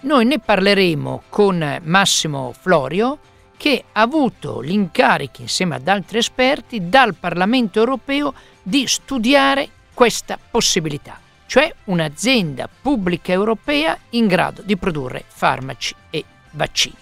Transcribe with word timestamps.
Noi 0.00 0.24
ne 0.24 0.38
parleremo 0.38 1.24
con 1.28 1.80
Massimo 1.82 2.54
Florio, 2.58 3.18
che 3.56 3.84
ha 3.92 4.00
avuto 4.00 4.60
l'incarico, 4.60 5.42
insieme 5.42 5.74
ad 5.74 5.86
altri 5.86 6.18
esperti, 6.18 6.88
dal 6.88 7.14
Parlamento 7.14 7.78
europeo 7.78 8.32
di 8.62 8.86
studiare 8.86 9.68
questa 9.92 10.38
possibilità, 10.50 11.18
cioè 11.46 11.70
un'azienda 11.84 12.68
pubblica 12.80 13.32
europea 13.32 13.98
in 14.10 14.26
grado 14.26 14.62
di 14.62 14.78
produrre 14.78 15.24
farmaci 15.26 15.94
e 16.08 16.24
vaccini. 16.52 16.96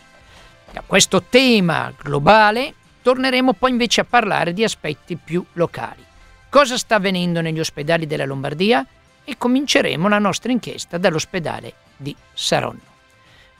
Da 0.72 0.82
questo 0.84 1.22
tema 1.22 1.92
globale 1.96 2.74
torneremo 3.02 3.52
poi 3.52 3.70
invece 3.70 4.00
a 4.00 4.04
parlare 4.04 4.52
di 4.52 4.64
aspetti 4.64 5.16
più 5.16 5.44
locali. 5.52 6.04
Cosa 6.48 6.76
sta 6.76 6.96
avvenendo 6.96 7.40
negli 7.40 7.60
ospedali 7.60 8.06
della 8.06 8.24
Lombardia? 8.24 8.84
E 9.30 9.36
cominceremo 9.36 10.08
la 10.08 10.18
nostra 10.18 10.50
inchiesta 10.50 10.96
dall'ospedale 10.96 11.74
di 11.98 12.16
Saronno. 12.32 12.80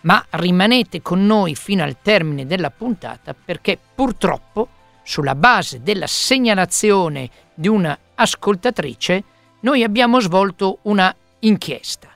Ma 0.01 0.25
rimanete 0.31 1.03
con 1.03 1.27
noi 1.27 1.55
fino 1.55 1.83
al 1.83 2.01
termine 2.01 2.47
della 2.47 2.71
puntata 2.71 3.35
perché 3.35 3.79
purtroppo 3.95 4.69
sulla 5.03 5.35
base 5.35 5.83
della 5.83 6.07
segnalazione 6.07 7.29
di 7.53 7.69
una 7.69 7.99
ascoltatrice 8.15 9.23
noi 9.61 9.83
abbiamo 9.83 10.21
svolto 10.21 10.79
una 10.85 11.15
inchiesta 11.41 12.09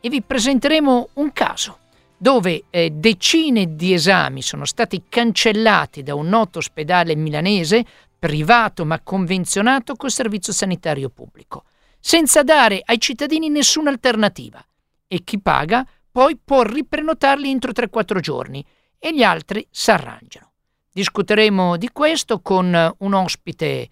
e 0.00 0.08
vi 0.08 0.22
presenteremo 0.22 1.08
un 1.12 1.30
caso 1.34 1.80
dove 2.16 2.64
eh, 2.70 2.90
decine 2.90 3.74
di 3.74 3.92
esami 3.92 4.40
sono 4.40 4.64
stati 4.64 5.02
cancellati 5.10 6.02
da 6.02 6.14
un 6.14 6.28
noto 6.28 6.56
ospedale 6.56 7.14
milanese 7.14 7.84
privato 8.18 8.86
ma 8.86 8.98
convenzionato 9.00 9.94
col 9.94 10.10
servizio 10.10 10.54
sanitario 10.54 11.10
pubblico, 11.10 11.64
senza 12.06 12.42
dare 12.42 12.82
ai 12.84 13.00
cittadini 13.00 13.48
nessuna 13.48 13.88
alternativa. 13.88 14.62
E 15.08 15.24
chi 15.24 15.40
paga 15.40 15.88
poi 16.12 16.36
può 16.36 16.60
riprenotarli 16.62 17.48
entro 17.48 17.72
3-4 17.72 18.20
giorni 18.20 18.62
e 18.98 19.14
gli 19.14 19.22
altri 19.22 19.66
si 19.70 19.90
arrangiano. 19.90 20.52
Discuteremo 20.92 21.78
di 21.78 21.88
questo 21.92 22.40
con 22.42 22.94
un 22.98 23.14
ospite 23.14 23.88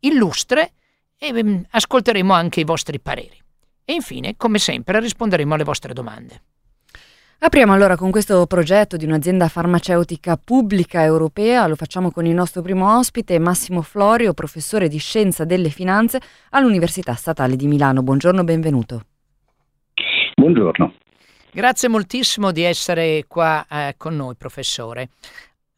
illustre 0.00 0.72
e 1.16 1.32
mm, 1.32 1.60
ascolteremo 1.70 2.32
anche 2.32 2.58
i 2.58 2.64
vostri 2.64 2.98
pareri. 2.98 3.40
E 3.84 3.92
infine, 3.92 4.36
come 4.36 4.58
sempre, 4.58 4.98
risponderemo 4.98 5.54
alle 5.54 5.62
vostre 5.62 5.92
domande. 5.92 6.42
Apriamo 7.40 7.72
allora 7.72 7.96
con 7.96 8.10
questo 8.10 8.44
progetto 8.46 8.96
di 8.96 9.04
un'azienda 9.04 9.46
farmaceutica 9.46 10.36
pubblica 10.36 11.04
europea, 11.04 11.68
lo 11.68 11.76
facciamo 11.76 12.10
con 12.10 12.26
il 12.26 12.34
nostro 12.34 12.62
primo 12.62 12.98
ospite 12.98 13.38
Massimo 13.38 13.80
Florio, 13.82 14.34
professore 14.34 14.88
di 14.88 14.98
Scienza 14.98 15.44
delle 15.44 15.68
Finanze 15.68 16.20
all'Università 16.50 17.14
Statale 17.14 17.54
di 17.54 17.68
Milano. 17.68 18.02
Buongiorno, 18.02 18.42
benvenuto. 18.42 19.04
Buongiorno. 20.34 20.94
Grazie 21.52 21.88
moltissimo 21.88 22.50
di 22.50 22.62
essere 22.62 23.24
qua 23.28 23.64
eh, 23.70 23.94
con 23.96 24.16
noi, 24.16 24.34
professore. 24.34 25.10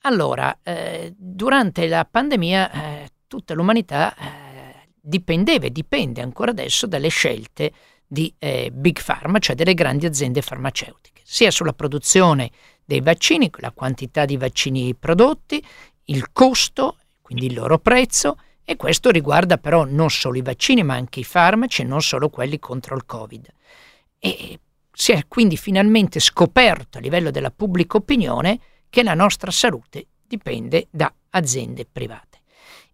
Allora, 0.05 0.61
eh, 0.63 1.13
durante 1.15 1.87
la 1.89 2.09
pandemia 2.11 2.71
eh, 2.73 3.09
tutta 3.27 3.53
l'umanità 3.53 4.15
eh, 4.15 4.89
dipendeva 4.99 5.67
e 5.67 5.71
dipende 5.71 6.23
ancora 6.23 6.53
adesso 6.53 6.87
dalle 6.87 7.09
scelte 7.09 7.71
di 8.13 8.35
eh, 8.41 8.73
Big 8.73 9.01
Pharma, 9.05 9.39
cioè 9.39 9.55
delle 9.55 9.73
grandi 9.73 10.05
aziende 10.05 10.43
farmaceutiche, 10.43 11.23
sia 11.23 11.53
sulla 11.53 11.73
produzione 11.73 12.51
dei 12.85 13.01
vaccini, 13.01 13.49
la 13.59 13.71
quantità 13.71 14.25
di 14.25 14.37
vaccini 14.37 14.97
prodotti, 14.97 15.65
il 16.07 16.33
costo, 16.33 16.97
quindi 17.23 17.47
il 17.47 17.55
loro 17.55 17.79
prezzo, 17.79 18.37
e 18.65 18.75
questo 18.75 19.11
riguarda 19.11 19.59
però 19.59 19.85
non 19.85 20.11
solo 20.11 20.37
i 20.39 20.43
vaccini, 20.43 20.83
ma 20.83 20.95
anche 20.95 21.21
i 21.21 21.25
farmaci 21.25 21.83
e 21.83 21.85
non 21.85 22.03
solo 22.03 22.31
quelli 22.31 22.59
contro 22.59 22.97
il 22.97 23.07
Covid. 23.07 23.47
E 24.19 24.59
si 24.93 25.13
è 25.13 25.27
quindi 25.29 25.57
finalmente 25.57 26.19
scoperto 26.19 26.99
a 26.99 27.01
livello 27.01 27.31
della 27.31 27.53
pubblica 27.53 27.97
opinione 27.97 28.59
che 28.91 29.05
la 29.05 29.15
nostra 29.15 29.53
salute 29.53 30.07
dipende 30.27 30.89
da 30.91 31.13
aziende 31.31 31.87
private. 31.87 32.41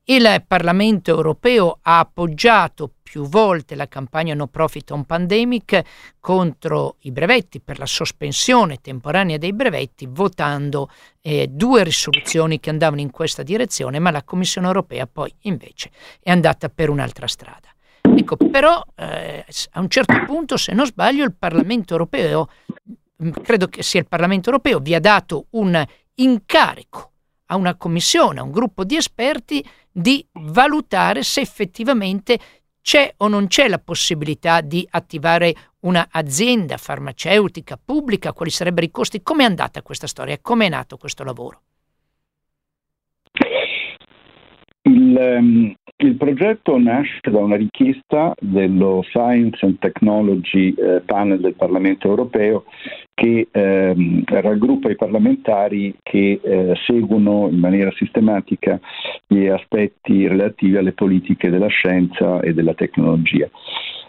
Il 0.04 0.44
Parlamento 0.46 1.10
europeo 1.10 1.78
ha 1.80 2.00
appoggiato 2.00 2.90
più 3.08 3.28
volte 3.28 3.76
la 3.76 3.86
campagna 3.86 4.34
No 4.34 4.48
Profit 4.48 4.90
on 4.90 5.04
Pandemic 5.04 5.80
contro 6.18 6.96
i 7.02 7.12
brevetti 7.12 7.60
per 7.60 7.78
la 7.78 7.86
sospensione 7.86 8.78
temporanea 8.80 9.38
dei 9.38 9.52
brevetti, 9.52 10.08
votando 10.10 10.90
eh, 11.20 11.46
due 11.48 11.84
risoluzioni 11.84 12.58
che 12.58 12.70
andavano 12.70 13.00
in 13.00 13.12
questa 13.12 13.44
direzione, 13.44 14.00
ma 14.00 14.10
la 14.10 14.24
Commissione 14.24 14.66
europea 14.66 15.06
poi 15.06 15.32
invece 15.42 15.92
è 16.20 16.32
andata 16.32 16.68
per 16.68 16.90
un'altra 16.90 17.28
strada. 17.28 17.68
Ecco, 18.00 18.36
però 18.36 18.82
eh, 18.96 19.44
a 19.70 19.80
un 19.80 19.88
certo 19.88 20.24
punto, 20.24 20.56
se 20.56 20.72
non 20.72 20.84
sbaglio, 20.84 21.22
il 21.22 21.34
Parlamento 21.34 21.92
europeo, 21.92 22.48
mm, 23.22 23.30
credo 23.40 23.68
che 23.68 23.84
sia 23.84 24.00
il 24.00 24.08
Parlamento 24.08 24.50
europeo, 24.50 24.80
vi 24.80 24.94
ha 24.94 25.00
dato 25.00 25.46
un 25.50 25.80
incarico 26.14 27.12
a 27.46 27.56
una 27.56 27.76
commissione, 27.76 28.40
a 28.40 28.42
un 28.42 28.50
gruppo 28.50 28.82
di 28.82 28.96
esperti 28.96 29.64
di 29.98 30.26
valutare 30.32 31.22
se 31.22 31.40
effettivamente 31.40 32.38
c'è 32.86 33.14
o 33.16 33.26
non 33.26 33.48
c'è 33.48 33.66
la 33.66 33.80
possibilità 33.80 34.60
di 34.60 34.86
attivare 34.88 35.72
un'azienda 35.80 36.76
farmaceutica 36.76 37.76
pubblica, 37.84 38.32
quali 38.32 38.52
sarebbero 38.52 38.86
i 38.86 38.92
costi, 38.92 39.22
come 39.22 39.42
è 39.42 39.46
andata 39.46 39.82
questa 39.82 40.06
storia, 40.06 40.38
come 40.40 40.66
è 40.66 40.68
nato 40.68 40.96
questo 40.96 41.24
lavoro? 41.24 41.62
Il, 44.82 45.16
um, 45.18 45.74
il 45.98 46.16
progetto 46.16 46.78
nasce 46.78 47.30
da 47.30 47.38
una 47.38 47.56
richiesta 47.56 48.34
dello 48.38 49.00
Science 49.02 49.64
and 49.64 49.78
Technology 49.78 50.74
eh, 50.76 51.00
Panel 51.04 51.40
del 51.40 51.54
Parlamento 51.54 52.08
europeo 52.08 52.64
che 53.14 53.48
ehm, 53.50 54.24
raggruppa 54.26 54.90
i 54.90 54.96
parlamentari 54.96 55.94
che 56.02 56.38
eh, 56.42 56.74
seguono 56.84 57.48
in 57.50 57.58
maniera 57.58 57.90
sistematica 57.92 58.78
gli 59.26 59.46
aspetti 59.46 60.28
relativi 60.28 60.76
alle 60.76 60.92
politiche 60.92 61.48
della 61.48 61.68
scienza 61.68 62.40
e 62.40 62.52
della 62.52 62.74
tecnologia. 62.74 63.48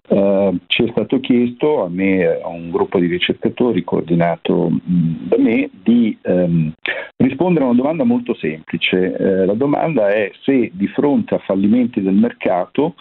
Uh, 0.09 0.57
ci 0.67 0.85
è 0.85 0.89
stato 0.91 1.19
chiesto 1.19 1.83
a 1.83 1.89
me 1.89 2.25
a 2.25 2.47
un 2.47 2.71
gruppo 2.71 2.97
di 2.97 3.07
ricercatori 3.07 3.83
coordinato 3.83 4.69
mh, 4.69 5.27
da 5.27 5.37
me 5.37 5.69
di 5.83 6.17
um, 6.21 6.71
rispondere 7.17 7.65
a 7.65 7.67
una 7.67 7.77
domanda 7.77 8.05
molto 8.05 8.33
semplice. 8.35 8.95
Uh, 8.97 9.45
la 9.45 9.53
domanda 9.53 10.07
è 10.07 10.31
se 10.43 10.71
di 10.73 10.87
fronte 10.87 11.35
a 11.35 11.39
fallimenti 11.39 12.01
del 12.01 12.13
mercato 12.13 12.95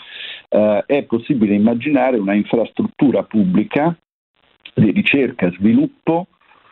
eh, 0.49 0.85
è 0.87 1.03
possibile 1.05 1.55
immaginare 1.55 2.19
una 2.19 2.35
infrastruttura 2.35 3.23
pubblica 3.25 3.97
di 4.75 4.91
ricerca, 4.91 5.51
sviluppo, 5.53 6.29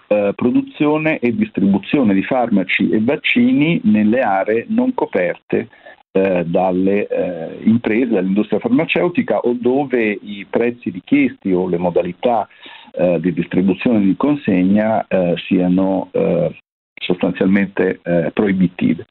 eh, 0.08 0.32
produzione 0.34 1.18
e 1.18 1.34
distribuzione 1.34 2.14
di 2.14 2.22
farmaci 2.22 2.90
e 2.90 3.00
vaccini 3.00 3.80
nelle 3.84 4.20
aree 4.20 4.66
non 4.68 4.94
coperte 4.94 5.68
eh, 6.16 6.44
dalle 6.46 7.08
eh, 7.08 7.58
imprese, 7.64 8.12
dall'industria 8.12 8.60
farmaceutica 8.60 9.40
o 9.40 9.56
dove 9.58 10.16
i 10.22 10.46
prezzi 10.48 10.90
richiesti 10.90 11.50
o 11.50 11.66
le 11.66 11.76
modalità 11.76 12.46
eh, 12.92 13.18
di 13.18 13.32
distribuzione 13.32 13.98
di 13.98 14.14
consegna 14.16 15.04
eh, 15.08 15.34
siano 15.44 16.10
eh, 16.12 16.56
sostanzialmente 16.94 18.00
proibitive. 18.32 19.04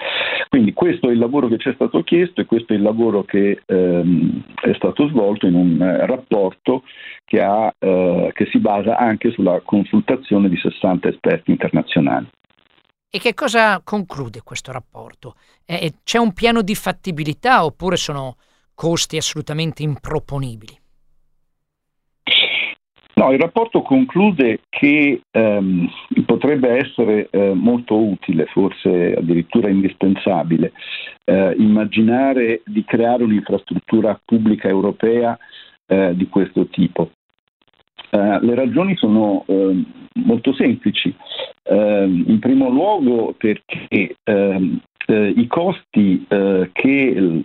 Quindi 0.47 0.73
questo 0.73 1.09
è 1.09 1.11
il 1.11 1.19
lavoro 1.19 1.47
che 1.47 1.57
ci 1.57 1.69
è 1.69 1.73
stato 1.73 2.01
chiesto 2.01 2.41
e 2.41 2.45
questo 2.45 2.73
è 2.73 2.77
il 2.77 2.81
lavoro 2.81 3.23
che 3.23 3.61
ehm, 3.63 4.41
è 4.63 4.73
stato 4.73 5.07
svolto 5.09 5.45
in 5.45 5.53
un 5.53 5.77
rapporto 6.05 6.83
che, 7.23 7.39
ha, 7.39 7.71
che 7.77 8.47
si 8.49 8.57
basa 8.57 8.97
anche 8.97 9.29
sulla 9.29 9.61
consultazione 9.63 10.49
di 10.49 10.57
60 10.57 11.09
esperti 11.09 11.51
internazionali. 11.51 12.25
E 13.15 13.19
che 13.19 13.35
cosa 13.35 13.79
conclude 13.83 14.41
questo 14.41 14.71
rapporto? 14.71 15.35
Eh, 15.67 15.93
c'è 16.03 16.17
un 16.17 16.33
piano 16.33 16.63
di 16.63 16.73
fattibilità 16.73 17.63
oppure 17.63 17.95
sono 17.95 18.37
costi 18.73 19.17
assolutamente 19.17 19.83
improponibili? 19.83 20.75
No, 23.13 23.31
il 23.31 23.39
rapporto 23.39 23.83
conclude 23.83 24.61
che 24.67 25.21
ehm, 25.29 25.87
potrebbe 26.25 26.69
essere 26.69 27.27
eh, 27.29 27.53
molto 27.53 27.95
utile, 28.03 28.47
forse 28.47 29.13
addirittura 29.13 29.69
indispensabile, 29.69 30.71
eh, 31.25 31.53
immaginare 31.59 32.63
di 32.65 32.83
creare 32.83 33.23
un'infrastruttura 33.23 34.19
pubblica 34.25 34.67
europea 34.67 35.37
eh, 35.85 36.15
di 36.15 36.27
questo 36.29 36.65
tipo. 36.65 37.11
Eh, 38.13 38.39
le 38.41 38.53
ragioni 38.53 38.95
sono 38.95 39.43
ehm, 39.47 39.83
molto 40.25 40.53
semplici. 40.53 41.13
Ehm, 41.63 42.25
in 42.27 42.37
primo 42.37 42.69
luogo 42.69 43.33
perché 43.35 44.17
ehm, 44.23 44.79
eh, 45.07 45.33
i 45.35 45.47
costi 45.47 46.23
eh, 46.27 46.69
che 46.71 47.43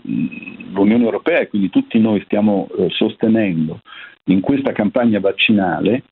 l'Unione 0.71 1.05
Europea 1.05 1.41
e 1.41 1.49
quindi 1.49 1.71
tutti 1.71 1.99
noi 1.99 2.21
stiamo 2.27 2.69
eh, 2.77 2.89
sostenendo 2.91 3.81
in 4.25 4.41
questa 4.41 4.73
campagna 4.73 5.21
vaccinale 5.21 6.03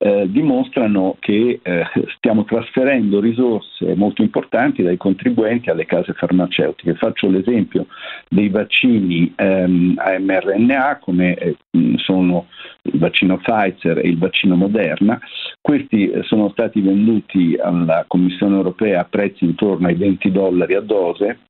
eh, 0.00 0.30
dimostrano 0.30 1.16
che 1.18 1.58
eh, 1.60 1.84
stiamo 2.16 2.44
trasferendo 2.44 3.18
risorse 3.18 3.96
molto 3.96 4.22
importanti 4.22 4.84
dai 4.84 4.96
contribuenti 4.96 5.70
alle 5.70 5.86
case 5.86 6.12
farmaceutiche. 6.12 6.94
Faccio 6.94 7.28
l'esempio 7.28 7.86
dei 8.28 8.48
vaccini 8.48 9.32
ehm, 9.34 9.94
a 9.98 10.16
mRNA 10.18 10.98
come 11.00 11.34
eh, 11.34 11.56
sono 11.96 12.46
il 12.82 12.98
vaccino 12.98 13.38
Pfizer 13.38 13.98
e 13.98 14.08
il 14.08 14.18
vaccino 14.18 14.54
Moderna. 14.54 15.18
Questi 15.60 16.08
eh, 16.10 16.22
sono 16.22 16.50
stati 16.50 16.80
venduti 16.80 17.56
alla 17.60 18.04
Commissione 18.06 18.54
europea 18.54 19.00
a 19.00 19.04
prezzi 19.04 19.44
intorno 19.44 19.88
ai 19.88 19.96
20 19.96 20.30
dollari 20.30 20.74
a 20.74 20.80
dose. 20.80 21.40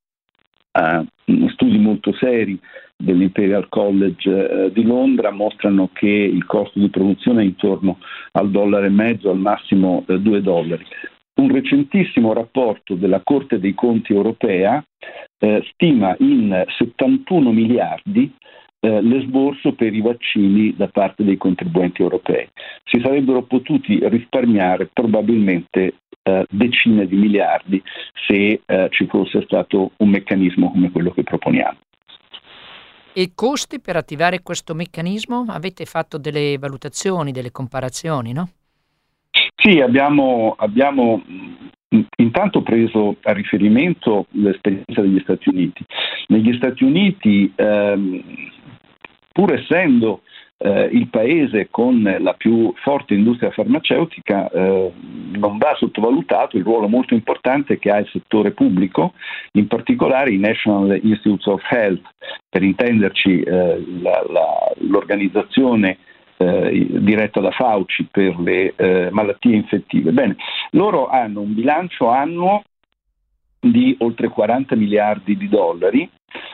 Uh, 0.71 1.05
studi 1.49 1.79
molto 1.79 2.13
seri 2.13 2.59
dell'Imperial 3.01 3.69
College 3.69 4.31
eh, 4.67 4.73
di 4.73 4.83
Londra 4.83 5.31
mostrano 5.31 5.91
che 5.93 6.09
il 6.09 6.45
costo 6.45 6.79
di 6.81 6.91
produzione 6.91 7.43
è 7.43 7.45
intorno 7.45 7.99
al 8.33 8.51
dollaro 8.51 8.87
e 8.87 8.91
mezzo, 8.91 9.31
al 9.31 9.39
massimo 9.39 10.05
eh, 10.09 10.19
2 10.19 10.43
dollari. 10.43 10.85
Un 11.41 11.53
recentissimo 11.53 12.33
rapporto 12.33 12.97
della 12.97 13.21
Corte 13.23 13.61
dei 13.61 13.73
Conti 13.73 14.13
europea 14.13 14.85
eh, 15.39 15.63
stima 15.73 16.17
in 16.19 16.65
71 16.67 17.53
miliardi 17.53 18.35
eh, 18.81 19.01
l'esborso 19.01 19.73
per 19.75 19.95
i 19.95 20.01
vaccini 20.01 20.75
da 20.77 20.89
parte 20.89 21.23
dei 21.23 21.37
contribuenti 21.37 22.03
europei. 22.03 22.49
Si 22.85 23.01
sarebbero 23.01 23.43
potuti 23.43 24.01
risparmiare 24.09 24.91
probabilmente 24.93 25.95
eh, 26.23 26.47
decine 26.51 27.07
di 27.07 27.17
miliardi 27.17 27.81
se 28.27 28.61
eh, 28.65 28.89
ci 28.91 29.07
fosse 29.07 29.43
stato 29.43 29.93
un 29.99 30.09
meccanismo 30.09 30.71
come 30.73 30.91
quello 30.91 31.11
che 31.11 31.23
proponiamo. 31.23 31.79
E 33.13 33.33
costi 33.35 33.81
per 33.81 33.97
attivare 33.97 34.43
questo 34.43 34.75
meccanismo? 34.75 35.45
Avete 35.49 35.85
fatto 35.85 36.19
delle 36.19 36.57
valutazioni, 36.59 37.33
delle 37.33 37.51
comparazioni, 37.51 38.33
no? 38.33 38.51
Sì, 39.57 39.81
abbiamo, 39.81 40.55
abbiamo 40.57 41.23
intanto 42.17 42.63
preso 42.63 43.17
a 43.23 43.33
riferimento 43.33 44.27
l'esperienza 44.31 45.01
degli 45.01 45.21
Stati 45.21 45.49
Uniti. 45.49 45.85
Negli 46.29 46.55
Stati 46.57 46.85
Uniti, 46.85 47.53
ehm, 47.55 48.23
pur 49.33 49.53
essendo 49.53 50.23
eh, 50.59 50.89
il 50.93 51.09
paese 51.09 51.69
con 51.71 52.03
la 52.03 52.33
più 52.35 52.73
forte 52.83 53.15
industria 53.15 53.51
farmaceutica 53.51 54.51
eh, 54.51 54.93
non 55.33 55.57
va 55.59 55.75
sottovalutato 55.77 56.57
il 56.57 56.65
ruolo 56.65 56.89
molto 56.89 57.15
importante 57.15 57.79
che 57.79 57.91
ha 57.91 57.99
il 57.99 58.09
settore 58.11 58.51
pubblico, 58.51 59.15
in 59.53 59.69
particolare 59.69 60.33
i 60.33 60.39
National 60.39 60.99
Institutes 61.03 61.47
of 61.47 61.63
Health, 61.71 62.03
per 62.49 62.63
intenderci 62.63 63.41
eh, 63.41 63.85
la, 64.03 64.25
la, 64.29 64.73
l'organizzazione 64.79 65.99
eh, 66.39 66.87
diretta 66.91 67.41
da 67.41 67.51
Fauci 67.51 68.09
per 68.11 68.39
le 68.39 68.73
eh, 68.77 69.09
malattie 69.11 69.55
infettive. 69.55 70.13
Bene, 70.13 70.37
loro 70.71 71.09
hanno 71.09 71.41
un 71.41 71.55
bilancio 71.55 72.09
annuo 72.09 72.63
di 73.61 73.97
oltre 74.01 74.29
40 74.29 74.77
miliardi 74.77 75.37
di 75.37 75.49
dollari 75.49 76.09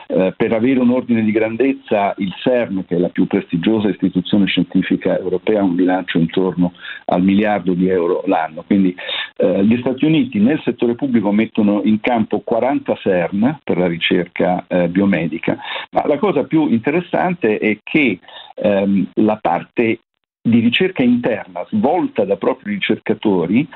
eh, 0.07 0.33
per 0.35 0.53
avere 0.53 0.79
un 0.79 0.91
ordine 0.91 1.23
di 1.23 1.31
grandezza, 1.31 2.13
il 2.17 2.33
CERN, 2.41 2.85
che 2.85 2.95
è 2.95 2.99
la 2.99 3.09
più 3.09 3.27
prestigiosa 3.27 3.89
istituzione 3.89 4.45
scientifica 4.45 5.17
europea, 5.17 5.59
ha 5.59 5.63
un 5.63 5.75
bilancio 5.75 6.17
intorno 6.17 6.73
al 7.05 7.21
miliardo 7.21 7.73
di 7.73 7.89
euro 7.89 8.23
l'anno. 8.25 8.63
Quindi 8.65 8.95
eh, 9.37 9.65
gli 9.65 9.77
Stati 9.79 10.05
Uniti 10.05 10.39
nel 10.39 10.61
settore 10.63 10.95
pubblico 10.95 11.31
mettono 11.31 11.81
in 11.83 11.99
campo 11.99 12.39
40 12.39 12.95
CERN 12.95 13.59
per 13.63 13.77
la 13.77 13.87
ricerca 13.87 14.65
eh, 14.67 14.87
biomedica, 14.87 15.57
ma 15.91 16.05
la 16.05 16.17
cosa 16.17 16.43
più 16.43 16.67
interessante 16.69 17.57
è 17.57 17.79
che 17.83 18.19
ehm, 18.55 19.09
la 19.15 19.37
parte 19.41 19.99
di 20.47 20.59
ricerca 20.59 21.01
interna 21.01 21.65
svolta 21.71 22.23
da 22.23 22.35
propri 22.35 22.73
ricercatori 22.73 23.67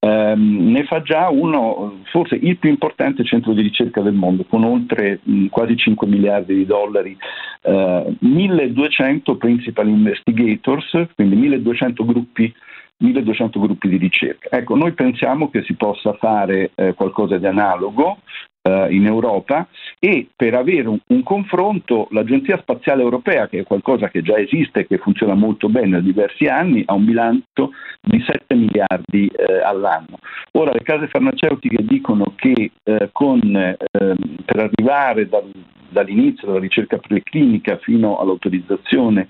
ehm, 0.00 0.72
ne 0.72 0.84
fa 0.84 1.00
già 1.00 1.28
uno, 1.30 2.00
forse 2.10 2.34
il 2.34 2.56
più 2.56 2.68
importante 2.68 3.22
centro 3.22 3.52
di 3.52 3.62
ricerca 3.62 4.00
del 4.00 4.14
mondo, 4.14 4.44
con 4.44 4.64
oltre 4.64 5.20
mh, 5.22 5.46
quasi 5.46 5.76
5 5.76 6.04
miliardi 6.08 6.56
di 6.56 6.66
dollari, 6.66 7.16
eh, 7.62 8.16
1200 8.18 9.36
principal 9.36 9.86
investigators, 9.86 11.06
quindi 11.14 11.36
1200 11.36 12.04
gruppi 12.04 12.52
1200 12.98 13.60
gruppi 13.60 13.88
di 13.88 13.98
ricerca. 13.98 14.48
Ecco, 14.56 14.74
noi 14.74 14.92
pensiamo 14.94 15.50
che 15.50 15.62
si 15.62 15.74
possa 15.74 16.14
fare 16.14 16.70
eh, 16.74 16.94
qualcosa 16.94 17.36
di 17.36 17.46
analogo 17.46 18.20
eh, 18.66 18.88
in 18.90 19.06
Europa 19.06 19.68
e 19.98 20.28
per 20.34 20.54
avere 20.54 20.88
un, 20.88 20.98
un, 21.06 21.22
confronto 21.22 22.08
l'Agenzia 22.10 22.58
Spaziale 22.58 23.02
Europea, 23.02 23.48
che 23.48 23.60
è 23.60 23.64
qualcosa 23.64 24.08
che 24.08 24.22
già 24.22 24.36
esiste 24.36 24.80
e 24.80 24.86
che 24.86 24.98
funziona 24.98 25.34
molto 25.34 25.68
bene 25.68 25.90
da 25.90 26.00
diversi 26.00 26.46
anni, 26.46 26.82
ha 26.84 26.94
un 26.94 27.04
bilancio 27.04 27.70
di 28.00 28.22
7 28.26 28.54
miliardi 28.54 29.28
eh, 29.28 29.62
all'anno. 29.62 30.18
Ora 30.52 30.72
le 30.72 30.82
case 30.82 31.06
farmaceutiche 31.06 31.84
dicono 31.84 32.32
che 32.34 32.72
eh, 32.82 33.08
con, 33.12 33.40
ehm, 33.54 34.16
per 34.44 34.58
arrivare 34.58 35.28
dal, 35.28 35.50
dall'inizio 35.88 36.48
della 36.48 36.60
ricerca 36.60 36.98
preclinica 36.98 37.78
fino 37.78 38.18
all'autorizzazione 38.18 39.28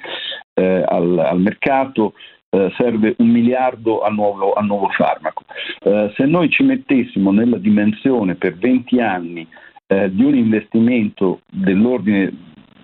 eh, 0.54 0.84
al, 0.86 1.18
al 1.18 1.40
mercato 1.40 2.14
eh, 2.56 2.72
serve 2.76 3.14
un 3.18 3.28
miliardo 3.28 4.00
al 4.00 4.14
nuovo, 4.14 4.52
al 4.54 4.64
nuovo 4.64 4.88
farmaco. 4.88 5.44
Eh, 5.80 6.12
se 6.16 6.24
noi 6.24 6.48
ci 6.48 6.62
mettessimo 6.62 7.30
nella 7.30 7.58
dimensione 7.58 8.34
per 8.34 8.56
20 8.56 9.00
anni 9.00 9.46
eh, 9.86 10.10
di 10.10 10.24
un 10.24 10.34
investimento 10.34 11.40
dell'ordine 11.50 12.32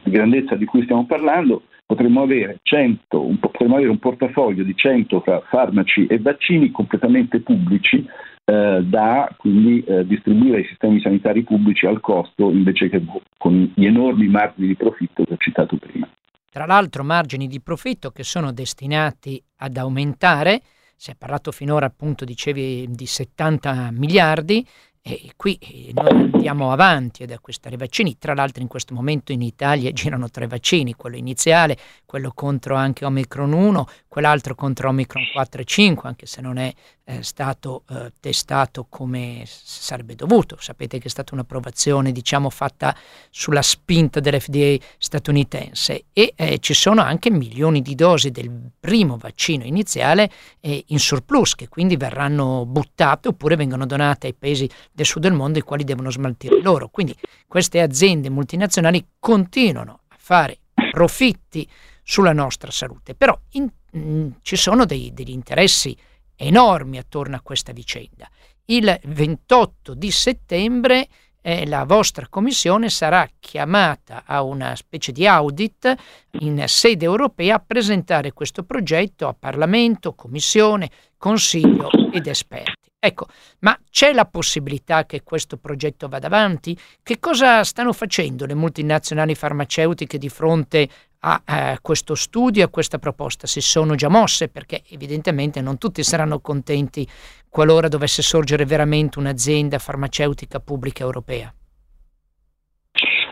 di 0.02 0.11
grandezza 0.11 0.57
di 0.57 0.67
cui 0.67 0.83
stiamo 0.83 1.07
parlando, 1.07 1.62
potremmo 1.87 2.23
avere, 2.23 2.59
100, 2.62 3.25
un, 3.25 3.38
potremmo 3.38 3.76
avere 3.76 3.91
un 3.91 3.99
portafoglio 3.99 4.62
di 4.62 4.75
100 4.76 5.23
farmaci 5.49 6.07
e 6.07 6.19
vaccini 6.19 6.71
completamente 6.71 7.41
pubblici 7.41 8.07
eh, 8.45 8.81
da 8.83 9.33
quindi 9.37 9.85
eh, 9.85 10.07
distribuire 10.07 10.59
ai 10.59 10.64
sistemi 10.64 11.00
sanitari 11.00 11.43
pubblici 11.43 11.87
al 11.87 12.00
costo 12.00 12.50
invece 12.50 12.88
che 12.88 13.02
con 13.38 13.73
gli 13.75 13.87
enormi 13.87 14.26
margini 14.26 14.69
di 14.69 14.75
profitto 14.75 15.25
che 15.25 15.35
ho 15.35 15.38
citato 15.38 15.76
prima. 15.76 16.09
Tra 16.52 16.66
l'altro 16.66 17.02
margini 17.02 17.49
di 17.49 17.62
profitto 17.62 18.11
che 18.11 18.25
sono 18.25 18.52
destinati 18.52 19.42
ad 19.61 19.78
aumentare, 19.78 20.61
si 20.94 21.11
è 21.11 21.14
parlato 21.14 21.50
finora 21.50 21.87
appunto, 21.87 22.26
dicevi, 22.26 22.88
di 22.90 23.06
70 23.06 23.88
miliardi, 23.92 24.62
e 25.00 25.32
qui 25.35 25.54
eh, 25.54 25.92
noi 25.94 26.30
andiamo 26.30 26.71
avanti 26.71 27.23
ad 27.23 27.30
acquistare 27.30 27.78
vaccini, 27.78 28.18
tra 28.18 28.35
l'altro 28.35 28.61
in 28.61 28.68
questo 28.68 28.92
momento 28.92 29.32
in 29.32 29.40
Italia 29.40 29.90
girano 29.97 30.28
tre 30.28 30.47
vaccini, 30.47 30.92
quello 30.94 31.16
iniziale, 31.16 31.78
quello 32.04 32.32
contro 32.35 32.75
anche 32.75 33.06
Omicron 33.06 33.50
1, 33.54 33.87
quell'altro 34.06 34.54
contro 34.54 34.90
Omicron 34.90 35.25
4 35.32 35.62
e 35.62 35.64
5, 35.64 36.06
anche 36.06 36.26
se 36.26 36.42
non 36.42 36.59
è 36.59 36.71
eh, 37.04 37.23
stato 37.23 37.82
eh, 37.88 38.12
testato 38.21 38.87
come 38.88 39.42
sarebbe 39.47 40.14
dovuto. 40.14 40.56
Sapete 40.61 40.99
che 40.99 41.06
è 41.06 41.11
stata 41.11 41.35
un'approvazione 41.35 42.12
diciamo 42.12 42.50
fatta 42.50 42.97
sulla 43.30 43.62
spinta 43.62 44.21
dell'FDA 44.21 44.76
statunitense 44.99 46.04
e 46.12 46.32
eh, 46.37 46.59
ci 46.59 46.75
sono 46.75 47.00
anche 47.02 47.30
milioni 47.30 47.82
di 47.82 47.94
dosi 47.94 48.30
del 48.30 48.50
primo 48.78 49.16
vaccino 49.16 49.64
iniziale 49.64 50.30
eh, 50.61 50.85
in 50.88 50.99
surplus 50.99 51.54
che 51.54 51.68
quindi 51.68 51.97
verranno 51.97 52.64
buttate 52.66 53.28
oppure 53.28 53.56
vengono 53.56 53.87
donate 53.87 54.28
ai 54.28 54.35
paesi 54.35 54.68
del 54.92 55.06
sud 55.06 55.23
del 55.23 55.32
mondo 55.32 55.59
i 55.59 55.62
quali 55.62 55.85
devono 55.85 56.11
smaltire 56.11 56.61
loro. 56.61 56.88
Quindi 56.88 57.16
queste 57.47 57.80
aziende 57.80 58.28
multinazionali 58.28 59.04
continuano 59.18 60.00
a 60.09 60.16
fare 60.18 60.59
profitti 60.90 61.68
sulla 62.02 62.32
nostra 62.32 62.71
salute, 62.71 63.14
però 63.14 63.38
in, 63.52 63.68
mh, 63.90 63.99
mm, 63.99 64.28
ci 64.42 64.56
sono 64.56 64.85
dei, 64.85 65.12
degli 65.14 65.30
interessi 65.30 65.97
enormi 66.42 66.99
attorno 66.99 67.37
a 67.37 67.40
questa 67.40 67.72
vicenda. 67.72 68.28
Il 68.66 68.99
28 69.04 69.94
di 69.94 70.11
settembre 70.11 71.08
eh, 71.42 71.66
la 71.66 71.84
vostra 71.84 72.28
commissione 72.28 72.88
sarà 72.88 73.28
chiamata 73.40 74.22
a 74.25 74.42
una 74.42 74.76
specie 74.76 75.11
di 75.11 75.26
audit 75.26 75.94
in 76.40 76.62
sede 76.66 77.04
europea 77.04 77.56
a 77.56 77.64
presentare 77.66 78.32
questo 78.32 78.62
progetto 78.62 79.26
a 79.26 79.34
Parlamento, 79.38 80.14
Commissione, 80.14 80.88
Consiglio 81.18 81.90
ed 82.12 82.26
esperti. 82.28 82.90
Ecco, 83.04 83.26
ma 83.61 83.76
c'è 83.90 84.12
la 84.12 84.26
possibilità 84.26 85.04
che 85.06 85.25
questo 85.25 85.56
progetto 85.56 86.06
vada 86.06 86.28
avanti? 86.28 86.78
Che 87.02 87.18
cosa 87.18 87.64
stanno 87.64 87.92
facendo 87.92 88.46
le 88.46 88.54
multinazionali 88.54 89.34
farmaceutiche 89.34 90.18
di 90.18 90.28
fronte 90.28 90.88
a 91.25 91.43
eh, 91.47 91.79
questo 91.81 92.14
studio, 92.14 92.64
a 92.64 92.69
questa 92.69 92.99
proposta? 92.99 93.47
Si 93.47 93.61
sono 93.61 93.95
già 93.95 94.09
mosse 94.09 94.49
perché 94.49 94.83
evidentemente 94.91 95.61
non 95.61 95.79
tutti 95.79 96.02
saranno 96.02 96.41
contenti 96.41 97.07
qualora 97.49 97.88
dovesse 97.88 98.23
sorgere 98.23 98.64
veramente 98.64 99.19
un'azienda 99.19 99.79
farmaceutica 99.79 100.59
pubblica 100.61 101.05
europea. 101.05 101.52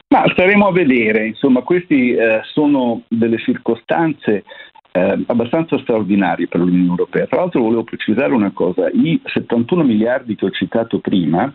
Ma 0.09 0.25
staremo 0.33 0.67
a 0.67 0.73
vedere, 0.73 1.27
insomma, 1.27 1.63
queste 1.63 1.95
eh, 1.95 2.41
sono 2.53 3.03
delle 3.07 3.39
circostanze 3.39 4.45
eh, 4.93 5.25
abbastanza 5.27 5.79
straordinarie 5.79 6.49
per 6.49 6.61
l'Unione 6.61 6.89
Europea. 6.89 7.27
Tra 7.27 7.41
l'altro 7.41 7.63
volevo 7.63 7.85
precisare 7.85 8.33
una 8.33 8.53
cosa, 8.53 8.89
i 8.91 9.21
71 9.25 9.83
miliardi 9.83 10.35
che 10.35 10.47
ho 10.47 10.51
citato 10.51 10.99
prima 10.99 11.53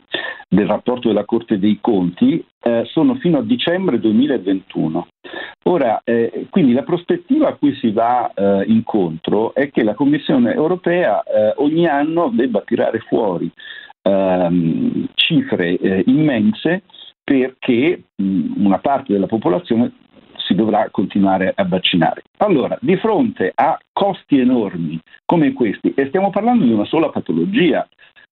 del 0.47 0.67
rapporto 0.67 1.07
della 1.07 1.25
Corte 1.25 1.59
dei 1.59 1.79
Conti 1.81 2.43
eh, 2.61 2.83
sono 2.85 3.15
fino 3.15 3.39
a 3.39 3.43
dicembre 3.43 3.99
2021. 3.99 5.07
Ora, 5.67 6.01
eh, 6.03 6.47
quindi 6.49 6.73
la 6.73 6.83
prospettiva 6.83 7.49
a 7.49 7.53
cui 7.55 7.73
si 7.75 7.91
va 7.91 8.31
eh, 8.33 8.63
incontro 8.67 9.53
è 9.53 9.71
che 9.71 9.83
la 9.83 9.95
Commissione 9.95 10.53
Europea 10.53 11.23
eh, 11.23 11.53
ogni 11.57 11.87
anno 11.87 12.29
debba 12.33 12.61
tirare 12.61 12.99
fuori 12.99 13.51
ehm, 14.05 15.07
cifre 15.15 15.77
eh, 15.77 16.03
immense 16.05 16.83
perché 17.23 18.03
mh, 18.15 18.63
una 18.63 18.77
parte 18.79 19.13
della 19.13 19.25
popolazione 19.25 19.91
si 20.45 20.55
dovrà 20.55 20.87
continuare 20.91 21.53
a 21.55 21.65
vaccinare. 21.65 22.23
Allora, 22.37 22.77
di 22.81 22.95
fronte 22.97 23.51
a 23.53 23.77
costi 23.91 24.39
enormi 24.39 24.99
come 25.25 25.53
questi, 25.53 25.93
e 25.95 26.07
stiamo 26.07 26.29
parlando 26.29 26.65
di 26.65 26.71
una 26.71 26.85
sola 26.85 27.09
patologia, 27.09 27.87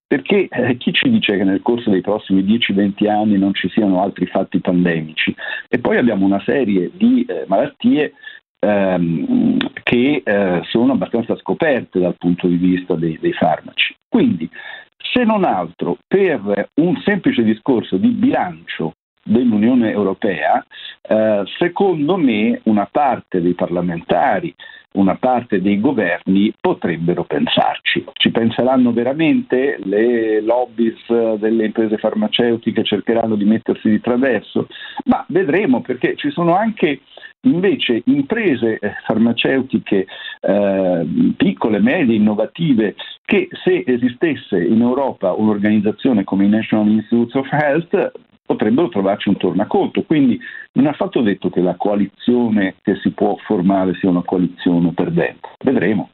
perché 0.06 0.48
eh, 0.48 0.76
chi 0.76 0.92
ci 0.92 1.10
dice 1.10 1.36
che 1.36 1.44
nel 1.44 1.62
corso 1.62 1.90
dei 1.90 2.00
prossimi 2.00 2.42
10-20 2.42 3.08
anni 3.08 3.38
non 3.38 3.54
ci 3.54 3.68
siano 3.70 4.02
altri 4.02 4.26
fatti 4.26 4.60
pandemici? 4.60 5.34
E 5.68 5.78
poi 5.78 5.96
abbiamo 5.96 6.24
una 6.24 6.42
serie 6.44 6.90
di 6.94 7.24
eh, 7.24 7.44
malattie 7.48 8.12
ehm, 8.60 9.56
che 9.82 10.22
eh, 10.24 10.60
sono 10.64 10.92
abbastanza 10.92 11.36
scoperte 11.36 11.98
dal 11.98 12.16
punto 12.16 12.46
di 12.46 12.56
vista 12.56 12.94
dei, 12.94 13.18
dei 13.20 13.32
farmaci. 13.32 13.94
Quindi, 14.08 14.48
se 14.96 15.24
non 15.24 15.44
altro, 15.44 15.96
per 16.06 16.68
un 16.80 16.96
semplice 17.04 17.42
discorso 17.42 17.96
di 17.96 18.08
bilancio 18.08 18.92
dell'Unione 19.24 19.90
Europea, 19.90 20.64
eh, 21.02 21.42
secondo 21.58 22.16
me 22.16 22.60
una 22.64 22.88
parte 22.90 23.40
dei 23.40 23.54
parlamentari, 23.54 24.54
una 24.92 25.16
parte 25.16 25.60
dei 25.60 25.80
governi 25.80 26.52
potrebbero 26.60 27.24
pensarci. 27.24 28.04
Ci 28.12 28.30
penseranno 28.30 28.92
veramente? 28.92 29.78
Le 29.82 30.40
lobbies 30.40 31.34
delle 31.38 31.64
imprese 31.64 31.96
farmaceutiche 31.96 32.84
cercheranno 32.84 33.34
di 33.34 33.44
mettersi 33.44 33.88
di 33.88 34.00
traverso? 34.00 34.68
Ma 35.06 35.24
vedremo 35.28 35.80
perché 35.80 36.14
ci 36.16 36.30
sono 36.30 36.54
anche 36.54 37.00
invece 37.40 38.02
imprese 38.06 38.78
eh, 38.78 38.92
farmaceutiche 39.04 40.06
eh, 40.40 41.06
piccole, 41.36 41.80
medie, 41.80 42.16
innovative, 42.16 42.94
che 43.24 43.48
se 43.64 43.82
esistesse 43.86 44.62
in 44.62 44.80
Europa 44.80 45.32
un'organizzazione 45.32 46.24
come 46.24 46.44
i 46.44 46.48
National 46.48 46.88
Institutes 46.88 47.34
of 47.34 47.50
Health 47.50 48.12
potrebbero 48.44 48.88
trovarci 48.88 49.28
un 49.28 49.36
tornaconto. 49.36 50.02
Quindi 50.02 50.38
non 50.72 50.86
è 50.86 50.90
affatto 50.90 51.20
detto 51.20 51.50
che 51.50 51.60
la 51.60 51.76
coalizione 51.76 52.76
che 52.82 52.96
si 52.96 53.10
può 53.10 53.36
formare 53.44 53.94
sia 53.94 54.10
una 54.10 54.22
coalizione 54.22 54.92
perdente. 54.92 55.48
Vedremo. 55.62 56.10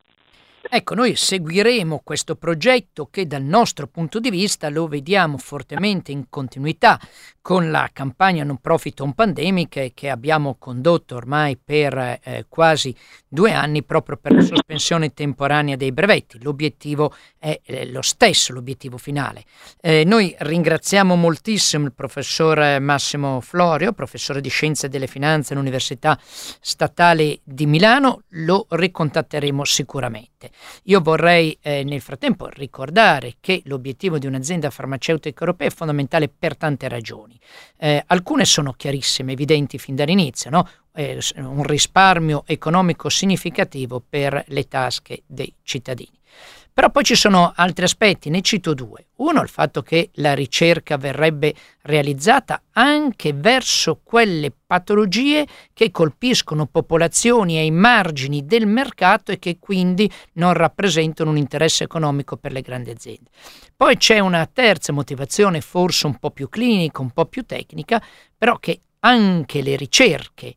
Ecco, 0.68 0.94
noi 0.94 1.16
seguiremo 1.16 2.02
questo 2.04 2.36
progetto 2.36 3.08
che 3.10 3.26
dal 3.26 3.42
nostro 3.42 3.86
punto 3.86 4.20
di 4.20 4.30
vista 4.30 4.68
lo 4.68 4.86
vediamo 4.86 5.38
fortemente 5.38 6.12
in 6.12 6.28
continuità 6.28 7.00
con 7.40 7.70
la 7.70 7.88
campagna 7.92 8.44
non 8.44 8.58
profit 8.58 9.00
on 9.00 9.14
pandemic 9.14 9.92
che 9.94 10.10
abbiamo 10.10 10.56
condotto 10.58 11.16
ormai 11.16 11.56
per 11.56 11.96
eh, 12.22 12.44
quasi 12.48 12.94
due 13.26 13.52
anni 13.52 13.82
proprio 13.82 14.18
per 14.18 14.32
la 14.32 14.42
sospensione 14.42 15.14
temporanea 15.14 15.76
dei 15.76 15.92
brevetti. 15.92 16.40
L'obiettivo 16.42 17.14
è 17.38 17.58
eh, 17.64 17.90
lo 17.90 18.02
stesso, 18.02 18.52
l'obiettivo 18.52 18.98
finale. 18.98 19.44
Eh, 19.80 20.04
noi 20.04 20.34
ringraziamo 20.38 21.16
moltissimo 21.16 21.86
il 21.86 21.94
professor 21.94 22.78
Massimo 22.80 23.40
Florio, 23.40 23.92
professore 23.92 24.42
di 24.42 24.50
Scienze 24.50 24.88
delle 24.88 25.06
Finanze 25.06 25.54
all'Università 25.54 26.18
Statale 26.20 27.40
di 27.42 27.64
Milano, 27.66 28.24
lo 28.28 28.66
ricontatteremo 28.68 29.64
sicuramente. 29.64 30.50
Io 30.85 31.00
vorrei 31.00 31.57
eh, 31.61 31.85
nel 31.85 32.00
frattempo 32.00 32.49
ricordare 32.49 33.37
che 33.40 33.62
l'obiettivo 33.64 34.19
di 34.19 34.26
un'azienda 34.26 34.71
farmaceutica 34.71 35.40
europea 35.40 35.69
è 35.69 35.73
fondamentale 35.73 36.28
per 36.28 36.57
tante 36.57 36.88
ragioni. 36.88 37.38
Eh, 37.76 38.02
alcune 38.07 38.45
sono 38.45 38.73
chiarissime, 38.73 39.33
evidenti 39.33 39.78
fin 39.78 39.95
dall'inizio, 39.95 40.50
no? 40.50 40.69
eh, 40.95 41.19
un 41.37 41.62
risparmio 41.62 42.45
economico 42.47 43.09
significativo 43.09 44.02
per 44.07 44.45
le 44.49 44.69
tasche 44.69 45.23
dei 45.26 45.52
cittadini. 45.62 46.19
Però 46.80 46.92
poi 46.92 47.04
ci 47.04 47.14
sono 47.14 47.52
altri 47.54 47.84
aspetti, 47.84 48.30
ne 48.30 48.40
cito 48.40 48.72
due. 48.72 49.08
Uno, 49.16 49.42
il 49.42 49.50
fatto 49.50 49.82
che 49.82 50.08
la 50.14 50.32
ricerca 50.32 50.96
verrebbe 50.96 51.54
realizzata 51.82 52.62
anche 52.72 53.34
verso 53.34 54.00
quelle 54.02 54.50
patologie 54.50 55.46
che 55.75 55.90
colpiscono 55.90 56.64
popolazioni 56.64 57.58
ai 57.58 57.70
margini 57.70 58.46
del 58.46 58.66
mercato 58.66 59.30
e 59.30 59.38
che 59.38 59.58
quindi 59.58 60.10
non 60.37 60.54
rappresentano 60.54 61.28
un 61.28 61.37
interesse 61.37 61.84
economico 61.84 62.38
per 62.38 62.52
le 62.52 62.62
grandi 62.62 62.88
aziende. 62.88 63.28
Poi 63.76 63.99
c'è 63.99 64.18
una 64.18 64.49
terza 64.50 64.90
motivazione, 64.90 65.60
forse 65.60 66.06
un 66.06 66.16
po' 66.16 66.30
più 66.30 66.49
clinica, 66.49 67.02
un 67.02 67.10
po' 67.10 67.26
più 67.26 67.44
tecnica, 67.44 68.02
però 68.38 68.56
che 68.58 68.80
anche 69.00 69.60
le 69.60 69.76
ricerche 69.76 70.56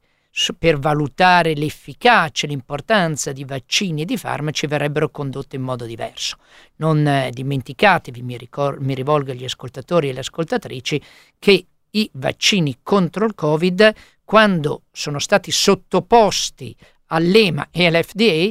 per 0.58 0.80
valutare 0.80 1.54
l'efficacia 1.54 2.46
e 2.46 2.50
l'importanza 2.50 3.32
di 3.32 3.46
vaccini 3.46 4.02
e 4.02 4.06
di 4.06 4.18
farmaci 4.18 4.66
verrebbero 4.66 5.10
condotte 5.10 5.56
in 5.56 5.62
modo 5.62 5.86
diverso. 5.86 6.38
Non 6.78 7.06
eh, 7.06 7.30
dimenticatevi, 7.32 8.22
mi, 8.24 8.38
ricor- 8.38 8.80
mi 8.80 8.96
rivolgo 8.96 9.32
agli 9.32 9.44
ascoltatori 9.44 10.08
e 10.08 10.10
alle 10.10 10.20
ascoltatrici, 10.22 11.02
che 11.38 11.66
i 11.92 12.10
vaccini 12.14 12.80
contro 12.82 13.26
il 13.26 13.36
Covid, 13.36 13.94
quando 14.24 14.84
sono 14.92 15.20
stati 15.20 15.52
sottoposti 15.52 16.76
all'EMA 17.08 17.68
e 17.70 17.86
all'FDA, 17.86 18.50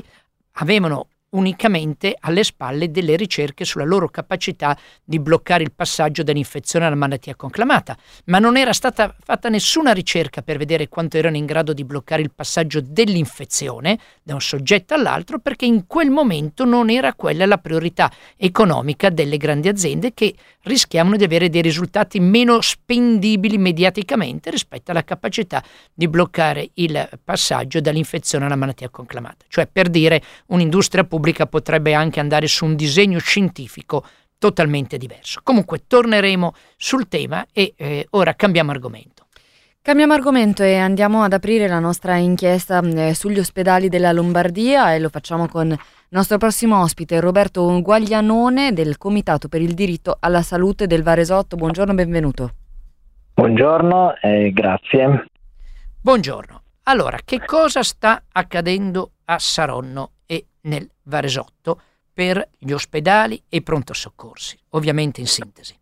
avevano 0.52 1.08
unicamente 1.32 2.16
alle 2.18 2.44
spalle 2.44 2.90
delle 2.90 3.16
ricerche 3.16 3.64
sulla 3.64 3.84
loro 3.84 4.08
capacità 4.08 4.76
di 5.02 5.18
bloccare 5.18 5.62
il 5.62 5.72
passaggio 5.72 6.22
dall'infezione 6.22 6.86
alla 6.86 6.94
malattia 6.94 7.34
conclamata, 7.34 7.96
ma 8.26 8.38
non 8.38 8.56
era 8.56 8.72
stata 8.72 9.14
fatta 9.22 9.48
nessuna 9.48 9.92
ricerca 9.92 10.42
per 10.42 10.58
vedere 10.58 10.88
quanto 10.88 11.16
erano 11.16 11.36
in 11.36 11.46
grado 11.46 11.72
di 11.72 11.84
bloccare 11.84 12.22
il 12.22 12.32
passaggio 12.34 12.80
dell'infezione 12.80 13.98
da 14.22 14.34
un 14.34 14.40
soggetto 14.40 14.94
all'altro 14.94 15.38
perché 15.38 15.64
in 15.64 15.86
quel 15.86 16.10
momento 16.10 16.64
non 16.64 16.90
era 16.90 17.14
quella 17.14 17.46
la 17.46 17.58
priorità 17.58 18.10
economica 18.36 19.08
delle 19.08 19.36
grandi 19.36 19.68
aziende 19.68 20.12
che 20.12 20.34
rischiavano 20.64 21.16
di 21.16 21.24
avere 21.24 21.48
dei 21.48 21.62
risultati 21.62 22.20
meno 22.20 22.60
spendibili 22.60 23.58
mediaticamente 23.58 24.50
rispetto 24.50 24.90
alla 24.90 25.02
capacità 25.02 25.62
di 25.92 26.08
bloccare 26.08 26.70
il 26.74 27.08
passaggio 27.24 27.80
dall'infezione 27.80 28.44
alla 28.44 28.54
malattia 28.54 28.88
conclamata. 28.90 29.44
Cioè 29.48 29.66
per 29.66 29.88
dire 29.88 30.22
un'industria 30.46 31.02
pubblica 31.04 31.21
pubblica 31.22 31.46
potrebbe 31.46 31.94
anche 31.94 32.18
andare 32.18 32.48
su 32.48 32.64
un 32.64 32.74
disegno 32.74 33.20
scientifico 33.20 34.04
totalmente 34.38 34.98
diverso. 34.98 35.40
Comunque 35.44 35.86
torneremo 35.86 36.52
sul 36.76 37.06
tema 37.06 37.46
e 37.52 37.74
eh, 37.76 38.08
ora 38.10 38.34
cambiamo 38.34 38.72
argomento. 38.72 39.26
Cambiamo 39.80 40.14
argomento 40.14 40.64
e 40.64 40.76
andiamo 40.76 41.22
ad 41.22 41.32
aprire 41.32 41.68
la 41.68 41.78
nostra 41.78 42.16
inchiesta 42.16 42.80
eh, 42.80 43.14
sugli 43.14 43.38
ospedali 43.38 43.88
della 43.88 44.10
Lombardia 44.10 44.94
e 44.94 44.98
lo 44.98 45.08
facciamo 45.10 45.46
con 45.46 45.68
il 45.68 45.78
nostro 46.08 46.38
prossimo 46.38 46.80
ospite 46.80 47.20
Roberto 47.20 47.80
Guaglianone 47.80 48.72
del 48.72 48.98
Comitato 48.98 49.46
per 49.46 49.60
il 49.60 49.74
diritto 49.74 50.16
alla 50.18 50.42
salute 50.42 50.88
del 50.88 51.04
Varesotto. 51.04 51.54
Buongiorno, 51.54 51.94
benvenuto. 51.94 52.50
Buongiorno 53.34 54.16
e 54.20 54.50
grazie. 54.52 55.26
Buongiorno. 56.00 56.62
Allora, 56.84 57.18
che 57.24 57.44
cosa 57.44 57.84
sta 57.84 58.24
accadendo 58.32 59.12
a 59.26 59.38
Saronno 59.38 60.10
nel 60.62 60.88
Varesotto 61.04 61.80
per 62.12 62.50
gli 62.58 62.72
ospedali 62.72 63.42
e 63.48 63.58
i 63.58 63.62
pronto 63.62 63.92
soccorsi? 63.92 64.58
Ovviamente 64.70 65.20
in 65.20 65.26
sintesi. 65.26 65.78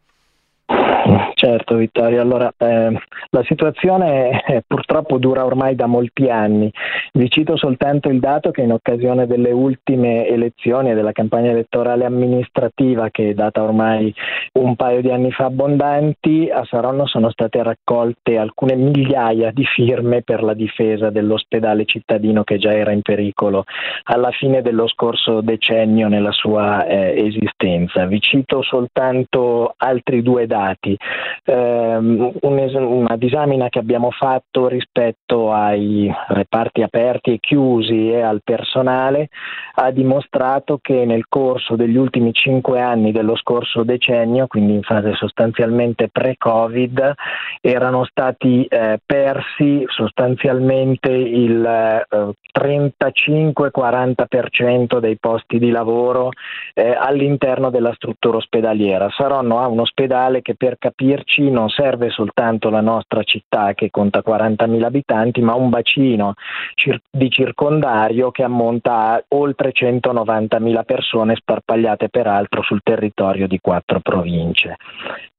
Certo 1.41 1.77
Vittorio, 1.77 2.21
allora 2.21 2.53
eh, 2.55 2.93
la 3.31 3.43
situazione 3.45 4.45
eh, 4.45 4.63
purtroppo 4.67 5.17
dura 5.17 5.47
ormai 5.47 5.75
da 5.75 5.87
molti 5.87 6.29
anni. 6.29 6.71
Vi 7.15 7.31
cito 7.31 7.57
soltanto 7.57 8.11
il 8.11 8.21
dato 8.21 8.51
che 8.51 8.61
in 8.61 8.73
occasione 8.73 9.27
delle 9.27 9.51
ultime 9.51 10.27
elezioni 10.27 10.91
e 10.91 10.95
della 10.95 11.13
campagna 11.13 11.51
elettorale 11.51 12.05
amministrativa 12.05 13.09
che 13.09 13.31
è 13.31 13.33
data 13.33 13.63
ormai 13.63 14.15
un 14.53 14.77
paio 14.77 15.01
di 15.01 15.11
anni 15.11 15.31
fa 15.31 15.47
abbondanti, 15.47 16.51
a 16.53 16.63
Saronno 16.67 17.07
sono 17.07 17.31
state 17.31 17.63
raccolte 17.63 18.37
alcune 18.37 18.77
migliaia 18.77 19.51
di 19.51 19.65
firme 19.65 20.21
per 20.21 20.43
la 20.43 20.53
difesa 20.53 21.09
dell'ospedale 21.09 21.87
cittadino 21.87 22.45
che 22.45 22.59
già 22.59 22.75
era 22.75 22.93
in 22.93 23.01
pericolo 23.01 23.65
alla 24.03 24.31
fine 24.31 24.61
dello 24.61 24.87
scorso 24.89 25.41
decennio 25.41 26.09
nella 26.09 26.33
sua 26.33 26.85
eh, 26.85 27.15
esistenza. 27.17 28.05
Vi 28.05 28.21
cito 28.21 28.61
soltanto 28.61 29.73
altri 29.79 30.21
due 30.21 30.47
dati 30.47 30.95
ehm, 31.45 32.33
una 32.43 33.17
disamina 33.17 33.69
che 33.69 33.79
abbiamo 33.79 34.11
fatto 34.11 34.69
rispetto 34.69 35.53
ai 35.53 36.13
reparti 36.29 36.83
aperti 36.83 37.33
e 37.33 37.39
chiusi 37.41 38.11
e 38.11 38.21
al 38.21 38.41
personale 38.45 39.29
ha 39.75 39.91
dimostrato 39.91 40.79
che 40.81 41.05
nel 41.05 41.27
corso 41.29 41.77
degli 41.77 41.97
ultimi 41.97 42.33
cinque 42.33 42.81
anni 42.81 43.13
dello 43.13 43.37
scorso 43.37 43.83
decennio, 43.83 44.47
quindi 44.47 44.75
in 44.75 44.83
fase 44.83 45.15
sostanzialmente 45.15 46.09
pre-Covid, 46.09 47.15
erano 47.61 48.05
stati 48.05 48.65
eh, 48.65 48.99
persi 49.05 49.85
sostanzialmente 49.87 51.11
il 51.11 51.65
eh, 51.65 52.07
35-40% 52.59 54.99
dei 54.99 55.19
posti 55.19 55.59
di 55.59 55.71
lavoro 55.71 56.31
eh, 56.75 56.97
all'interno 56.99 57.71
della 57.71 57.93
struttura 57.95 58.39
ospedaliera. 58.39 59.09
Saronno 59.11 59.61
ha 59.61 59.69
un 59.69 59.81
ospedale 59.81 60.43
che 60.43 60.55
per 60.55 60.77
capirci 61.21 61.51
non 61.51 61.69
serve 61.69 62.11
soltanto 62.11 62.71
la 62.71 62.81
nostra 62.81 63.23
città 63.23 63.75
che 63.75 63.91
conta 63.91 64.23
40.000 64.27 64.83
abitanti, 64.83 65.41
ma 65.41 65.55
un 65.55 65.69
bacino 65.69 66.35
cir- 66.75 67.03
di 67.11 67.31
circondario 67.31 68.31
che 68.31 68.43
ammonta 68.43 69.13
a 69.13 69.25
oltre 69.29 69.73
190.000 69.73 70.85
persone 70.85 71.37
sparpagliate 71.37 72.09
peraltro 72.09 72.63
sul 72.63 72.81
territorio 72.83 73.47
di 73.47 73.59
quattro 73.61 74.01
province. 74.01 74.77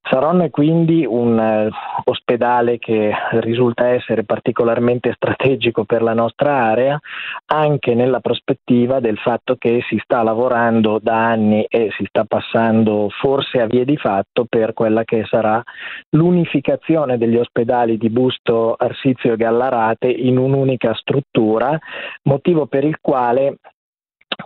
Saronno 0.03 0.43
è 0.43 0.49
quindi 0.49 1.05
un 1.05 1.39
eh, 1.39 1.69
ospedale 2.05 2.79
che 2.79 3.13
risulta 3.39 3.89
essere 3.89 4.23
particolarmente 4.23 5.13
strategico 5.13 5.85
per 5.85 6.01
la 6.01 6.13
nostra 6.13 6.63
area, 6.63 6.99
anche 7.45 7.93
nella 7.93 8.19
prospettiva 8.19 8.99
del 8.99 9.17
fatto 9.17 9.55
che 9.57 9.81
si 9.87 9.99
sta 10.03 10.23
lavorando 10.23 10.99
da 11.01 11.27
anni 11.27 11.65
e 11.69 11.89
si 11.95 12.03
sta 12.07 12.25
passando 12.25 13.09
forse 13.09 13.61
a 13.61 13.67
vie 13.67 13.85
di 13.85 13.95
fatto 13.95 14.45
per 14.49 14.73
quella 14.73 15.03
che 15.03 15.23
sarà 15.29 15.61
l'unificazione 16.09 17.19
degli 17.19 17.37
ospedali 17.37 17.97
di 17.97 18.09
Busto, 18.09 18.73
Arsizio 18.73 19.33
e 19.33 19.37
Gallarate 19.37 20.07
in 20.07 20.37
un'unica 20.37 20.95
struttura, 20.95 21.77
motivo 22.23 22.65
per 22.65 22.83
il 22.83 22.97
quale 22.99 23.57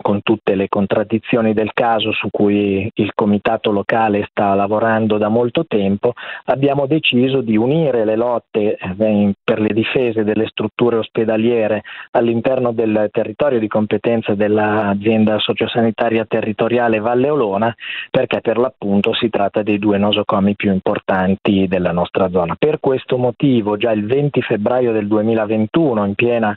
con 0.00 0.22
tutte 0.22 0.54
le 0.54 0.68
contraddizioni 0.68 1.52
del 1.52 1.72
caso 1.72 2.12
su 2.12 2.28
cui 2.30 2.90
il 2.94 3.12
comitato 3.14 3.70
locale 3.70 4.26
sta 4.30 4.54
lavorando 4.54 5.18
da 5.18 5.28
molto 5.28 5.64
tempo, 5.66 6.12
abbiamo 6.44 6.86
deciso 6.86 7.40
di 7.40 7.56
unire 7.56 8.04
le 8.04 8.16
lotte 8.16 8.76
eh, 8.76 9.34
per 9.42 9.60
le 9.60 9.72
difese 9.72 10.24
delle 10.24 10.46
strutture 10.48 10.96
ospedaliere 10.96 11.82
all'interno 12.12 12.72
del 12.72 13.08
territorio 13.10 13.58
di 13.58 13.68
competenza 13.68 14.34
dell'azienda 14.34 15.38
sociosanitaria 15.38 16.24
territoriale 16.24 16.98
Valle 16.98 17.30
Olona, 17.30 17.74
perché 18.10 18.40
per 18.40 18.58
l'appunto 18.58 19.14
si 19.14 19.28
tratta 19.30 19.62
dei 19.62 19.78
due 19.78 19.98
nosocomi 19.98 20.54
più 20.54 20.72
importanti 20.72 21.66
della 21.68 21.92
nostra 21.92 22.28
zona. 22.30 22.54
Per 22.58 22.80
questo 22.80 23.16
motivo, 23.16 23.76
già 23.76 23.92
il 23.92 24.06
20 24.06 24.42
febbraio 24.42 24.92
del 24.92 25.06
2021, 25.06 26.04
in 26.04 26.14
piena 26.14 26.56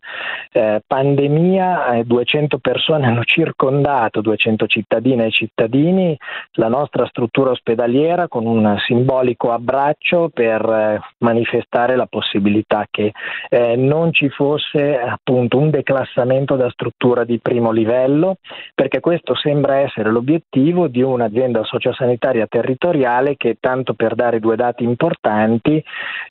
eh, 0.51 0.81
pandemia, 0.85 1.93
eh, 1.93 2.03
200 2.03 2.57
persone 2.59 3.07
hanno 3.07 3.18
circondato 3.23 4.21
200 4.21 4.67
cittadine 4.67 5.25
e 5.25 5.31
cittadini 5.31 6.17
la 6.53 6.67
nostra 6.67 7.05
struttura 7.07 7.51
ospedaliera 7.51 8.27
con 8.27 8.45
un 8.45 8.75
simbolico 8.85 9.51
abbraccio 9.51 10.29
per 10.33 10.61
eh, 10.61 10.99
manifestare 11.19 11.95
la 11.95 12.05
possibilità 12.05 12.87
che 12.89 13.11
eh, 13.49 13.75
non 13.75 14.13
ci 14.13 14.29
fosse 14.29 14.99
appunto 14.99 15.57
un 15.57 15.69
declassamento 15.69 16.55
da 16.55 16.69
struttura 16.69 17.23
di 17.23 17.39
primo 17.39 17.71
livello, 17.71 18.37
perché 18.73 18.99
questo 18.99 19.35
sembra 19.35 19.77
essere 19.77 20.11
l'obiettivo 20.11 20.87
di 20.87 21.01
un'azienda 21.01 21.63
sociosanitaria 21.63 22.47
territoriale 22.47 23.35
che 23.37 23.57
tanto 23.59 23.93
per 23.93 24.15
dare 24.15 24.39
due 24.39 24.55
dati 24.55 24.83
importanti 24.83 25.83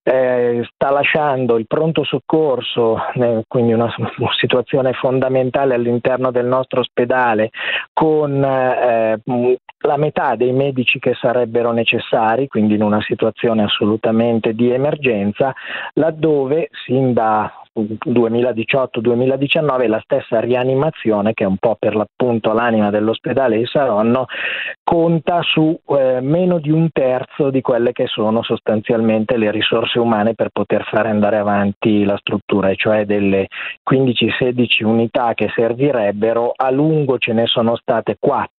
eh, 0.03 0.69
sta 0.73 0.91
lasciando 0.91 1.59
il 1.59 1.67
pronto 1.67 2.05
soccorso, 2.05 2.99
eh, 3.15 3.45
quindi 3.47 3.73
una, 3.73 3.93
una 3.97 4.33
situazione 4.39 4.93
fondamentale 4.93 5.75
all'interno 5.75 6.31
del 6.31 6.47
nostro 6.47 6.78
ospedale 6.79 7.51
con 7.93 8.43
eh, 8.43 9.21
la 9.81 9.97
metà 9.97 10.35
dei 10.35 10.53
medici 10.53 10.99
che 10.99 11.15
sarebbero 11.15 11.73
necessari, 11.73 12.49
quindi 12.49 12.75
in 12.75 12.83
una 12.83 13.01
situazione 13.01 13.63
assolutamente 13.63 14.55
di 14.55 14.71
emergenza, 14.71 15.55
laddove 15.95 16.69
sin 16.85 17.13
da 17.13 17.53
2018-2019 17.81 19.89
la 19.89 20.01
stessa 20.03 20.41
rianimazione 20.41 21.35
che 21.35 21.45
è 21.45 21.47
un 21.47 21.59
po' 21.59 21.77
per 21.79 21.95
l'appunto 21.95 22.53
l'anima 22.53 22.91
dell'ospedale 22.91 23.59
di 23.59 23.67
Saronno 23.67 24.27
conta 24.83 25.41
su 25.43 25.79
eh, 25.89 26.21
meno 26.21 26.59
di 26.59 26.71
un 26.71 26.89
terzo 26.93 27.51
di 27.51 27.61
quelle 27.61 27.93
che 27.93 28.07
sono 28.07 28.43
sostanzialmente 28.43 29.37
le 29.37 29.51
risorse 29.51 29.99
umane 29.99 30.35
per 30.35 30.49
poter 30.51 30.85
fare 30.85 31.11
andare 31.11 31.37
avanti 31.37 32.05
la 32.05 32.17
struttura, 32.17 32.71
e 32.71 32.77
cioè 32.77 33.05
delle 33.05 33.49
15-16 33.91 34.85
unità 34.85 35.35
che 35.35 35.51
servirebbero, 35.55 36.53
a 36.55 36.71
lungo 36.71 37.19
ce 37.19 37.33
ne 37.33 37.47
sono 37.47 37.77
state 37.77 38.17
4 38.19 38.58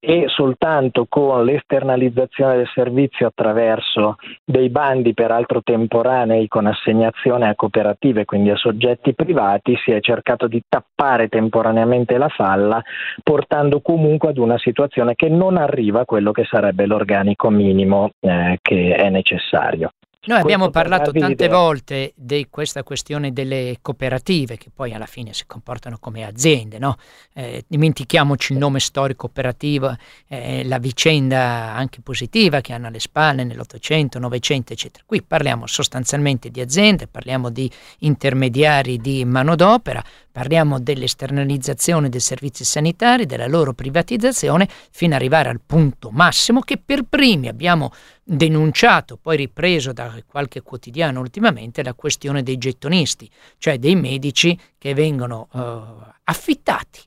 e 0.00 0.24
soltanto 0.28 1.06
con 1.08 1.44
l'esternalizzazione 1.44 2.56
del 2.56 2.70
servizio 2.72 3.26
attraverso 3.26 4.16
dei 4.44 4.68
bandi 4.68 5.14
peraltro 5.14 5.62
temporanei 5.62 6.46
con 6.48 6.66
assegnazione 6.66 7.48
a 7.48 7.54
cooperative 7.54 8.24
quindi 8.24 8.50
a 8.50 8.56
soggetti 8.56 9.14
privati, 9.14 9.76
si 9.84 9.90
è 9.90 10.00
cercato 10.00 10.46
di 10.46 10.62
tappare 10.68 11.28
temporaneamente 11.28 12.16
la 12.16 12.28
falla, 12.28 12.82
portando 13.22 13.80
comunque 13.80 14.30
ad 14.30 14.38
una 14.38 14.58
situazione 14.58 15.14
che 15.14 15.28
non 15.28 15.56
arriva 15.56 16.00
a 16.00 16.04
quello 16.04 16.32
che 16.32 16.44
sarebbe 16.44 16.86
l'organico 16.86 17.50
minimo 17.50 18.10
eh, 18.20 18.58
che 18.62 18.94
è 18.94 19.10
necessario. 19.10 19.90
Noi 20.26 20.40
abbiamo 20.40 20.70
parlato 20.70 21.12
tante 21.12 21.48
volte 21.48 22.12
di 22.16 22.46
questa 22.48 22.82
questione 22.82 23.32
delle 23.32 23.78
cooperative 23.82 24.56
che 24.56 24.70
poi 24.74 24.94
alla 24.94 25.04
fine 25.04 25.34
si 25.34 25.44
comportano 25.46 25.98
come 26.00 26.24
aziende, 26.24 26.78
no? 26.78 26.96
eh, 27.34 27.64
dimentichiamoci 27.66 28.54
il 28.54 28.58
nome 28.58 28.80
storico 28.80 29.26
cooperativo, 29.26 29.94
eh, 30.28 30.64
la 30.64 30.78
vicenda 30.78 31.74
anche 31.74 32.00
positiva 32.00 32.60
che 32.62 32.72
hanno 32.72 32.86
alle 32.86 33.00
spalle 33.00 33.44
nell'Ottocento, 33.44 34.18
Novecento, 34.18 34.72
eccetera. 34.72 35.04
Qui 35.06 35.22
parliamo 35.22 35.66
sostanzialmente 35.66 36.48
di 36.50 36.60
aziende, 36.60 37.06
parliamo 37.06 37.50
di 37.50 37.70
intermediari 37.98 38.98
di 38.98 39.24
manodopera, 39.26 40.02
parliamo 40.32 40.80
dell'esternalizzazione 40.80 42.08
dei 42.08 42.20
servizi 42.20 42.64
sanitari, 42.64 43.26
della 43.26 43.46
loro 43.46 43.72
privatizzazione, 43.72 44.68
fino 44.90 45.14
ad 45.14 45.20
arrivare 45.20 45.50
al 45.50 45.60
punto 45.64 46.10
massimo 46.10 46.60
che 46.60 46.76
per 46.76 47.02
primi 47.08 47.48
abbiamo 47.48 47.92
denunciato, 48.24 49.18
poi 49.20 49.36
ripreso 49.36 49.92
da 49.92 50.14
qualche 50.26 50.62
quotidiano 50.62 51.20
ultimamente, 51.20 51.82
la 51.82 51.94
questione 51.94 52.42
dei 52.42 52.56
gettonisti, 52.56 53.30
cioè 53.58 53.78
dei 53.78 53.94
medici 53.94 54.58
che 54.78 54.94
vengono 54.94 55.48
eh, 55.52 56.12
affittati 56.24 57.00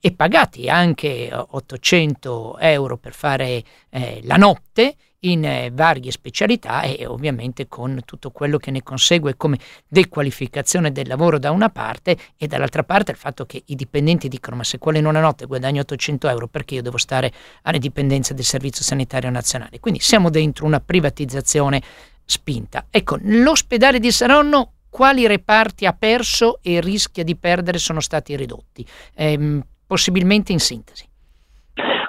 e 0.00 0.12
pagati 0.12 0.68
anche 0.68 1.30
800 1.32 2.58
euro 2.58 2.98
per 2.98 3.14
fare 3.14 3.64
eh, 3.88 4.20
la 4.24 4.36
notte 4.36 4.96
in 5.24 5.44
eh, 5.44 5.70
varie 5.72 6.10
specialità 6.10 6.82
e 6.82 7.06
ovviamente 7.06 7.68
con 7.68 8.00
tutto 8.04 8.30
quello 8.30 8.58
che 8.58 8.70
ne 8.70 8.82
consegue 8.82 9.36
come 9.36 9.58
dequalificazione 9.86 10.92
del 10.92 11.08
lavoro 11.08 11.38
da 11.38 11.50
una 11.50 11.68
parte 11.68 12.16
e 12.36 12.46
dall'altra 12.46 12.84
parte 12.84 13.12
il 13.12 13.16
fatto 13.16 13.44
che 13.44 13.62
i 13.66 13.74
dipendenti 13.74 14.28
dicono 14.28 14.56
ma 14.56 14.64
se 14.64 14.78
quello 14.78 14.98
in 14.98 15.06
una 15.06 15.20
notte 15.20 15.46
guadagno 15.46 15.80
800 15.80 16.28
euro 16.28 16.46
perché 16.46 16.74
io 16.76 16.82
devo 16.82 16.98
stare 16.98 17.32
alle 17.62 17.78
dipendenze 17.78 18.34
del 18.34 18.44
Servizio 18.44 18.84
Sanitario 18.84 19.30
Nazionale. 19.30 19.80
Quindi 19.80 20.00
siamo 20.00 20.30
dentro 20.30 20.66
una 20.66 20.80
privatizzazione 20.80 21.82
spinta. 22.24 22.86
Ecco, 22.90 23.18
l'ospedale 23.20 23.98
di 23.98 24.10
Saronno 24.10 24.72
quali 24.88 25.26
reparti 25.26 25.86
ha 25.86 25.92
perso 25.92 26.60
e 26.62 26.80
rischia 26.80 27.24
di 27.24 27.36
perdere 27.36 27.78
sono 27.78 28.00
stati 28.00 28.36
ridotti? 28.36 28.86
Eh, 29.14 29.60
possibilmente 29.86 30.52
in 30.52 30.60
sintesi. 30.60 31.04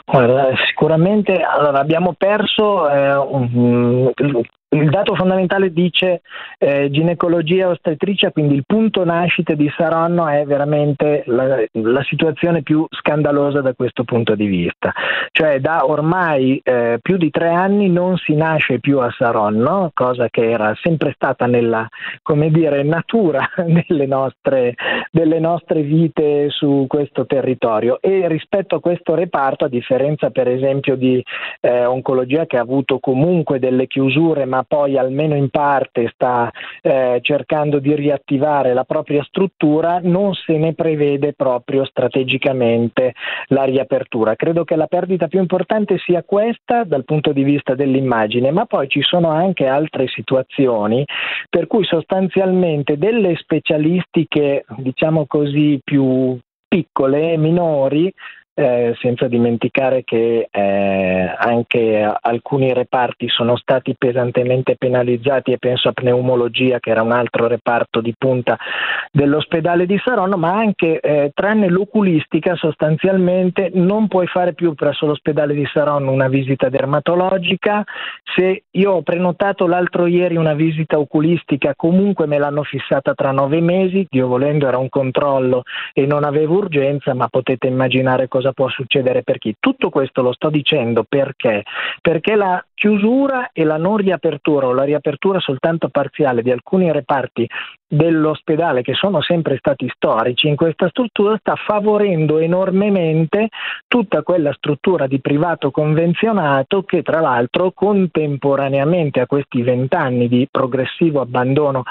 Guarda, 0.06 0.56
sicuramente 0.68 1.42
allora, 1.42 1.80
abbiamo 1.80 2.14
perso 2.14 2.88
eh, 2.90 3.16
un, 3.16 4.12
il 4.82 4.90
dato 4.90 5.16
fondamentale 5.16 5.72
dice 5.72 6.22
eh, 6.58 6.90
ginecologia 6.90 7.70
ostetricia, 7.70 8.32
quindi 8.32 8.56
il 8.56 8.64
punto 8.66 9.04
nascite 9.04 9.56
di 9.56 9.72
Saronno 9.76 10.28
è 10.28 10.44
veramente 10.46 11.24
la, 11.28 11.64
la, 11.72 12.04
situazione 12.04 12.62
più 12.62 12.86
scandalosa 12.90 13.62
da 13.62 13.74
questo 13.74 14.04
punto 14.04 14.36
di 14.36 14.46
vista. 14.46 14.92
Cioè 15.32 15.60
da 15.60 15.86
ormai 15.86 16.60
eh, 16.64 17.00
più 17.02 17.18
di 17.18 17.30
tre 17.32 17.50
anni 17.50 17.90
non 17.90 18.18
si 18.18 18.36
nasce 18.36 18.80
più 18.80 19.00
a 19.00 19.14
Saronno, 19.18 19.92
cosa 19.94 20.30
che 20.30 20.50
era 20.50 20.74
sempre 20.82 21.12
stata 21.16 21.46
nella 21.46 21.88
dire, 22.50 22.84
natura 22.84 23.50
delle 23.66 24.06
nostre, 24.06 24.76
delle 25.12 25.40
nostre 25.40 25.82
vite 25.82 26.50
su 26.50 26.86
questo 26.88 27.26
territorio 27.26 28.00
e 28.02 28.28
rispetto 28.28 28.76
a 28.76 28.80
questo 28.80 29.16
reparto, 29.16 29.66
a 29.66 29.70
differenza 29.70 30.30
per 30.30 30.48
esempio 30.48 30.96
di 30.96 31.24
eh, 31.62 31.86
oncologia 31.86 32.46
che 32.46 32.58
ha 32.58 32.62
avuto 32.62 33.00
comunque 33.00 33.60
delle 33.60 33.88
chiusure 33.88 34.46
ma 34.46 34.65
poi 34.68 34.98
almeno 34.98 35.36
in 35.36 35.50
parte 35.50 36.10
sta 36.14 36.52
eh, 36.82 37.20
cercando 37.22 37.80
di 37.80 37.96
riattivare 37.96 38.74
la 38.74 38.84
propria 38.84 39.24
struttura, 39.24 40.00
non 40.02 40.34
se 40.34 40.58
ne 40.58 40.74
prevede 40.74 41.34
proprio 41.34 41.86
strategicamente 41.86 43.14
la 43.48 43.64
riapertura. 43.64 44.36
Credo 44.36 44.64
che 44.64 44.76
la 44.76 44.88
perdita 44.88 45.28
più 45.28 45.40
importante 45.40 45.98
sia 45.98 46.24
questa 46.24 46.84
dal 46.84 47.06
punto 47.06 47.32
di 47.32 47.44
vista 47.44 47.76
dell'immagine, 47.76 48.52
ma 48.52 48.66
poi 48.66 48.88
ci 48.88 49.02
sono 49.02 49.30
anche 49.30 49.66
altre 49.66 50.08
situazioni 50.08 51.06
per 51.50 51.68
cui 51.68 51.86
sostanzialmente 51.86 52.98
delle 52.98 53.36
specialistiche, 53.36 54.66
diciamo 54.78 55.26
così, 55.26 55.80
più 55.84 56.38
piccole 56.68 57.34
e 57.34 57.38
minori 57.38 58.12
eh, 58.58 58.96
senza 59.02 59.28
dimenticare 59.28 60.04
che 60.04 60.48
eh, 60.50 61.36
anche 61.38 62.18
alcuni 62.22 62.74
reparti 62.74 63.28
sono 63.28 63.58
stati 63.58 63.96
pesantemente 63.98 64.78
penalizzati 64.78 65.52
e 65.52 65.58
penso 65.58 65.90
a 65.90 65.92
pneumologia 65.92 66.80
che 66.80 66.90
era 66.90 67.02
un 67.02 67.12
altro 67.12 67.48
reparto 67.48 68.00
di 68.00 68.16
punta 68.18 68.58
dell'ospedale 69.12 69.86
di 69.86 70.00
Saronno, 70.04 70.38
ma 70.38 70.54
anche 70.54 71.00
eh, 71.00 71.32
tranne 71.34 71.70
l'oculistica 71.70 72.56
sostanzialmente 72.56 73.72
non 73.74 74.08
puoi 74.08 74.28
fare 74.28 74.54
più 74.54 74.74
presso 74.74 75.06
l'ospedale 75.06 75.54
di 75.54 75.66
Saronno 75.72 76.12
una 76.12 76.30
visita 76.30 76.70
dermatologica, 76.70 77.84
se 78.36 78.64
io 78.72 78.92
ho 78.92 79.02
prenotato 79.02 79.68
l'altro 79.68 80.08
ieri 80.08 80.36
una 80.36 80.54
visita 80.54 80.98
oculistica 80.98 81.74
comunque 81.76 82.26
me 82.26 82.38
l'hanno 82.38 82.64
fissata 82.64 83.14
tra 83.14 83.32
nove 83.32 83.60
mesi, 83.62 84.08
Dio 84.10 84.28
volendo 84.28 84.68
era 84.68 84.78
un 84.78 84.90
controllo 84.90 85.64
e 85.94 86.06
non 86.06 86.24
avevo 86.24 86.56
urgenza, 86.56 87.14
ma 87.14 87.28
potete 87.28 87.68
immaginare 87.68 88.28
cosa 88.28 88.45
cosa 88.46 88.52
può 88.52 88.70
succedere 88.70 89.24
per 89.24 89.40
chi. 89.40 89.56
Tutto 89.60 89.90
questo 89.90 90.22
lo 90.22 90.34
sto 90.34 90.50
dicendo 90.50 91.04
perché? 91.04 91.64
Perché 92.02 92.36
la 92.36 92.64
chiusura 92.76 93.50
e 93.52 93.64
la 93.64 93.78
non 93.78 93.98
riapertura 93.98 94.68
o 94.68 94.74
la 94.74 94.84
riapertura 94.84 95.40
soltanto 95.40 95.90
parziale 95.90 96.44
di 96.44 96.52
alcuni 96.52 96.92
reparti 96.92 97.48
dell'ospedale 97.88 98.82
che 98.82 98.94
sono 98.94 99.22
sempre 99.22 99.58
stati 99.58 99.90
storici 99.94 100.48
in 100.48 100.56
questa 100.56 100.90
struttura 100.90 101.38
sta 101.38 101.56
favorendo 101.56 102.40
enormemente 102.40 103.50
tutta 103.88 104.24
quella 104.24 104.52
struttura 104.54 105.08
di 105.08 105.22
privato 105.22 105.72
convenzionato 105.72 106.84
che 106.84 107.02
tra 107.02 107.22
l'altro 107.22 107.72
contemporaneamente 107.72 109.22
a 109.22 109.28
questi 109.28 109.62
vent'anni 109.62 110.28
di 110.28 110.48
progressivo 110.52 111.22
abbandono 111.22 111.84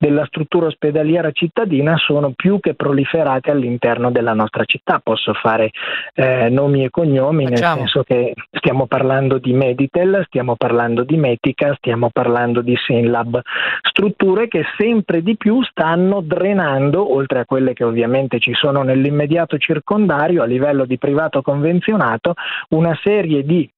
della 0.00 0.24
struttura 0.24 0.66
ospedaliera 0.66 1.30
cittadina 1.30 1.94
sono 1.98 2.32
più 2.34 2.58
che 2.58 2.72
proliferate 2.72 3.50
all'interno 3.50 4.10
della 4.10 4.32
nostra 4.32 4.64
città. 4.64 4.98
Posso 4.98 5.34
fare 5.34 5.72
eh, 6.14 6.48
nomi 6.48 6.84
e 6.84 6.90
cognomi 6.90 7.44
Facciamo. 7.46 7.74
nel 7.74 7.78
senso 7.80 8.02
che 8.04 8.32
stiamo 8.50 8.86
parlando 8.86 9.36
di 9.36 9.52
Meditel, 9.52 10.24
stiamo 10.30 10.54
parlando 10.54 11.02
di 11.02 11.16
Metica, 11.16 11.74
stiamo 11.74 12.08
parlando 12.12 12.60
di 12.62 12.76
Synlab, 12.76 13.40
strutture 13.82 14.46
che 14.46 14.62
sempre 14.78 15.22
di 15.22 15.36
più 15.36 15.60
stanno 15.64 16.20
drenando, 16.20 17.12
oltre 17.12 17.40
a 17.40 17.44
quelle 17.44 17.72
che 17.72 17.82
ovviamente 17.82 18.38
ci 18.38 18.54
sono 18.54 18.82
nell'immediato 18.82 19.58
circondario, 19.58 20.42
a 20.42 20.46
livello 20.46 20.84
di 20.84 20.98
privato 20.98 21.42
convenzionato, 21.42 22.34
una 22.68 22.96
serie 23.02 23.42
di 23.42 23.68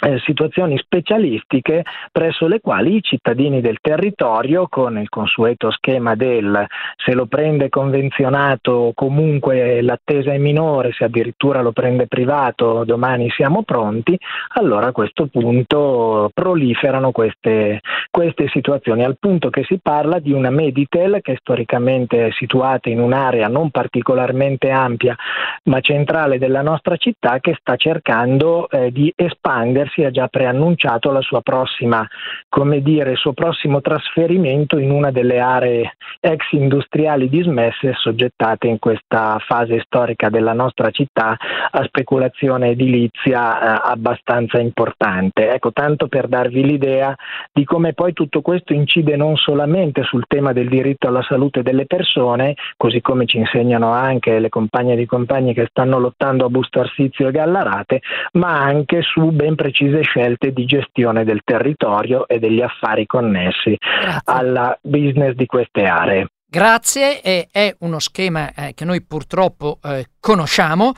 eh, 0.00 0.18
situazioni 0.24 0.78
specialistiche 0.78 1.82
presso 2.12 2.46
le 2.46 2.60
quali 2.60 2.96
i 2.96 3.02
cittadini 3.02 3.60
del 3.60 3.78
territorio 3.80 4.68
con 4.68 4.96
il 4.98 5.08
consueto 5.08 5.70
schema 5.72 6.14
del 6.14 6.66
se 6.96 7.14
lo 7.14 7.26
prende 7.26 7.68
convenzionato 7.68 8.92
comunque 8.94 9.82
l'attesa 9.82 10.32
è 10.32 10.38
minore, 10.38 10.92
se 10.92 11.04
addirittura 11.04 11.62
lo 11.62 11.72
prende 11.72 12.06
privato 12.06 12.84
domani 12.84 13.28
siamo 13.30 13.62
pronti, 13.62 14.16
allora 14.54 14.88
a 14.88 14.92
questo 14.92 15.26
punto 15.26 16.30
proliferano 16.32 17.10
queste, 17.10 17.80
queste 18.10 18.48
situazioni, 18.48 19.04
al 19.04 19.16
punto 19.18 19.50
che 19.50 19.64
si 19.64 19.78
parla 19.82 20.18
di 20.20 20.32
una 20.32 20.50
Meditel 20.50 21.18
che 21.22 21.32
è 21.32 21.36
storicamente 21.40 22.30
situata 22.32 22.88
in 22.88 23.00
un'area 23.00 23.48
non 23.48 23.70
particolarmente 23.70 24.70
ampia 24.70 25.16
ma 25.64 25.80
centrale 25.80 26.38
della 26.38 26.62
nostra 26.62 26.96
città 26.96 27.40
che 27.40 27.56
sta 27.58 27.76
cercando 27.76 28.68
eh, 28.70 28.92
di 28.92 29.12
espandersi 29.14 29.87
Versi 29.88 30.04
ha 30.04 30.10
già 30.10 30.28
preannunciato 30.28 31.10
la 31.10 31.22
sua 31.22 31.40
prossima, 31.40 32.06
come 32.48 32.82
dire, 32.82 33.12
il 33.12 33.16
suo 33.16 33.32
prossimo 33.32 33.80
trasferimento 33.80 34.78
in 34.78 34.90
una 34.90 35.10
delle 35.10 35.40
aree 35.40 35.94
ex 36.20 36.52
industriali 36.52 37.28
dismesse 37.28 37.94
soggettate 37.94 38.66
in 38.66 38.78
questa 38.78 39.38
fase 39.46 39.80
storica 39.84 40.28
della 40.28 40.52
nostra 40.52 40.90
città 40.90 41.36
a 41.70 41.84
speculazione 41.84 42.70
edilizia 42.70 43.60
eh, 43.60 43.90
abbastanza 43.90 44.58
importante. 44.58 45.50
Ecco, 45.50 45.72
tanto 45.72 46.08
per 46.08 46.28
darvi 46.28 46.64
l'idea 46.64 47.14
di 47.52 47.64
come 47.64 47.94
poi 47.94 48.12
tutto 48.12 48.42
questo 48.42 48.72
incide 48.72 49.16
non 49.16 49.36
solamente 49.36 50.02
sul 50.02 50.24
tema 50.26 50.52
del 50.52 50.68
diritto 50.68 51.08
alla 51.08 51.22
salute 51.22 51.62
delle 51.62 51.86
persone, 51.86 52.54
così 52.76 53.00
come 53.00 53.26
ci 53.26 53.38
insegnano 53.38 53.92
anche 53.92 54.38
le 54.38 54.48
compagne 54.48 54.96
di 54.96 55.06
compagni 55.06 55.54
che 55.54 55.66
stanno 55.70 55.98
lottando 55.98 56.44
a 56.44 56.50
Busto 56.50 56.80
Arsizio 56.80 57.28
e 57.28 57.32
Gallarate, 57.32 58.00
ma 58.32 58.60
anche 58.60 59.02
su 59.02 59.30
ben 59.30 59.54
precisi 59.54 59.77
precise 59.78 60.02
scelte 60.02 60.52
di 60.52 60.64
gestione 60.64 61.24
del 61.24 61.40
territorio 61.44 62.26
e 62.26 62.38
degli 62.38 62.60
affari 62.60 63.06
connessi 63.06 63.76
Grazie. 63.78 64.20
al 64.24 64.78
business 64.82 65.34
di 65.34 65.46
queste 65.46 65.84
aree. 65.84 66.26
Grazie, 66.50 67.22
eh, 67.22 67.48
è 67.50 67.74
uno 67.80 67.98
schema 67.98 68.52
eh, 68.54 68.74
che 68.74 68.84
noi 68.84 69.02
purtroppo 69.02 69.78
eh, 69.82 70.06
conosciamo, 70.18 70.92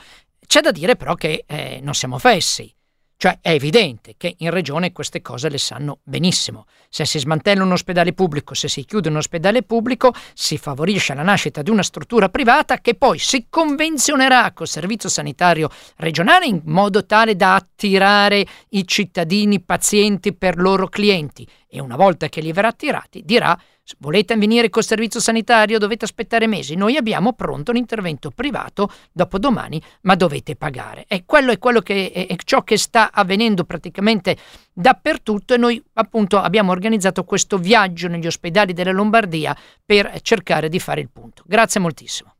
c'è 0.47 0.61
da 0.61 0.71
dire 0.71 0.95
però 0.95 1.13
che 1.15 1.43
eh, 1.45 1.79
non 1.83 1.93
siamo 1.93 2.17
fessi. 2.17 2.73
Cioè 3.21 3.37
è 3.39 3.51
evidente 3.51 4.15
che 4.17 4.33
in 4.39 4.49
regione 4.49 4.91
queste 4.91 5.21
cose 5.21 5.47
le 5.47 5.59
sanno 5.59 5.99
benissimo. 6.01 6.65
Se 6.89 7.05
si 7.05 7.19
smantella 7.19 7.61
un 7.61 7.71
ospedale 7.71 8.13
pubblico, 8.13 8.55
se 8.55 8.67
si 8.67 8.83
chiude 8.83 9.09
un 9.09 9.17
ospedale 9.17 9.61
pubblico, 9.61 10.11
si 10.33 10.57
favorisce 10.57 11.13
la 11.13 11.21
nascita 11.21 11.61
di 11.61 11.69
una 11.69 11.83
struttura 11.83 12.29
privata 12.29 12.79
che 12.79 12.95
poi 12.95 13.19
si 13.19 13.45
convenzionerà 13.47 14.51
col 14.53 14.67
servizio 14.67 15.07
sanitario 15.07 15.69
regionale 15.97 16.47
in 16.47 16.61
modo 16.65 17.05
tale 17.05 17.35
da 17.35 17.53
attirare 17.53 18.43
i 18.69 18.87
cittadini 18.87 19.61
pazienti 19.61 20.33
per 20.33 20.57
loro 20.57 20.87
clienti 20.87 21.47
e 21.71 21.79
una 21.79 21.95
volta 21.95 22.27
che 22.27 22.41
li 22.41 22.51
verrà 22.51 22.67
attirati 22.67 23.23
dirà 23.23 23.57
Volete 23.99 24.35
venire 24.37 24.69
col 24.69 24.83
servizio 24.83 25.19
sanitario? 25.19 25.77
Dovete 25.77 26.05
aspettare 26.05 26.47
mesi. 26.47 26.75
Noi 26.75 26.95
abbiamo 26.95 27.33
pronto 27.33 27.71
un 27.71 27.77
intervento 27.77 28.31
privato 28.31 28.89
dopodomani, 29.11 29.81
ma 30.01 30.15
dovete 30.15 30.55
pagare. 30.55 31.05
E 31.07 31.23
quello 31.25 31.51
è, 31.51 31.57
quello 31.57 31.81
che, 31.81 32.11
è 32.11 32.35
ciò 32.43 32.63
che 32.63 32.77
sta 32.77 33.11
avvenendo 33.11 33.63
praticamente 33.63 34.37
dappertutto 34.73 35.53
e 35.53 35.57
noi 35.57 35.83
appunto 35.93 36.37
abbiamo 36.37 36.71
organizzato 36.71 37.23
questo 37.23 37.57
viaggio 37.57 38.07
negli 38.07 38.27
ospedali 38.27 38.73
della 38.73 38.91
Lombardia 38.91 39.55
per 39.85 40.21
cercare 40.21 40.69
di 40.69 40.79
fare 40.79 41.01
il 41.01 41.09
punto. 41.11 41.43
Grazie 41.45 41.81
moltissimo. 41.81 42.33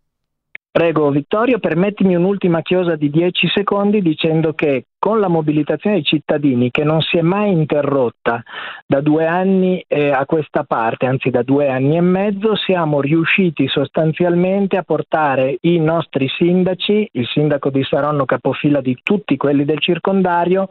Prego 0.71 1.09
Vittorio, 1.09 1.59
permettimi 1.59 2.15
un'ultima 2.15 2.61
chiosa 2.61 2.95
di 2.95 3.09
10 3.09 3.49
secondi 3.53 4.01
dicendo 4.01 4.53
che 4.53 4.85
con 5.01 5.19
la 5.19 5.29
mobilitazione 5.29 5.95
dei 5.95 6.05
cittadini 6.05 6.69
che 6.69 6.83
non 6.83 7.01
si 7.01 7.17
è 7.17 7.21
mai 7.21 7.51
interrotta 7.51 8.43
da 8.85 9.01
due 9.01 9.25
anni 9.25 9.83
eh, 9.87 10.11
a 10.11 10.27
questa 10.27 10.63
parte, 10.63 11.07
anzi 11.07 11.31
da 11.31 11.41
due 11.41 11.69
anni 11.69 11.97
e 11.97 12.01
mezzo, 12.01 12.55
siamo 12.55 13.01
riusciti 13.01 13.67
sostanzialmente 13.67 14.77
a 14.77 14.83
portare 14.83 15.57
i 15.61 15.79
nostri 15.79 16.27
sindaci, 16.27 17.09
il 17.13 17.25
sindaco 17.33 17.71
di 17.71 17.83
Saronno 17.83 18.25
capofila 18.25 18.79
di 18.79 18.95
tutti 19.01 19.37
quelli 19.37 19.65
del 19.65 19.79
circondario, 19.79 20.67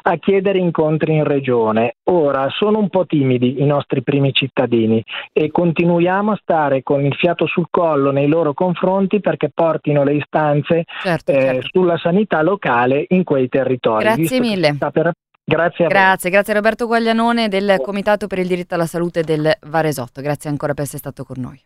a 0.00 0.16
chiedere 0.16 0.58
incontri 0.58 1.16
in 1.16 1.24
regione. 1.24 1.96
Ora 2.04 2.48
sono 2.48 2.78
un 2.78 2.88
po' 2.88 3.04
timidi 3.04 3.60
i 3.60 3.66
nostri 3.66 4.02
primi 4.02 4.32
cittadini 4.32 5.04
e 5.30 5.50
continuiamo 5.50 6.32
a 6.32 6.38
stare 6.40 6.82
con 6.82 7.04
il 7.04 7.14
fiato 7.16 7.46
sul 7.46 7.66
collo 7.68 8.12
nei 8.12 8.28
loro 8.28 8.54
confronti 8.54 9.20
perché 9.20 9.50
portino 9.52 10.04
le 10.04 10.14
istanze 10.14 10.84
certo, 11.02 11.32
eh, 11.32 11.40
certo. 11.40 11.68
sulla 11.70 11.98
sanità 11.98 12.40
locale 12.40 13.04
in 13.08 13.24
quei 13.24 13.46
territori 13.50 13.72
territori. 13.78 14.04
Grazie 14.04 14.40
mille. 14.40 14.76
Per, 14.92 15.12
Grazie 15.46 15.88
grazie, 15.88 16.30
grazie 16.30 16.54
Roberto 16.54 16.86
Guaglianone 16.86 17.48
del 17.48 17.76
Comitato 17.82 18.26
per 18.26 18.38
il 18.38 18.46
diritto 18.46 18.74
alla 18.74 18.86
salute 18.86 19.22
del 19.22 19.52
Varesotto. 19.66 20.22
Grazie 20.22 20.48
ancora 20.48 20.72
per 20.72 20.84
essere 20.84 20.98
stato 20.98 21.24
con 21.24 21.36
noi. 21.38 21.62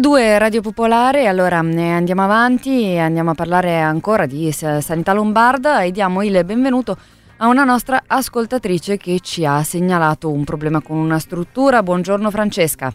Due 0.00 0.38
Radio 0.38 0.62
Popolare, 0.62 1.26
allora 1.26 1.58
andiamo 1.58 2.22
avanti, 2.22 2.96
andiamo 2.96 3.32
a 3.32 3.34
parlare 3.34 3.78
ancora 3.78 4.24
di 4.24 4.50
sanità 4.50 5.12
lombarda 5.12 5.82
e 5.82 5.90
diamo 5.90 6.22
il 6.22 6.42
benvenuto 6.42 6.96
a 7.36 7.48
una 7.48 7.64
nostra 7.64 8.04
ascoltatrice 8.06 8.96
che 8.96 9.20
ci 9.20 9.44
ha 9.44 9.62
segnalato 9.62 10.32
un 10.32 10.44
problema 10.44 10.80
con 10.80 10.96
una 10.96 11.18
struttura. 11.18 11.82
Buongiorno 11.82 12.30
Francesca. 12.30 12.90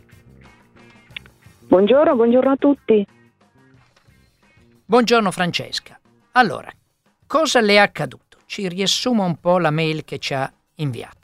Buongiorno, 1.68 2.16
buongiorno 2.16 2.52
a 2.52 2.56
tutti. 2.56 3.06
Buongiorno 4.84 5.30
Francesca. 5.30 6.00
Allora, 6.32 6.72
cosa 7.28 7.62
le 7.62 7.74
è 7.74 7.78
accaduto? 7.78 8.40
Ci 8.48 8.68
riassuma 8.68 9.24
un 9.24 9.36
po' 9.36 9.60
la 9.60 9.70
mail 9.70 10.04
che 10.04 10.18
ci 10.18 10.34
ha 10.34 10.52
inviato. 10.78 11.23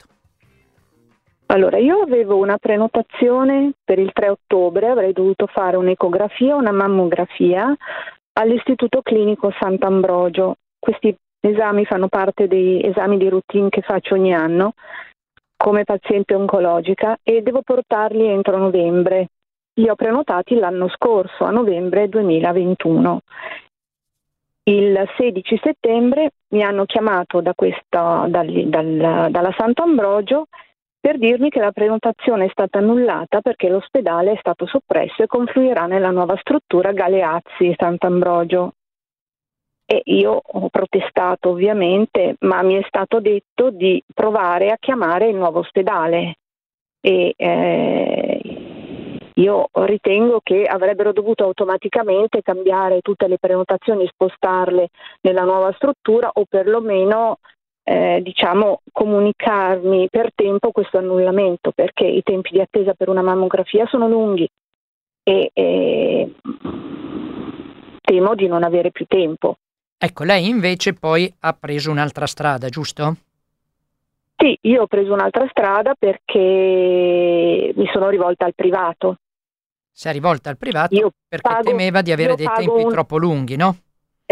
Allora, 1.50 1.78
io 1.78 1.98
avevo 1.98 2.36
una 2.36 2.58
prenotazione 2.58 3.72
per 3.82 3.98
il 3.98 4.12
3 4.12 4.28
ottobre, 4.28 4.88
avrei 4.88 5.12
dovuto 5.12 5.48
fare 5.48 5.76
un'ecografia, 5.76 6.54
una 6.54 6.70
mammografia 6.70 7.76
all'Istituto 8.34 9.02
Clinico 9.02 9.52
Sant'Ambrogio. 9.58 10.54
Questi 10.78 11.12
esami 11.40 11.84
fanno 11.86 12.06
parte 12.06 12.46
dei 12.46 12.84
esami 12.84 13.18
di 13.18 13.28
routine 13.28 13.68
che 13.68 13.80
faccio 13.80 14.14
ogni 14.14 14.32
anno 14.32 14.74
come 15.56 15.82
paziente 15.82 16.36
oncologica 16.36 17.18
e 17.24 17.42
devo 17.42 17.62
portarli 17.62 18.28
entro 18.28 18.56
novembre. 18.56 19.30
Li 19.74 19.88
ho 19.88 19.96
prenotati 19.96 20.54
l'anno 20.54 20.88
scorso, 20.88 21.42
a 21.42 21.50
novembre 21.50 22.08
2021. 22.08 23.20
Il 24.62 25.04
16 25.16 25.60
settembre 25.60 26.30
mi 26.50 26.62
hanno 26.62 26.84
chiamato 26.84 27.40
da 27.40 27.54
questa, 27.56 28.26
dal, 28.28 28.46
dal, 28.66 29.26
dalla 29.30 29.54
Sant'Ambrogio 29.58 30.46
per 31.00 31.16
dirmi 31.18 31.48
che 31.48 31.60
la 31.60 31.72
prenotazione 31.72 32.44
è 32.44 32.50
stata 32.50 32.78
annullata 32.78 33.40
perché 33.40 33.70
l'ospedale 33.70 34.32
è 34.32 34.36
stato 34.38 34.66
soppresso 34.66 35.22
e 35.22 35.26
confluirà 35.26 35.86
nella 35.86 36.10
nuova 36.10 36.36
struttura 36.36 36.92
Galeazzi 36.92 37.74
Sant'Ambrogio. 37.76 38.74
E 39.86 40.02
io 40.04 40.40
ho 40.40 40.68
protestato 40.68 41.48
ovviamente, 41.48 42.36
ma 42.40 42.62
mi 42.62 42.74
è 42.74 42.84
stato 42.86 43.18
detto 43.18 43.70
di 43.70 44.00
provare 44.14 44.68
a 44.70 44.76
chiamare 44.78 45.28
il 45.28 45.36
nuovo 45.36 45.60
ospedale. 45.60 46.36
E 47.00 47.32
eh, 47.34 48.40
io 49.34 49.68
ritengo 49.72 50.40
che 50.42 50.64
avrebbero 50.64 51.12
dovuto 51.12 51.44
automaticamente 51.44 52.42
cambiare 52.42 53.00
tutte 53.00 53.26
le 53.26 53.38
prenotazioni, 53.38 54.06
spostarle 54.06 54.88
nella 55.22 55.44
nuova 55.44 55.72
struttura 55.72 56.30
o 56.34 56.44
perlomeno 56.48 57.38
eh, 57.82 58.20
diciamo, 58.22 58.82
comunicarmi 58.92 60.08
per 60.10 60.30
tempo 60.34 60.70
questo 60.70 60.98
annullamento, 60.98 61.72
perché 61.72 62.04
i 62.04 62.22
tempi 62.22 62.50
di 62.52 62.60
attesa 62.60 62.94
per 62.94 63.08
una 63.08 63.22
mammografia 63.22 63.86
sono 63.86 64.08
lunghi 64.08 64.48
e, 65.22 65.50
e 65.52 66.34
temo 68.00 68.34
di 68.34 68.46
non 68.46 68.62
avere 68.62 68.90
più 68.90 69.06
tempo. 69.06 69.56
Ecco, 69.98 70.24
lei 70.24 70.48
invece 70.48 70.94
poi 70.94 71.32
ha 71.40 71.52
preso 71.52 71.90
un'altra 71.90 72.26
strada, 72.26 72.68
giusto? 72.68 73.16
Sì, 74.36 74.56
io 74.62 74.82
ho 74.82 74.86
preso 74.86 75.12
un'altra 75.12 75.46
strada 75.50 75.94
perché 75.98 77.72
mi 77.74 77.86
sono 77.92 78.08
rivolta 78.08 78.46
al 78.46 78.54
privato. 78.54 79.16
Si 79.92 80.08
è 80.08 80.12
rivolta 80.12 80.48
al 80.48 80.56
privato 80.56 80.94
io 80.94 81.10
perché 81.28 81.46
pago, 81.46 81.68
temeva 81.68 82.00
di 82.00 82.12
avere 82.12 82.34
dei 82.36 82.46
tempi 82.46 82.82
un... 82.82 82.88
troppo 82.88 83.18
lunghi, 83.18 83.56
no? 83.56 83.76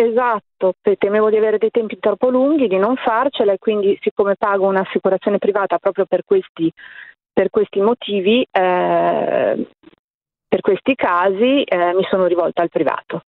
Esatto, 0.01 0.75
temevo 0.97 1.29
di 1.29 1.37
avere 1.39 1.59
dei 1.59 1.73
tempi 1.73 1.99
troppo 1.99 2.29
lunghi, 2.29 2.69
di 2.69 2.77
non 2.77 2.95
farcela 2.95 3.53
e 3.53 3.59
quindi 3.59 3.99
siccome 4.01 4.37
pago 4.37 4.69
un'assicurazione 4.69 5.39
privata 5.39 5.79
proprio 5.79 6.07
per 6.07 6.23
questi, 6.25 6.73
per 7.33 7.51
questi 7.51 7.81
motivi, 7.81 8.47
eh, 8.49 9.67
per 10.47 10.61
questi 10.61 10.95
casi 10.95 11.65
eh, 11.65 11.95
mi 11.95 12.07
sono 12.09 12.27
rivolta 12.27 12.63
al 12.63 12.69
privato. 12.69 13.23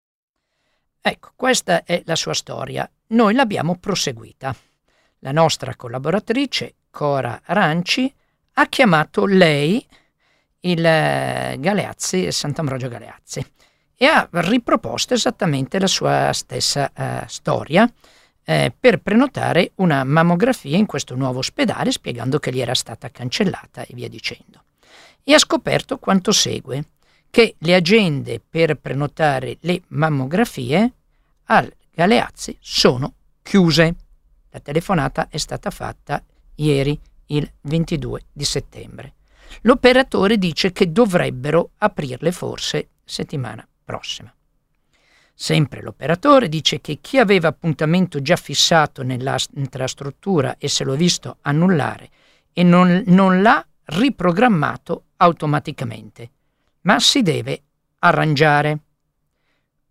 Ecco, 1.01 1.31
questa 1.35 1.83
è 1.83 2.03
la 2.05 2.15
sua 2.15 2.35
storia. 2.35 2.87
Noi 3.07 3.33
l'abbiamo 3.33 3.75
proseguita. 3.79 4.53
La 5.21 5.31
nostra 5.31 5.75
collaboratrice, 5.75 6.75
Cora 6.91 7.41
Ranci, 7.45 8.13
ha 8.53 8.67
chiamato 8.67 9.25
lei 9.25 9.83
il 10.59 10.85
eh, 10.85 11.55
Galeazzi, 11.57 12.31
Sant'Ambrogio 12.31 12.89
Galeazzi 12.89 13.57
e 14.01 14.05
ha 14.05 14.29
riproposto 14.31 15.13
esattamente 15.13 15.77
la 15.77 15.85
sua 15.85 16.31
stessa 16.31 16.89
uh, 16.95 17.27
storia 17.27 17.91
eh, 18.45 18.73
per 18.79 19.01
prenotare 19.01 19.73
una 19.75 20.05
mammografia 20.05 20.77
in 20.77 20.85
questo 20.85 21.15
nuovo 21.15 21.39
ospedale 21.39 21.91
spiegando 21.91 22.39
che 22.39 22.53
gli 22.53 22.61
era 22.61 22.73
stata 22.73 23.09
cancellata 23.09 23.81
e 23.81 23.93
via 23.93 24.07
dicendo. 24.07 24.63
E 25.21 25.33
ha 25.33 25.37
scoperto 25.37 25.97
quanto 25.97 26.31
segue, 26.31 26.85
che 27.29 27.55
le 27.57 27.75
agende 27.75 28.39
per 28.39 28.75
prenotare 28.75 29.57
le 29.59 29.81
mammografie 29.89 30.93
al 31.47 31.69
Galeazzi 31.93 32.57
sono 32.61 33.15
chiuse. 33.43 33.95
La 34.51 34.61
telefonata 34.61 35.27
è 35.29 35.37
stata 35.37 35.71
fatta 35.71 36.23
ieri, 36.55 36.97
il 37.27 37.51
22 37.63 38.21
di 38.31 38.45
settembre. 38.45 39.15
L'operatore 39.63 40.37
dice 40.37 40.71
che 40.71 40.89
dovrebbero 40.89 41.71
aprirle 41.79 42.31
forse 42.31 42.87
settimana 43.03 43.68
prossima. 43.89 44.31
Sempre 45.33 45.81
l'operatore 45.81 46.47
dice 46.47 46.79
che 46.79 46.99
chi 47.01 47.17
aveva 47.17 47.47
appuntamento 47.47 48.21
già 48.21 48.35
fissato 48.35 49.01
nell'altra 49.01 49.87
struttura 49.87 50.57
e 50.59 50.67
se 50.67 50.83
l'ho 50.83 50.95
visto 50.95 51.37
annullare 51.41 52.09
e 52.53 52.61
non, 52.61 53.01
non 53.07 53.41
l'ha 53.41 53.65
riprogrammato 53.85 55.05
automaticamente, 55.17 56.29
ma 56.81 56.99
si 56.99 57.23
deve 57.23 57.63
arrangiare. 57.99 58.79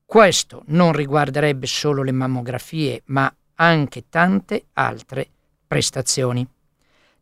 Questo 0.04 0.62
non 0.66 0.92
riguarderebbe 0.92 1.66
solo 1.66 2.04
le 2.04 2.12
mammografie, 2.12 3.02
ma 3.06 3.34
anche 3.56 4.04
tante 4.08 4.66
altre 4.74 5.28
prestazioni. 5.66 6.46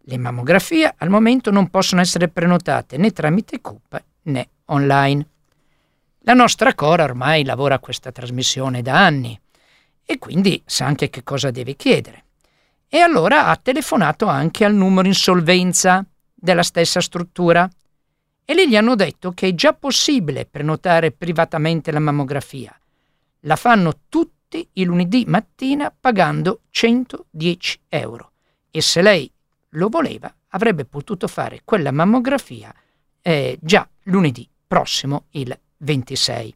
Le 0.09 0.19
mammografie 0.19 0.95
al 0.99 1.09
momento 1.09 1.51
non 1.51 1.71
possono 1.71 2.03
essere 2.03 2.29
prenotate 2.29 2.99
né 2.99 3.13
tramite 3.13 3.63
CUP 3.63 4.05
né 4.25 4.49
online. 4.67 5.27
La 6.27 6.35
nostra 6.35 6.75
Cora 6.75 7.05
ormai 7.05 7.45
lavora 7.45 7.79
questa 7.79 8.11
trasmissione 8.11 8.83
da 8.83 9.05
anni 9.05 9.39
e 10.05 10.19
quindi 10.19 10.61
sa 10.67 10.85
anche 10.85 11.09
che 11.09 11.23
cosa 11.23 11.51
deve 11.51 11.77
chiedere. 11.77 12.25
E 12.89 12.99
allora 12.99 13.47
ha 13.47 13.57
telefonato 13.57 14.27
anche 14.27 14.65
al 14.65 14.75
numero 14.75 15.07
insolvenza 15.07 16.05
della 16.35 16.63
stessa 16.63 17.01
struttura 17.01 17.69
e 18.45 18.55
lì 18.55 18.69
gli 18.69 18.77
hanno 18.77 18.95
detto 18.95 19.33
che 19.33 19.49
è 19.49 19.55
già 19.55 19.73
possibile 19.73 20.47
prenotare 20.47 21.13
privatamente 21.13 21.91
la 21.93 22.01
mammografia. 22.01 22.77
La 23.41 23.57
fanno 23.57 24.01
tutti 24.09 24.35
tutti 24.47 24.69
i 24.75 24.85
lunedì 24.85 25.25
mattina 25.27 25.93
pagando 25.99 26.61
110 26.71 27.81
euro. 27.89 28.33
E 28.71 28.81
se 28.81 29.03
lei 29.03 29.31
lo 29.71 29.89
voleva, 29.89 30.33
avrebbe 30.51 30.85
potuto 30.85 31.27
fare 31.27 31.63
quella 31.65 31.91
mammografia 31.91 32.73
eh, 33.21 33.59
già 33.61 33.89
lunedì 34.05 34.49
prossimo, 34.67 35.25
il 35.31 35.57
26. 35.79 36.55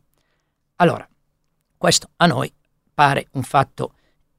Allora, 0.76 1.06
questo 1.76 2.10
a 2.16 2.26
noi 2.26 2.52
pare 2.92 3.28
un 3.32 3.42
fatto 3.42 3.92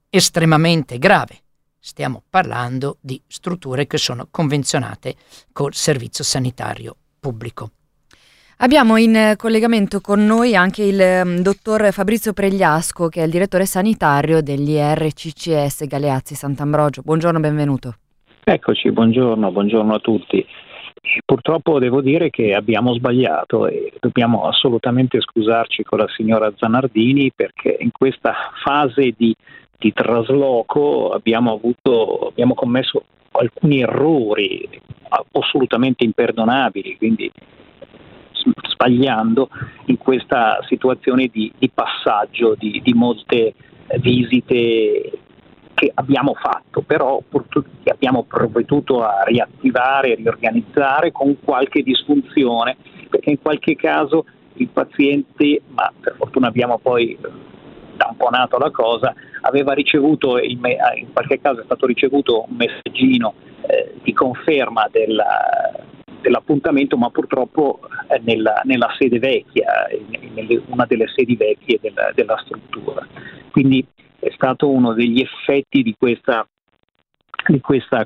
estremamente 0.10 0.98
grave. 0.98 1.38
Stiamo 1.80 2.22
parlando 2.30 2.98
di 3.00 3.20
strutture 3.26 3.88
che 3.88 3.98
sono 3.98 4.28
convenzionate 4.30 5.16
col 5.52 5.74
servizio 5.74 6.24
sanitario 6.24 6.96
pubblico. 7.20 7.72
Abbiamo 8.64 8.98
in 8.98 9.34
collegamento 9.38 10.02
con 10.02 10.24
noi 10.24 10.56
anche 10.56 10.84
il 10.84 11.22
um, 11.24 11.42
dottor 11.42 11.92
Fabrizio 11.92 12.32
Pregliasco, 12.32 13.08
che 13.08 13.22
è 13.22 13.26
il 13.26 13.32
direttore 13.32 13.66
sanitario 13.66 14.44
degli 14.44 14.76
RCCS 14.78 15.88
Galeazzi 15.88 16.36
Sant'Ambrogio. 16.36 17.02
Buongiorno, 17.02 17.40
benvenuto. 17.40 17.96
Eccoci, 18.44 18.92
buongiorno, 18.92 19.52
buongiorno 19.52 19.96
a 19.96 20.00
tutti. 20.00 20.46
Purtroppo 21.26 21.80
devo 21.80 22.00
dire 22.00 22.30
che 22.30 22.54
abbiamo 22.54 22.94
sbagliato 22.94 23.66
e 23.66 23.92
dobbiamo 24.00 24.44
assolutamente 24.44 25.20
scusarci 25.20 25.84
con 25.84 25.98
la 25.98 26.08
signora 26.08 26.54
Zanardini 26.56 27.32
perché 27.36 27.76
in 27.80 27.90
questa 27.92 28.36
fase 28.64 29.14
di, 29.18 29.36
di 29.80 29.92
trasloco 29.94 31.10
abbiamo, 31.10 31.54
avuto, 31.54 32.28
abbiamo 32.28 32.54
commesso 32.54 33.04
alcuni 33.32 33.82
errori 33.82 34.70
assolutamente 35.32 36.04
imperdonabili, 36.04 36.98
quindi 36.98 37.32
sbagliando 38.70 39.50
in 39.86 39.98
questa 39.98 40.60
situazione 40.68 41.28
di, 41.28 41.52
di 41.58 41.70
passaggio 41.70 42.56
di, 42.56 42.80
di 42.84 42.94
molte 42.94 43.56
visite 44.00 45.12
che 45.82 45.92
abbiamo 45.96 46.36
fatto, 46.36 46.84
però 46.84 47.24
abbiamo 47.86 48.22
provveduto 48.22 49.04
a 49.04 49.24
riattivare, 49.24 50.14
riorganizzare 50.14 51.12
con 51.12 51.40
qualche 51.44 51.82
disfunzione, 51.82 52.78
perché 53.10 53.32
in 53.32 53.42
qualche 53.42 53.76
caso 53.76 54.26
il 54.56 54.68
paziente, 54.68 55.64
ma 55.70 55.92
per 56.00 56.14
fortuna 56.18 56.50
abbiamo 56.50 56.78
poi 56.78 57.18
tamponato 57.98 58.60
la 58.60 58.70
cosa, 58.70 59.12
aveva 59.42 59.74
ricevuto, 59.74 60.38
in 60.38 60.60
qualche 61.14 61.42
caso 61.42 61.62
è 61.62 61.64
stato 61.64 61.88
ricevuto 61.88 62.46
un 62.48 62.58
messaggino 62.58 63.34
eh, 63.66 63.96
di 64.04 64.14
conferma 64.14 64.88
della, 64.92 65.82
dell'appuntamento, 66.22 66.96
ma 66.96 67.10
purtroppo 67.10 67.80
eh, 68.08 68.22
nella, 68.24 68.62
nella, 68.66 68.94
sede 69.00 69.18
vecchia, 69.18 69.88
in 69.90 70.62
una 70.68 70.86
delle 70.86 71.08
sedi 71.08 71.36
vecchie 71.36 71.80
della, 71.82 72.12
della 72.14 72.40
struttura. 72.44 73.04
Quindi 73.50 73.84
stato 74.42 74.72
uno 74.72 74.94
degli 74.94 75.22
effetti 75.22 75.84
di 75.84 75.96
questa 75.98 76.46
di 77.48 77.60
questo 77.60 77.98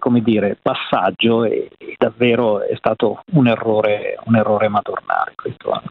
passaggio 0.62 1.43
e, 1.43 1.69
e, 1.78 1.95
davvero 1.98 2.62
è 2.62 2.74
stato 2.78 3.21
un 3.34 3.48
errore, 3.48 4.17
un 4.26 4.36
errore 4.36 4.69
madornale. 4.69 5.34
Questo. 5.36 5.82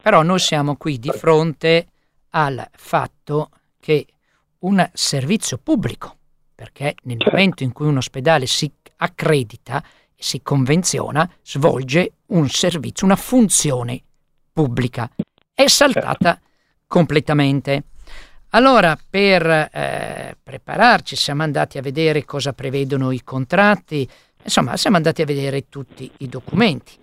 Però 0.00 0.22
noi 0.22 0.38
siamo 0.38 0.76
qui 0.76 0.98
di 0.98 1.10
fronte 1.10 1.88
al 2.30 2.66
fatto 2.72 3.50
che 3.78 4.06
un 4.60 4.88
servizio 4.94 5.58
pubblico, 5.58 6.16
perché 6.54 6.94
nel 7.02 7.18
certo. 7.18 7.36
momento 7.36 7.62
in 7.64 7.72
cui 7.72 7.86
un 7.86 7.98
ospedale 7.98 8.46
si 8.46 8.70
accredita 8.96 9.82
e 10.14 10.22
si 10.22 10.40
convenziona, 10.42 11.28
svolge 11.42 12.12
un 12.28 12.48
servizio, 12.48 13.06
una 13.06 13.16
funzione 13.16 14.02
pubblica, 14.52 15.10
è 15.52 15.66
saltata 15.66 16.30
certo. 16.32 16.40
completamente. 16.86 17.84
Allora, 18.56 18.98
per 19.10 19.44
eh, 19.46 20.34
prepararci 20.42 21.14
siamo 21.14 21.42
andati 21.42 21.76
a 21.76 21.82
vedere 21.82 22.24
cosa 22.24 22.54
prevedono 22.54 23.10
i 23.10 23.22
contratti, 23.22 24.08
insomma 24.42 24.78
siamo 24.78 24.96
andati 24.96 25.20
a 25.20 25.26
vedere 25.26 25.68
tutti 25.68 26.10
i 26.18 26.26
documenti. 26.26 26.94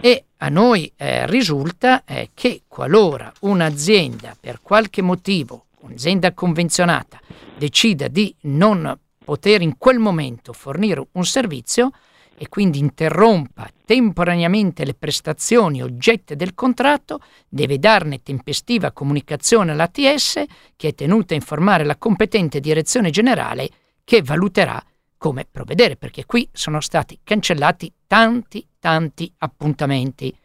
E 0.00 0.24
a 0.38 0.48
noi 0.48 0.90
eh, 0.96 1.26
risulta 1.26 2.04
eh, 2.06 2.30
che 2.32 2.62
qualora 2.66 3.30
un'azienda 3.40 4.34
per 4.40 4.60
qualche 4.62 5.02
motivo, 5.02 5.66
un'azienda 5.80 6.32
convenzionata, 6.32 7.20
decida 7.58 8.08
di 8.08 8.34
non 8.42 8.98
poter 9.22 9.60
in 9.60 9.76
quel 9.76 9.98
momento 9.98 10.54
fornire 10.54 11.06
un 11.12 11.26
servizio, 11.26 11.90
e 12.36 12.48
quindi 12.48 12.78
interrompa 12.78 13.70
temporaneamente 13.84 14.84
le 14.84 14.94
prestazioni 14.94 15.82
oggetto 15.82 16.34
del 16.34 16.54
contratto, 16.54 17.20
deve 17.48 17.78
darne 17.78 18.22
tempestiva 18.22 18.92
comunicazione 18.92 19.72
all'ATS 19.72 20.42
che 20.76 20.88
è 20.88 20.94
tenuta 20.94 21.34
a 21.34 21.36
informare 21.36 21.84
la 21.84 21.96
competente 21.96 22.60
direzione 22.60 23.10
generale 23.10 23.68
che 24.04 24.22
valuterà 24.22 24.82
come 25.16 25.46
provvedere, 25.48 25.96
perché 25.96 26.26
qui 26.26 26.48
sono 26.52 26.80
stati 26.80 27.20
cancellati 27.22 27.92
tanti, 28.08 28.66
tanti 28.80 29.32
appuntamenti. 29.38 30.36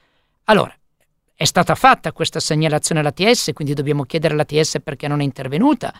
Allora, 0.45 0.71
è 1.33 1.45
stata 1.45 1.73
fatta 1.73 2.11
questa 2.11 2.39
segnalazione 2.39 3.01
all'ATS, 3.01 3.51
quindi 3.53 3.73
dobbiamo 3.73 4.03
chiedere 4.03 4.33
all'ATS 4.35 4.81
perché 4.83 5.07
non 5.07 5.21
è 5.21 5.23
intervenuta 5.23 5.93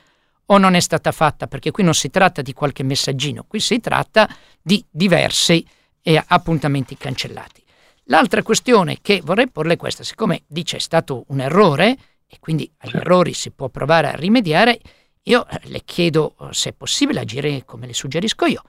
o 0.45 0.57
non 0.57 0.75
è 0.75 0.79
stata 0.79 1.11
fatta, 1.11 1.47
perché 1.47 1.71
qui 1.71 1.83
non 1.83 1.93
si 1.93 2.09
tratta 2.09 2.41
di 2.41 2.53
qualche 2.53 2.83
messaggino, 2.83 3.45
qui 3.47 3.59
si 3.59 3.79
tratta 3.79 4.29
di 4.61 4.83
diversi 4.89 5.65
e 6.07 6.23
appuntamenti 6.25 6.95
cancellati. 6.95 7.61
L'altra 8.05 8.41
questione 8.41 8.99
che 9.01 9.19
vorrei 9.21 9.49
porle 9.49 9.73
è 9.73 9.77
questa, 9.77 10.05
siccome 10.05 10.43
dice 10.47 10.77
è 10.77 10.79
stato 10.79 11.25
un 11.27 11.41
errore 11.41 11.97
e 12.25 12.37
quindi 12.39 12.71
agli 12.77 12.95
errori 12.95 13.33
si 13.33 13.51
può 13.51 13.67
provare 13.67 14.07
a 14.07 14.15
rimediare, 14.15 14.79
io 15.23 15.45
eh, 15.45 15.59
le 15.63 15.81
chiedo 15.83 16.37
eh, 16.39 16.53
se 16.53 16.69
è 16.69 16.73
possibile 16.73 17.19
agire 17.19 17.65
come 17.65 17.87
le 17.87 17.93
suggerisco 17.93 18.45
io. 18.45 18.63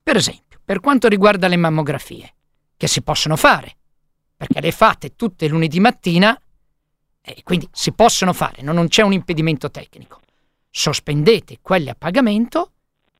Per 0.00 0.14
esempio, 0.14 0.60
per 0.64 0.78
quanto 0.78 1.08
riguarda 1.08 1.48
le 1.48 1.56
mammografie, 1.56 2.34
che 2.76 2.86
si 2.86 3.02
possono 3.02 3.34
fare, 3.34 3.78
perché 4.36 4.60
le 4.60 4.70
fate 4.70 5.16
tutte 5.16 5.48
lunedì 5.48 5.80
mattina 5.80 6.40
e 7.20 7.42
quindi 7.42 7.68
si 7.72 7.90
possono 7.94 8.32
fare, 8.32 8.62
non 8.62 8.86
c'è 8.86 9.02
un 9.02 9.12
impedimento 9.12 9.72
tecnico. 9.72 10.20
Sospendete 10.70 11.58
quelle 11.62 11.90
a 11.90 11.96
pagamento 11.98 12.74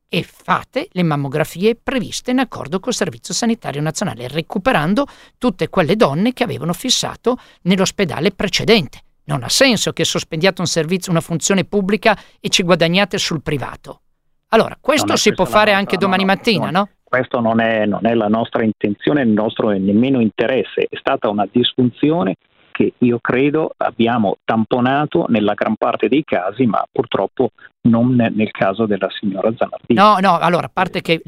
e 0.09 0.23
fate 0.23 0.89
le 0.93 1.03
mammografie 1.03 1.75
previste 1.75 2.31
in 2.31 2.39
accordo 2.39 2.81
col 2.81 2.95
Servizio 2.95 3.35
Sanitario 3.35 3.81
Nazionale, 3.81 4.29
recuperando 4.29 5.07
tutte 5.39 5.69
quelle 5.69 5.97
donne 5.97 6.33
che 6.33 6.45
avevano 6.45 6.73
fissato 6.73 7.37
nell'ospedale 7.63 8.31
precedente. 8.31 9.01
Non 9.25 9.43
ha 9.43 9.49
senso 9.49 9.93
che 9.93 10.05
sospendiate 10.05 10.61
un 10.61 10.69
servizio, 10.69 11.11
una 11.11 11.21
funzione 11.21 11.65
pubblica 11.65 12.17
e 12.41 12.49
ci 12.49 12.63
guadagnate 12.63 13.19
sul 13.19 13.43
privato. 13.43 14.03
Allora, 14.51 14.79
questo 14.81 15.17
si 15.17 15.35
può 15.35 15.45
fare 15.45 15.73
nostra, 15.73 15.79
anche 15.79 15.97
domani 15.97 16.25
no, 16.25 16.29
mattina, 16.29 16.71
no? 16.71 16.89
Questo 17.03 17.41
non 17.41 17.61
è, 17.61 17.87
non 17.87 18.07
è, 18.07 18.15
la 18.15 18.29
nostra 18.29 18.63
intenzione, 18.63 19.23
il 19.23 19.29
nostro 19.29 19.71
nemmeno 19.71 20.21
interesse. 20.21 20.87
È 20.89 20.97
stata 20.97 21.29
una 21.29 21.49
disfunzione 21.51 22.37
che 22.77 22.93
io 22.99 23.19
credo 23.23 23.73
abbiamo 23.79 24.37
tamponato 24.45 25.25
nella 25.29 25.55
gran 25.55 25.77
parte 25.77 26.09
dei 26.09 26.23
casi, 26.25 26.67
ma 26.67 26.85
purtroppo 26.93 27.53
non 27.89 28.15
nel 28.15 28.51
caso 28.51 28.85
della 28.85 29.09
signora 29.19 29.51
Zanardini. 29.57 29.99
No, 29.99 30.19
no, 30.21 30.37
allora, 30.37 30.67
a 30.67 30.71
parte 30.71 31.01
che 31.01 31.23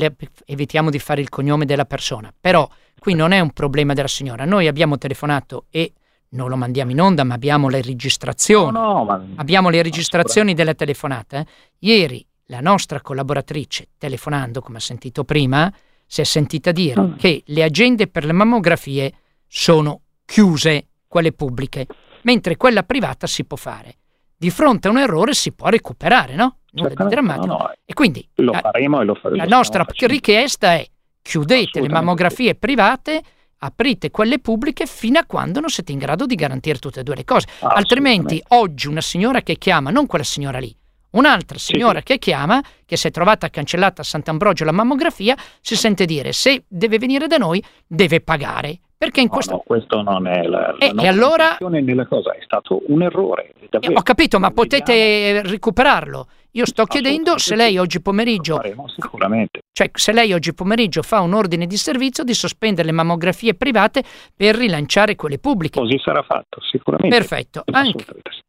evitiamo 0.45 0.91
di 0.91 0.99
fare 0.99 1.23
il 1.23 1.31
cognome 1.31 1.65
della 1.65 1.87
persona, 1.87 2.31
però 2.39 2.69
qui 2.99 3.15
non 3.15 3.33
è 3.33 3.41
un 3.41 3.53
problema 3.53 3.95
della 3.95 4.09
signora. 4.09 4.45
Noi 4.45 4.67
abbiamo 4.67 4.99
telefonato 4.99 5.65
e 5.71 5.95
non 6.31 6.51
lo 6.51 6.57
mandiamo 6.57 6.91
in 6.91 7.01
onda, 7.01 7.25
ma 7.25 7.33
abbiamo 7.33 7.71
le 7.71 7.81
registrazioni. 7.81 8.73
No, 8.73 8.93
no, 8.93 9.05
ma... 9.05 9.25
Abbiamo 9.37 9.71
le 9.71 9.81
registrazioni 9.83 10.53
della 10.53 10.75
telefonata. 10.75 11.43
Ieri 11.79 12.23
la 12.49 12.61
nostra 12.61 13.01
collaboratrice, 13.01 13.89
telefonando, 13.97 14.61
come 14.61 14.77
ha 14.77 14.81
sentito 14.81 15.25
prima, 15.25 15.73
si 16.07 16.21
è 16.21 16.25
sentita 16.25 16.73
dire 16.73 17.01
mm. 17.01 17.17
che 17.17 17.43
le 17.47 17.63
agende 17.63 18.07
per 18.07 18.27
le 18.27 18.33
mammografie 18.33 19.13
sono 19.47 20.03
chiuse 20.27 20.88
quelle 21.09 21.33
pubbliche, 21.33 21.87
mentre 22.23 22.57
quella 22.57 22.83
privata 22.83 23.27
si 23.27 23.45
può 23.45 23.57
fare. 23.57 23.97
Di 24.37 24.51
fronte 24.51 24.87
a 24.87 24.91
un 24.93 24.99
errore 24.99 25.33
si 25.35 25.53
può 25.53 25.69
recuperare, 25.69 26.37
no? 26.37 26.59
Nulla 26.73 26.91
di 26.95 27.09
drammatico. 27.09 27.47
No, 27.47 27.59
no. 27.59 27.73
E 27.85 27.93
quindi 27.95 28.29
lo 28.37 28.53
la, 28.53 28.61
faremo 28.61 29.01
e 29.01 29.05
lo 29.05 29.15
faremo. 29.15 29.43
La 29.43 29.49
nostra 29.49 29.85
richiesta 30.07 30.75
è 30.75 30.87
chiudete 31.21 31.81
le 31.81 31.89
mammografie 31.89 32.55
private, 32.55 33.21
aprite 33.59 34.11
quelle 34.11 34.39
pubbliche 34.39 34.87
fino 34.87 35.19
a 35.19 35.25
quando 35.27 35.59
non 35.59 35.71
siete 35.71 35.91
in 35.91 35.99
grado 35.99 36.27
di 36.27 36.37
garantire 36.37 36.79
tutte 36.79 37.01
e 37.01 37.03
due 37.03 37.17
le 37.17 37.25
cose. 37.25 37.49
Altrimenti 37.61 38.41
oggi 38.49 38.87
una 38.87 39.01
signora 39.01 39.41
che 39.41 39.57
chiama, 39.57 39.91
non 39.91 40.07
quella 40.07 40.25
signora 40.25 40.59
lì, 40.59 40.75
Un'altra 41.11 41.57
signora 41.57 42.01
sì. 42.01 42.05
che 42.05 42.19
chiama, 42.19 42.63
che 42.85 42.97
si 42.97 43.07
è 43.07 43.11
trovata 43.11 43.49
cancellata 43.49 44.03
a 44.03 44.05
Sant'Ambrogio 44.05 44.65
la 44.65 44.73
mammografia, 44.73 45.35
si 45.61 45.75
sente 45.75 46.05
dire 46.05 46.33
se 46.33 46.65
deve 46.69 46.99
venire 46.99 47.27
da 47.27 47.39
noi 47.39 47.65
deve 47.87 48.21
pagare 48.21 48.81
Perché 48.99 49.21
in 49.21 49.29
no, 49.29 49.33
questo... 49.33 49.53
No, 49.53 49.63
questo 49.65 50.03
non 50.03 50.27
è 50.27 50.43
la, 50.43 50.75
la 50.77 51.03
e 51.03 51.07
allora... 51.07 51.57
nella 51.61 52.07
cosa, 52.07 52.35
è 52.35 52.43
stato 52.43 52.83
un 52.89 53.03
errore. 53.03 53.53
Eh, 53.71 53.93
ho 53.95 54.03
capito, 54.03 54.41
ma 54.41 54.51
potete 54.51 55.41
recuperarlo. 55.43 56.27
Io 56.53 56.67
sto 56.67 56.85
chiedendo 56.85 57.39
se 57.39 57.55
lei 57.55 57.79
oggi 57.79 58.03
pomeriggio... 58.03 58.57
Lo 58.57 58.63
faremo 58.63 58.89
sicuramente. 58.89 59.61
Cioè, 59.73 59.91
se 59.95 60.13
lei 60.13 60.33
oggi 60.33 60.53
pomeriggio 60.53 61.03
fa 61.03 61.21
un 61.21 61.33
ordine 61.33 61.67
di 61.69 61.77
servizio 61.77 62.25
di 62.25 62.35
sospendere 62.35 62.87
le 62.89 62.93
mammografie 62.93 63.55
private 63.55 64.03
per 64.35 64.57
rilanciare 64.57 65.15
quelle 65.15 65.39
pubbliche. 65.39 65.79
Così 65.79 66.01
sarà 66.03 66.23
fatto, 66.23 66.61
sicuramente. 66.69 67.17
Perfetto. 67.17 67.63
Anche, 67.71 68.05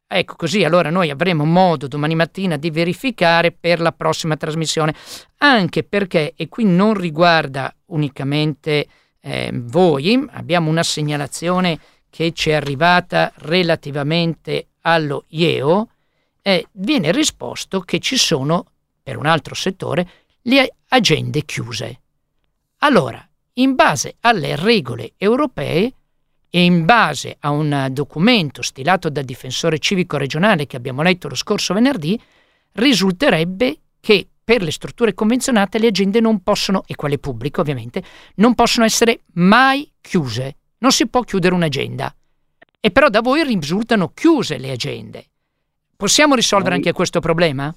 ecco, 0.08 0.34
così 0.34 0.64
allora 0.64 0.90
noi 0.90 1.10
avremo 1.10 1.44
modo 1.44 1.86
domani 1.86 2.16
mattina 2.16 2.56
di 2.56 2.72
verificare 2.72 3.52
per 3.52 3.80
la 3.80 3.92
prossima 3.92 4.36
trasmissione. 4.36 4.94
Anche 5.38 5.84
perché, 5.84 6.32
e 6.34 6.48
qui 6.48 6.64
non 6.64 6.94
riguarda 6.94 7.72
unicamente 7.90 8.88
eh, 9.20 9.50
voi, 9.52 10.26
abbiamo 10.30 10.70
una 10.70 10.82
segnalazione 10.82 11.78
che 12.08 12.32
ci 12.32 12.50
è 12.50 12.54
arrivata 12.54 13.32
relativamente 13.36 14.68
allo 14.82 15.24
IEO, 15.28 15.88
eh, 16.42 16.66
viene 16.72 17.12
risposto 17.12 17.80
che 17.80 17.98
ci 17.98 18.16
sono, 18.16 18.66
per 19.02 19.16
un 19.16 19.26
altro 19.26 19.54
settore, 19.54 20.08
le 20.42 20.74
agende 20.88 21.44
chiuse. 21.44 22.00
Allora, 22.78 23.24
in 23.54 23.74
base 23.74 24.16
alle 24.20 24.56
regole 24.56 25.12
europee 25.16 25.92
e 26.48 26.64
in 26.64 26.84
base 26.84 27.36
a 27.40 27.50
un 27.50 27.88
documento 27.92 28.62
stilato 28.62 29.08
dal 29.08 29.24
difensore 29.24 29.78
civico 29.78 30.16
regionale 30.16 30.66
che 30.66 30.76
abbiamo 30.76 31.02
letto 31.02 31.28
lo 31.28 31.34
scorso 31.34 31.74
venerdì, 31.74 32.20
risulterebbe 32.72 33.78
che 34.00 34.28
per 34.50 34.62
le 34.62 34.72
strutture 34.72 35.14
convenzionate 35.14 35.78
le 35.78 35.86
agende 35.86 36.18
non 36.18 36.42
possono, 36.42 36.82
e 36.88 36.96
quelle 36.96 37.20
pubbliche 37.20 37.60
ovviamente, 37.60 38.02
non 38.36 38.56
possono 38.56 38.84
essere 38.84 39.20
mai 39.34 39.88
chiuse. 40.00 40.56
Non 40.78 40.90
si 40.90 41.08
può 41.08 41.20
chiudere 41.20 41.54
un'agenda. 41.54 42.12
E 42.80 42.90
però 42.90 43.08
da 43.10 43.20
voi 43.20 43.44
risultano 43.44 44.10
chiuse 44.12 44.58
le 44.58 44.72
agende. 44.72 45.24
Possiamo 45.96 46.34
risolvere 46.34 46.74
anche 46.74 46.90
questo 46.90 47.20
problema? 47.20 47.72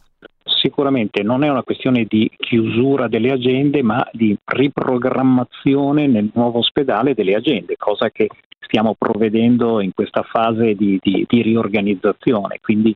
Sicuramente 0.46 1.22
non 1.22 1.44
è 1.44 1.50
una 1.50 1.62
questione 1.62 2.06
di 2.10 2.28
chiusura 2.38 3.08
delle 3.08 3.30
agende, 3.30 3.84
ma 3.84 4.04
di 4.12 4.36
riprogrammazione 4.44 6.08
nel 6.08 6.32
nuovo 6.34 6.58
ospedale 6.58 7.14
delle 7.14 7.36
agende, 7.36 7.76
cosa 7.78 8.10
che 8.10 8.30
stiamo 8.62 8.96
provvedendo 8.98 9.80
in 9.80 9.92
questa 9.94 10.24
fase 10.24 10.74
di, 10.74 10.98
di, 11.00 11.24
di 11.28 11.42
riorganizzazione. 11.44 12.58
Quindi 12.64 12.96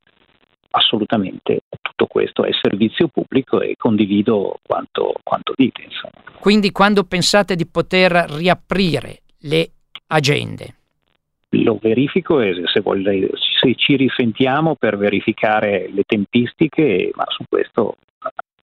assolutamente 0.71 1.61
tutto 1.81 2.05
questo 2.05 2.43
è 2.43 2.51
servizio 2.61 3.07
pubblico 3.07 3.61
e 3.61 3.75
condivido 3.77 4.59
quanto, 4.61 5.13
quanto 5.23 5.53
dite. 5.55 5.81
Insomma. 5.83 6.39
Quindi 6.39 6.71
quando 6.71 7.03
pensate 7.03 7.55
di 7.55 7.65
poter 7.65 8.11
riaprire 8.11 9.21
le 9.41 9.69
agende? 10.07 10.75
Lo 11.51 11.79
verifico 11.81 12.41
e 12.41 12.53
se, 12.71 12.81
vorrei, 12.81 13.27
se 13.61 13.73
ci 13.75 13.95
risentiamo 13.95 14.75
per 14.75 14.97
verificare 14.97 15.89
le 15.91 16.03
tempistiche, 16.05 17.11
ma 17.15 17.23
su 17.29 17.43
questo 17.47 17.95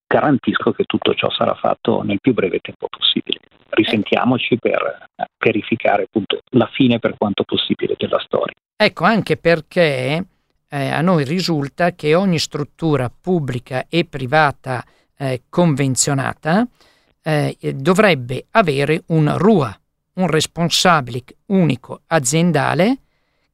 garantisco 0.07 0.73
che 0.73 0.85
tutto 0.85 1.15
ciò 1.15 1.31
sarà 1.31 1.55
fatto 1.55 2.03
nel 2.03 2.21
più 2.21 2.35
breve 2.35 2.61
tempo 2.61 2.87
possibile. 2.89 3.39
Risentiamoci 3.71 4.59
per 4.59 5.09
verificare 5.39 6.05
appunto 6.05 6.41
la 6.51 6.69
fine 6.73 7.01
per 7.01 7.17
quanto 7.19 7.43
possibile 7.43 7.95
della 7.99 8.21
storia. 8.21 8.55
Ecco, 8.77 9.05
anche 9.05 9.37
perché 9.37 10.25
eh, 10.69 10.89
a 10.89 11.01
noi 11.01 11.25
risulta 11.25 11.93
che 11.93 12.15
ogni 12.15 12.39
struttura 12.39 13.11
pubblica 13.11 13.87
e 13.89 14.05
privata 14.05 14.85
eh, 15.17 15.43
convenzionata 15.49 16.67
eh, 17.23 17.57
dovrebbe 17.75 18.47
avere 18.51 19.03
un 19.07 19.33
RUA, 19.37 19.81
un 20.15 20.27
responsabile 20.27 21.23
unico 21.47 22.03
aziendale, 22.09 22.99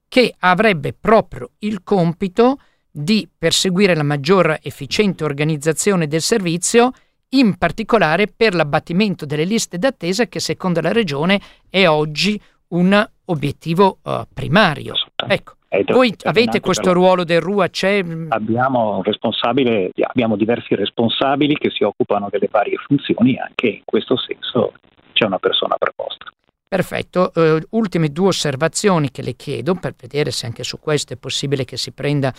che 0.08 0.34
avrebbe 0.40 0.92
proprio 0.92 1.50
il 1.58 1.82
compito 1.84 2.58
di 2.90 3.28
perseguire 3.38 3.94
la 3.94 4.02
maggior 4.02 4.58
efficiente 4.60 5.22
organizzazione 5.22 6.08
del 6.08 6.20
servizio, 6.20 6.90
in 7.30 7.56
particolare 7.56 8.26
per 8.26 8.54
l'abbattimento 8.54 9.24
delle 9.24 9.44
liste 9.44 9.78
d'attesa 9.78 10.26
che 10.26 10.40
secondo 10.40 10.80
la 10.80 10.90
Regione 10.90 11.40
è 11.68 11.86
oggi 11.86 12.40
un 12.68 13.08
obiettivo 13.26 13.98
uh, 14.02 14.26
primario. 14.32 14.94
Ecco, 15.14 15.54
voi 15.86 16.14
avete 16.24 16.60
questo 16.60 16.92
ruolo 16.92 17.24
del 17.24 17.40
RUA? 17.40 17.68
C'è... 17.68 18.04
Abbiamo, 18.28 19.02
abbiamo 19.02 20.36
diversi 20.36 20.74
responsabili 20.74 21.56
che 21.56 21.70
si 21.70 21.84
occupano 21.84 22.28
delle 22.30 22.48
varie 22.50 22.76
funzioni, 22.76 23.38
anche 23.38 23.68
in 23.68 23.82
questo 23.84 24.16
senso 24.16 24.72
c'è 25.12 25.24
una 25.24 25.38
persona 25.38 25.76
preposta. 25.76 26.26
Perfetto, 26.70 27.32
uh, 27.34 27.58
ultime 27.70 28.10
due 28.10 28.28
osservazioni 28.28 29.10
che 29.10 29.22
le 29.22 29.34
chiedo 29.34 29.74
per 29.74 29.92
vedere 30.00 30.30
se 30.30 30.46
anche 30.46 30.62
su 30.62 30.78
questo 30.78 31.12
è 31.12 31.16
possibile 31.16 31.64
che 31.64 31.76
si 31.76 31.90
prenda 31.90 32.32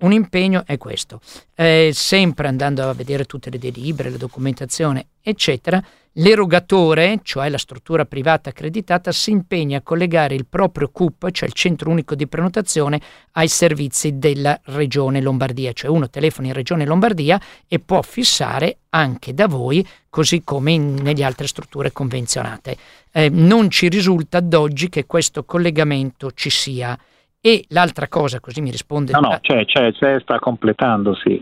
un 0.00 0.12
impegno 0.12 0.62
è 0.66 0.76
questo. 0.76 1.20
Eh, 1.54 1.88
sempre 1.94 2.48
andando 2.48 2.86
a 2.86 2.92
vedere 2.92 3.24
tutte 3.24 3.48
le 3.48 3.58
delibere, 3.58 4.10
la 4.10 4.18
documentazione, 4.18 5.06
eccetera, 5.22 5.82
L'erogatore, 6.20 7.20
cioè 7.22 7.48
la 7.48 7.58
struttura 7.58 8.04
privata 8.04 8.50
accreditata, 8.50 9.12
si 9.12 9.30
impegna 9.30 9.78
a 9.78 9.82
collegare 9.82 10.34
il 10.34 10.46
proprio 10.46 10.88
CUP, 10.88 11.30
cioè 11.30 11.46
il 11.46 11.54
centro 11.54 11.90
unico 11.90 12.16
di 12.16 12.26
prenotazione, 12.26 13.00
ai 13.32 13.46
servizi 13.46 14.18
della 14.18 14.58
regione 14.64 15.20
Lombardia, 15.20 15.72
cioè 15.72 15.90
uno 15.90 16.10
telefona 16.10 16.48
in 16.48 16.54
regione 16.54 16.84
Lombardia 16.84 17.40
e 17.68 17.78
può 17.78 18.02
fissare 18.02 18.78
anche 18.90 19.32
da 19.32 19.46
voi, 19.46 19.86
così 20.10 20.42
come 20.42 20.72
in, 20.72 20.94
nelle 20.94 21.22
altre 21.22 21.46
strutture 21.46 21.92
convenzionate. 21.92 22.76
Eh, 23.12 23.28
non 23.28 23.70
ci 23.70 23.88
risulta 23.88 24.38
ad 24.38 24.52
oggi 24.54 24.88
che 24.88 25.06
questo 25.06 25.44
collegamento 25.44 26.32
ci 26.32 26.50
sia. 26.50 26.98
E 27.40 27.64
l'altra 27.68 28.08
cosa, 28.08 28.40
così 28.40 28.60
mi 28.60 28.70
risponde... 28.70 29.12
No, 29.12 29.20
no, 29.20 29.38
c'è, 29.40 29.64
c'è, 29.64 29.92
c'è 29.92 30.18
sta 30.20 30.38
completandosi. 30.38 31.40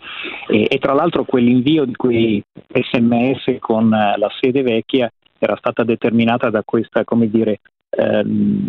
E, 0.49 0.67
e, 0.69 0.79
tra 0.79 0.93
l'altro 0.93 1.25
quell'invio 1.25 1.85
di 1.85 1.97
quei 1.97 2.43
sms 2.71 3.57
con 3.61 3.93
eh, 3.93 4.19
la 4.19 4.29
sede 4.39 4.63
vecchia 4.63 5.11
era 5.39 5.57
stata 5.57 5.85
determinata 5.85 6.51
da 6.51 6.63
questa, 6.65 7.05
come 7.05 7.31
dire, 7.31 7.61
ehm, 7.91 8.69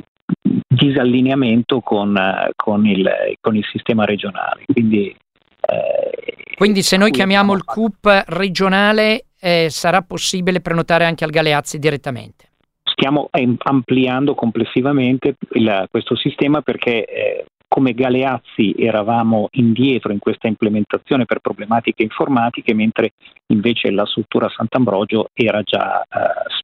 disallineamento 0.68 1.82
con, 1.82 2.16
eh, 2.16 2.52
con, 2.56 2.86
il, 2.86 3.10
con, 3.42 3.56
il, 3.56 3.66
sistema 3.72 4.06
regionale. 4.06 4.64
Quindi, 4.66 5.08
eh, 5.10 6.56
Quindi 6.56 6.82
se 6.82 6.98
noi 6.98 7.12
chiamiamo 7.12 7.54
il 7.54 7.64
CUP 7.64 8.24
regionale 8.28 9.26
eh, 9.40 9.68
sarà 9.70 10.02
possibile 10.02 10.62
prenotare 10.62 11.06
anche 11.06 11.24
al 11.24 11.32
Galeazzi 11.32 11.78
direttamente? 11.78 12.46
Stiamo 12.98 13.30
ampliando 13.32 14.34
complessivamente 14.34 15.36
il, 15.52 15.88
questo 15.92 16.16
sistema 16.16 16.62
perché 16.62 17.06
eh, 17.06 17.46
come 17.68 17.94
Galeazzi 17.94 18.74
eravamo 18.76 19.50
indietro 19.52 20.12
in 20.12 20.18
questa 20.18 20.48
implementazione 20.48 21.26
per 21.26 21.40
problematiche 21.40 22.02
informatiche, 22.02 22.74
mentre 22.74 23.12
invece 23.48 23.92
la 23.92 24.06
struttura 24.08 24.50
Sant'Ambrogio 24.50 25.30
era 25.34 25.62
già 25.62 26.02
eh, 26.02 26.08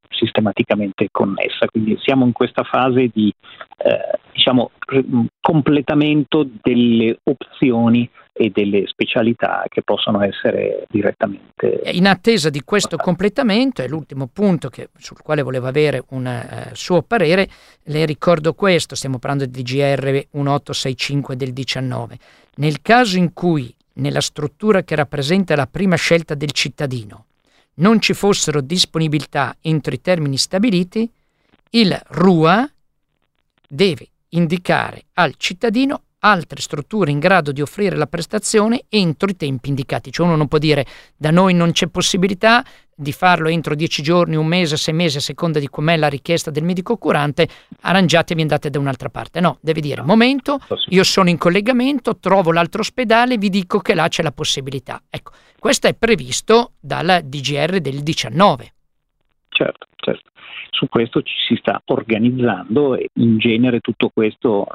sistematicamente 0.09 1.09
connessa. 1.11 1.67
Quindi 1.69 1.99
siamo 2.01 2.25
in 2.25 2.31
questa 2.31 2.63
fase 2.63 3.11
di 3.13 3.31
eh, 3.77 4.17
diciamo, 4.31 4.71
completamento 5.39 6.49
delle 6.63 7.19
opzioni 7.23 8.09
e 8.35 8.49
delle 8.49 8.87
specialità 8.87 9.63
che 9.69 9.83
possono 9.83 10.23
essere 10.23 10.85
direttamente. 10.89 11.81
In 11.91 12.07
attesa 12.07 12.49
di 12.49 12.61
questo 12.61 12.97
completamento, 12.97 13.83
è 13.83 13.87
l'ultimo 13.87 14.27
punto 14.27 14.69
che, 14.69 14.89
sul 14.97 15.21
quale 15.21 15.43
volevo 15.43 15.67
avere 15.67 16.03
un 16.09 16.25
uh, 16.25 16.73
suo 16.73 17.03
parere, 17.03 17.47
le 17.83 18.05
ricordo 18.05 18.55
questo, 18.55 18.95
stiamo 18.95 19.19
parlando 19.19 19.45
di 19.45 19.61
DGR 19.61 20.25
1865 20.31 21.35
del 21.35 21.53
19. 21.53 22.17
Nel 22.55 22.81
caso 22.81 23.17
in 23.17 23.33
cui 23.33 23.73
nella 23.93 24.21
struttura 24.21 24.81
che 24.81 24.95
rappresenta 24.95 25.55
la 25.55 25.67
prima 25.67 25.95
scelta 25.95 26.33
del 26.33 26.51
cittadino 26.51 27.25
non 27.75 27.99
ci 27.99 28.13
fossero 28.13 28.61
disponibilità 28.61 29.55
entro 29.61 29.93
i 29.93 30.01
termini 30.01 30.37
stabiliti, 30.37 31.09
il 31.71 32.01
RUA 32.07 32.71
deve 33.67 34.07
indicare 34.29 35.05
al 35.13 35.35
cittadino 35.37 36.01
altre 36.25 36.61
strutture 36.61 37.11
in 37.11 37.19
grado 37.19 37.51
di 37.51 37.61
offrire 37.61 37.95
la 37.95 38.07
prestazione 38.07 38.85
entro 38.89 39.29
i 39.29 39.35
tempi 39.35 39.69
indicati. 39.69 40.11
Cioè 40.11 40.25
uno 40.25 40.35
non 40.35 40.47
può 40.47 40.57
dire 40.57 40.85
da 41.15 41.31
noi 41.31 41.53
non 41.53 41.71
c'è 41.71 41.87
possibilità 41.87 42.63
di 42.95 43.11
farlo 43.11 43.49
entro 43.49 43.75
dieci 43.75 44.03
giorni, 44.03 44.35
un 44.35 44.45
mese, 44.45 44.77
sei 44.77 44.93
mesi, 44.93 45.17
a 45.17 45.21
seconda 45.21 45.59
di 45.59 45.67
com'è 45.67 45.97
la 45.97 46.07
richiesta 46.07 46.51
del 46.51 46.63
medico 46.63 46.97
curante, 46.97 47.47
arrangiatevi 47.81 48.39
e 48.39 48.43
andate 48.43 48.69
da 48.69 48.79
un'altra 48.79 49.09
parte. 49.09 49.39
No, 49.39 49.57
deve 49.61 49.81
dire, 49.81 50.01
momento, 50.03 50.59
io 50.89 51.03
sono 51.03 51.29
in 51.29 51.37
collegamento, 51.37 52.17
trovo 52.17 52.51
l'altro 52.51 52.81
ospedale, 52.81 53.37
vi 53.37 53.49
dico 53.49 53.79
che 53.79 53.95
là 53.95 54.07
c'è 54.07 54.21
la 54.21 54.31
possibilità. 54.31 55.01
Ecco, 55.09 55.31
questo 55.59 55.87
è 55.87 55.95
previsto 55.95 56.73
dalla 56.79 57.19
DGR 57.21 57.79
del 57.79 58.01
19. 58.01 58.73
Certo, 59.49 59.87
certo. 59.95 60.31
Su 60.69 60.87
questo 60.87 61.21
ci 61.21 61.35
si 61.47 61.55
sta 61.59 61.81
organizzando 61.85 62.95
e 62.95 63.09
in 63.15 63.37
genere 63.37 63.79
tutto 63.79 64.09
questo 64.13 64.67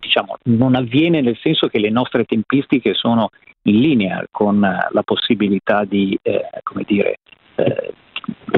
diciamo, 0.00 0.36
non 0.44 0.74
avviene 0.74 1.20
nel 1.20 1.38
senso 1.40 1.68
che 1.68 1.78
le 1.78 1.90
nostre 1.90 2.24
tempistiche 2.24 2.94
sono 2.94 3.28
in 3.62 3.78
linea 3.78 4.24
con 4.30 4.58
la 4.58 5.02
possibilità 5.02 5.84
di, 5.84 6.18
eh, 6.22 6.48
come 6.62 6.84
dire, 6.86 7.18
eh, 7.56 7.92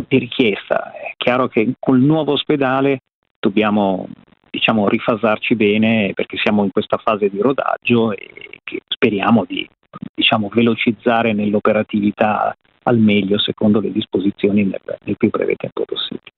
di 0.09 0.19
richiesta. 0.19 0.93
È 0.93 1.13
chiaro 1.17 1.49
che 1.49 1.73
col 1.79 2.01
nuovo 2.01 2.33
ospedale 2.33 3.01
dobbiamo 3.39 4.09
diciamo, 4.49 4.89
rifasarci 4.89 5.57
bene 5.57 6.13
perché 6.15 6.37
siamo 6.37 6.63
in 6.63 6.71
questa 6.71 6.99
fase 6.99 7.31
di 7.31 7.41
rodaggio 7.41 8.13
e 8.13 8.61
che 8.63 8.81
speriamo 8.87 9.45
di 9.47 9.69
diciamo, 10.15 10.51
velocizzare 10.53 11.33
nell'operatività 11.33 12.55
al 12.85 12.99
meglio 12.99 13.39
secondo 13.39 13.81
le 13.81 13.93
disposizioni 13.93 14.65
nel, 14.65 14.81
nel 15.05 15.17
più 15.17 15.31
breve 15.31 15.55
tempo 15.57 15.85
possibile. 15.85 16.33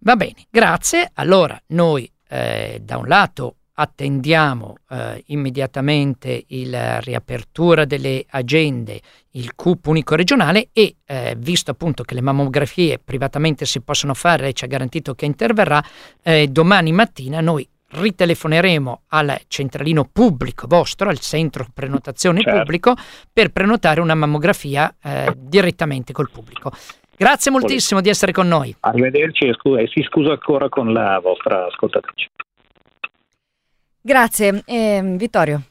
Va 0.00 0.16
bene, 0.16 0.46
grazie. 0.50 1.10
Allora 1.14 1.58
noi 1.68 2.08
eh, 2.28 2.80
da 2.82 2.98
un 2.98 3.06
lato 3.06 3.54
attendiamo 3.74 4.76
eh, 4.90 5.22
immediatamente 5.26 6.44
la 6.66 7.00
riapertura 7.00 7.84
delle 7.84 8.24
agende, 8.28 9.00
il 9.32 9.54
CUP 9.54 9.86
unico 9.86 10.14
regionale 10.14 10.68
e 10.72 10.96
eh, 11.04 11.34
visto 11.36 11.72
appunto 11.72 12.04
che 12.04 12.14
le 12.14 12.20
mammografie 12.20 12.98
privatamente 12.98 13.64
si 13.64 13.80
possono 13.80 14.14
fare, 14.14 14.44
lei 14.44 14.54
ci 14.54 14.64
ha 14.64 14.68
garantito 14.68 15.14
che 15.14 15.24
interverrà, 15.24 15.82
eh, 16.22 16.46
domani 16.48 16.92
mattina 16.92 17.40
noi 17.40 17.68
ritelefoneremo 17.96 19.02
al 19.08 19.40
centralino 19.46 20.08
pubblico 20.12 20.66
vostro, 20.66 21.08
al 21.08 21.18
centro 21.18 21.66
prenotazione 21.72 22.40
certo. 22.40 22.58
pubblico, 22.58 22.94
per 23.32 23.50
prenotare 23.50 24.00
una 24.00 24.14
mammografia 24.14 24.94
eh, 25.02 25.32
direttamente 25.36 26.12
col 26.12 26.30
pubblico. 26.30 26.72
Grazie 27.16 27.52
moltissimo 27.52 28.00
di 28.00 28.08
essere 28.08 28.32
con 28.32 28.48
noi. 28.48 28.74
Arrivederci 28.80 29.46
e, 29.46 29.54
scu- 29.54 29.78
e 29.78 29.86
si 29.86 30.02
scusa 30.02 30.32
ancora 30.32 30.68
con 30.68 30.92
la 30.92 31.20
vostra 31.20 31.66
ascoltatrice. 31.66 32.30
Grazie. 34.06 34.62
Eh, 34.66 35.00
Vittorio. 35.16 35.62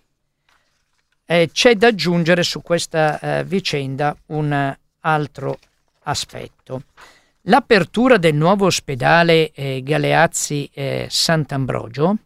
Eh, 1.23 1.51
c'è 1.53 1.75
da 1.75 1.89
aggiungere 1.89 2.41
su 2.41 2.63
questa 2.63 3.19
eh, 3.19 3.43
vicenda 3.43 4.17
un 4.27 4.75
altro 5.01 5.59
aspetto. 6.05 6.85
L'apertura 7.41 8.17
del 8.17 8.33
nuovo 8.33 8.65
ospedale 8.65 9.51
eh, 9.51 9.83
Galeazzi 9.83 10.67
eh, 10.73 11.05
Sant'Ambrogio 11.11 12.17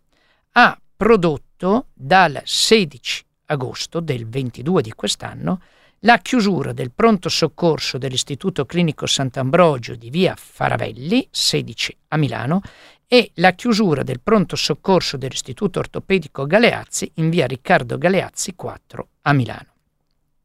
ha 0.53 0.79
prodotto 0.95 1.87
dal 1.93 2.41
16 2.41 3.25
agosto 3.47 3.99
del 3.99 4.29
22 4.29 4.81
di 4.81 4.93
quest'anno 4.93 5.59
la 6.01 6.19
chiusura 6.19 6.71
del 6.71 6.91
pronto 6.91 7.27
soccorso 7.27 7.97
dell'Istituto 7.97 8.65
Clinico 8.65 9.07
Sant'Ambrogio 9.07 9.95
di 9.95 10.09
via 10.09 10.35
Faravelli, 10.37 11.27
16 11.29 11.97
a 12.09 12.17
Milano, 12.17 12.61
e 13.07 13.31
la 13.35 13.53
chiusura 13.53 14.03
del 14.03 14.19
pronto 14.19 14.57
soccorso 14.57 15.15
dell'Istituto 15.15 15.79
Ortopedico 15.79 16.45
Galeazzi 16.45 17.09
in 17.15 17.29
via 17.29 17.47
Riccardo 17.47 17.97
Galeazzi 17.97 18.53
4 18.53 19.07
a 19.21 19.33
Milano. 19.33 19.73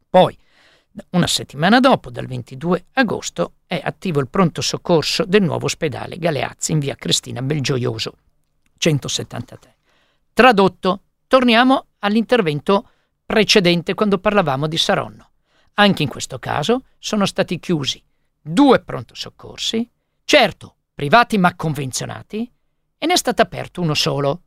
Poi, 0.08 0.38
una 1.10 1.26
settimana 1.26 1.80
dopo, 1.80 2.10
dal 2.10 2.26
22 2.26 2.86
agosto, 2.92 3.54
è 3.66 3.80
attivo 3.82 4.20
il 4.20 4.28
pronto 4.28 4.60
soccorso 4.60 5.24
del 5.24 5.42
nuovo 5.42 5.64
ospedale 5.64 6.18
Galeazzi 6.18 6.70
in 6.72 6.78
via 6.78 6.94
Cristina 6.94 7.42
Belgioioso 7.42 8.14
173. 8.78 9.76
Tradotto, 10.32 11.00
torniamo 11.26 11.86
all'intervento 12.00 12.88
precedente 13.26 13.94
quando 13.94 14.18
parlavamo 14.18 14.68
di 14.68 14.76
Saronno. 14.76 15.30
Anche 15.74 16.02
in 16.02 16.08
questo 16.08 16.38
caso 16.38 16.84
sono 16.98 17.26
stati 17.26 17.58
chiusi 17.58 18.00
due 18.40 18.80
pronto 18.80 19.14
soccorsi, 19.14 19.88
certo 20.24 20.76
privati 21.02 21.36
ma 21.36 21.56
convenzionati, 21.56 22.48
e 22.96 23.06
ne 23.06 23.14
è 23.14 23.16
stato 23.16 23.42
aperto 23.42 23.80
uno 23.80 23.92
solo. 23.92 24.42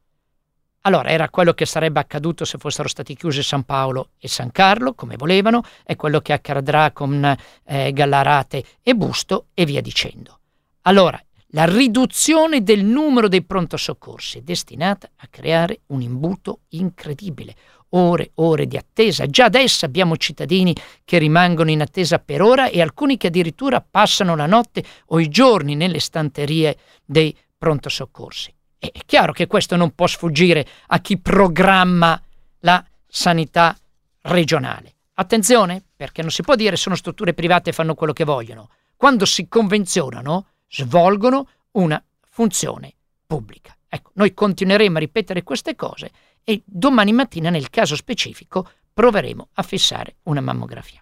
Allora 0.83 1.09
era 1.09 1.27
quello 1.29 1.53
che 1.53 1.65
sarebbe 1.65 1.99
accaduto 1.99 2.45
se 2.45 2.57
fossero 2.57 2.87
stati 2.87 3.13
chiusi 3.13 3.43
San 3.43 3.63
Paolo 3.63 4.11
e 4.17 4.29
San 4.29 4.53
Carlo, 4.53 4.93
come 4.93 5.17
volevano, 5.17 5.63
è 5.83 5.97
quello 5.97 6.21
che 6.21 6.31
accadrà 6.31 6.91
con 6.91 7.35
eh, 7.65 7.91
Gallarate 7.91 8.63
e 8.81 8.95
Busto 8.95 9.47
e 9.53 9.65
via 9.65 9.81
dicendo. 9.81 10.39
Allora, 10.83 11.21
la 11.55 11.63
riduzione 11.63 12.63
del 12.63 12.83
numero 12.83 13.29
dei 13.29 13.41
pronto 13.41 13.77
soccorsi 13.77 14.39
è 14.39 14.41
destinata 14.41 15.09
a 15.15 15.27
creare 15.29 15.79
un 15.87 16.01
imbuto 16.01 16.59
incredibile, 16.71 17.55
ore, 17.91 18.31
ore 18.35 18.67
di 18.67 18.75
attesa. 18.75 19.25
Già 19.25 19.45
adesso 19.45 19.85
abbiamo 19.85 20.17
cittadini 20.17 20.75
che 21.05 21.17
rimangono 21.17 21.71
in 21.71 21.79
attesa 21.79 22.19
per 22.19 22.41
ora 22.41 22.67
e 22.67 22.81
alcuni 22.81 23.15
che 23.15 23.27
addirittura 23.27 23.79
passano 23.79 24.35
la 24.35 24.47
notte 24.47 24.83
o 25.07 25.19
i 25.21 25.29
giorni 25.29 25.75
nelle 25.75 25.99
stanterie 25.99 26.77
dei 27.05 27.33
pronto 27.57 27.87
soccorsi. 27.87 28.53
È 28.77 28.91
chiaro 29.05 29.31
che 29.31 29.47
questo 29.47 29.77
non 29.77 29.95
può 29.95 30.07
sfuggire 30.07 30.67
a 30.87 30.99
chi 30.99 31.17
programma 31.17 32.21
la 32.59 32.83
sanità 33.07 33.77
regionale. 34.23 34.93
Attenzione, 35.13 35.81
perché 35.95 36.21
non 36.21 36.31
si 36.31 36.41
può 36.41 36.55
dire 36.55 36.75
sono 36.75 36.95
strutture 36.95 37.33
private 37.33 37.69
e 37.69 37.73
fanno 37.73 37.95
quello 37.95 38.11
che 38.11 38.25
vogliono. 38.25 38.67
Quando 38.97 39.23
si 39.23 39.47
convenzionano, 39.47 40.47
svolgono 40.69 41.47
una 41.71 42.01
funzione 42.29 42.93
pubblica. 43.25 43.75
Ecco, 43.87 44.11
noi 44.15 44.33
continueremo 44.33 44.97
a 44.97 44.99
ripetere 44.99 45.43
queste 45.43 45.75
cose 45.75 46.11
e 46.43 46.61
domani 46.65 47.13
mattina, 47.13 47.49
nel 47.49 47.69
caso 47.69 47.95
specifico, 47.95 48.69
proveremo 48.93 49.49
a 49.53 49.63
fissare 49.63 50.17
una 50.23 50.41
mammografia. 50.41 50.99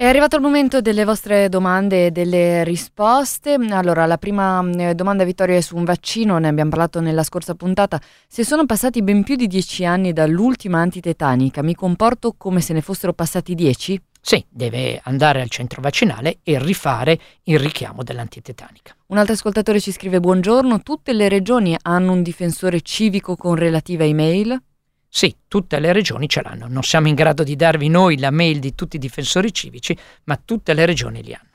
È 0.00 0.06
arrivato 0.06 0.34
il 0.36 0.40
momento 0.40 0.80
delle 0.80 1.04
vostre 1.04 1.50
domande 1.50 2.06
e 2.06 2.10
delle 2.10 2.64
risposte. 2.64 3.58
Allora, 3.68 4.06
la 4.06 4.16
prima 4.16 4.64
eh, 4.70 4.94
domanda 4.94 5.24
Vittorio 5.24 5.56
è 5.56 5.60
su 5.60 5.76
un 5.76 5.84
vaccino, 5.84 6.38
ne 6.38 6.48
abbiamo 6.48 6.70
parlato 6.70 7.00
nella 7.00 7.22
scorsa 7.22 7.54
puntata. 7.54 8.00
Se 8.26 8.42
sono 8.42 8.64
passati 8.64 9.02
ben 9.02 9.22
più 9.22 9.36
di 9.36 9.46
dieci 9.46 9.84
anni 9.84 10.14
dall'ultima 10.14 10.80
antitetanica, 10.80 11.62
mi 11.62 11.74
comporto 11.74 12.32
come 12.34 12.62
se 12.62 12.72
ne 12.72 12.80
fossero 12.80 13.12
passati 13.12 13.54
dieci? 13.54 14.00
Sì, 14.22 14.44
deve 14.48 15.00
andare 15.04 15.40
al 15.40 15.48
centro 15.48 15.80
vaccinale 15.80 16.38
e 16.42 16.58
rifare 16.58 17.18
il 17.44 17.58
richiamo 17.58 18.02
dell'antitetanica. 18.02 18.94
Un 19.06 19.18
altro 19.18 19.32
ascoltatore 19.32 19.80
ci 19.80 19.92
scrive: 19.92 20.20
Buongiorno, 20.20 20.82
tutte 20.82 21.12
le 21.12 21.28
regioni 21.28 21.76
hanno 21.80 22.12
un 22.12 22.22
difensore 22.22 22.82
civico 22.82 23.34
con 23.34 23.54
relativa 23.54 24.04
email? 24.04 24.62
Sì, 25.08 25.34
tutte 25.48 25.80
le 25.80 25.92
regioni 25.92 26.28
ce 26.28 26.42
l'hanno. 26.42 26.68
Non 26.68 26.82
siamo 26.82 27.08
in 27.08 27.14
grado 27.14 27.42
di 27.42 27.56
darvi 27.56 27.88
noi 27.88 28.18
la 28.18 28.30
mail 28.30 28.60
di 28.60 28.74
tutti 28.74 28.96
i 28.96 29.00
difensori 29.00 29.52
civici, 29.52 29.96
ma 30.24 30.40
tutte 30.42 30.74
le 30.74 30.86
regioni 30.86 31.22
li 31.22 31.34
hanno. 31.34 31.48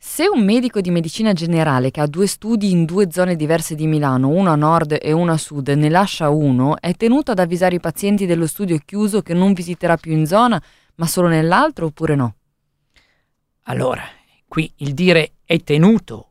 Se 0.00 0.26
un 0.28 0.44
medico 0.44 0.80
di 0.80 0.90
medicina 0.90 1.32
generale 1.32 1.90
che 1.90 2.00
ha 2.00 2.06
due 2.06 2.26
studi 2.26 2.70
in 2.70 2.84
due 2.84 3.08
zone 3.10 3.36
diverse 3.36 3.74
di 3.74 3.86
Milano, 3.86 4.28
uno 4.28 4.50
a 4.50 4.56
nord 4.56 4.96
e 5.00 5.12
uno 5.12 5.32
a 5.32 5.36
sud, 5.36 5.68
ne 5.68 5.88
lascia 5.88 6.28
uno, 6.30 6.80
è 6.80 6.94
tenuto 6.94 7.32
ad 7.32 7.38
avvisare 7.38 7.76
i 7.76 7.80
pazienti 7.80 8.24
dello 8.24 8.46
studio 8.46 8.78
chiuso 8.84 9.22
che 9.22 9.34
non 9.34 9.52
visiterà 9.52 9.96
più 9.96 10.12
in 10.12 10.24
zona 10.24 10.60
ma 10.98 11.06
solo 11.06 11.28
nell'altro 11.28 11.86
oppure 11.86 12.14
no? 12.14 12.34
Allora, 13.62 14.02
qui 14.46 14.72
il 14.76 14.94
dire 14.94 15.32
è 15.44 15.58
tenuto. 15.62 16.24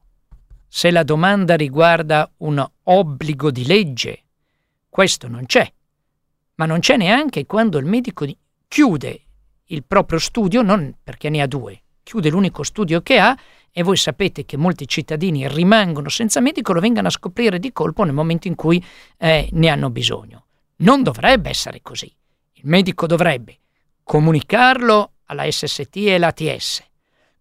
Se 0.68 0.91
la 0.91 1.03
domanda 1.03 1.55
riguarda 1.55 2.30
un 2.38 2.65
obbligo 2.84 3.49
di 3.51 3.65
legge, 3.65 4.24
questo 4.89 5.28
non 5.28 5.45
c'è. 5.45 5.72
Ma 6.55 6.65
non 6.65 6.80
c'è 6.80 6.97
neanche 6.97 7.45
quando 7.45 7.78
il 7.78 7.86
medico 7.86 8.26
chiude 8.68 9.22
il 9.65 9.84
proprio 9.84 10.20
studio, 10.20 10.61
non 10.61 10.95
perché 11.01 11.30
ne 11.30 11.41
ha 11.41 11.47
due, 11.47 11.82
chiude 12.03 12.30
l'unico 12.30 12.63
studio 12.63 13.01
che 13.01 13.20
ha 13.20 13.38
e 13.72 13.84
voi 13.84 13.97
sapete 13.97 14.45
che 14.45 14.57
molti 14.57 14.88
cittadini 14.88 15.47
rimangono 15.47 16.09
senza 16.09 16.41
medico, 16.41 16.74
lo 16.74 16.80
vengano 16.80 17.07
a 17.07 17.11
scoprire 17.11 17.59
di 17.59 17.72
colpo 17.72 18.03
nel 18.03 18.13
momento 18.13 18.47
in 18.47 18.55
cui 18.55 18.84
eh, 19.18 19.47
ne 19.51 19.68
hanno 19.70 19.89
bisogno. 19.89 20.45
Non 20.78 21.03
dovrebbe 21.03 21.49
essere 21.49 21.82
così. 21.82 22.11
Il 22.53 22.63
medico 22.63 23.05
dovrebbe 23.05 23.59
comunicarlo 24.08 25.16
alla 25.26 25.51
SST 25.51 25.97
e 25.97 26.14
all'ATS. 26.14 26.82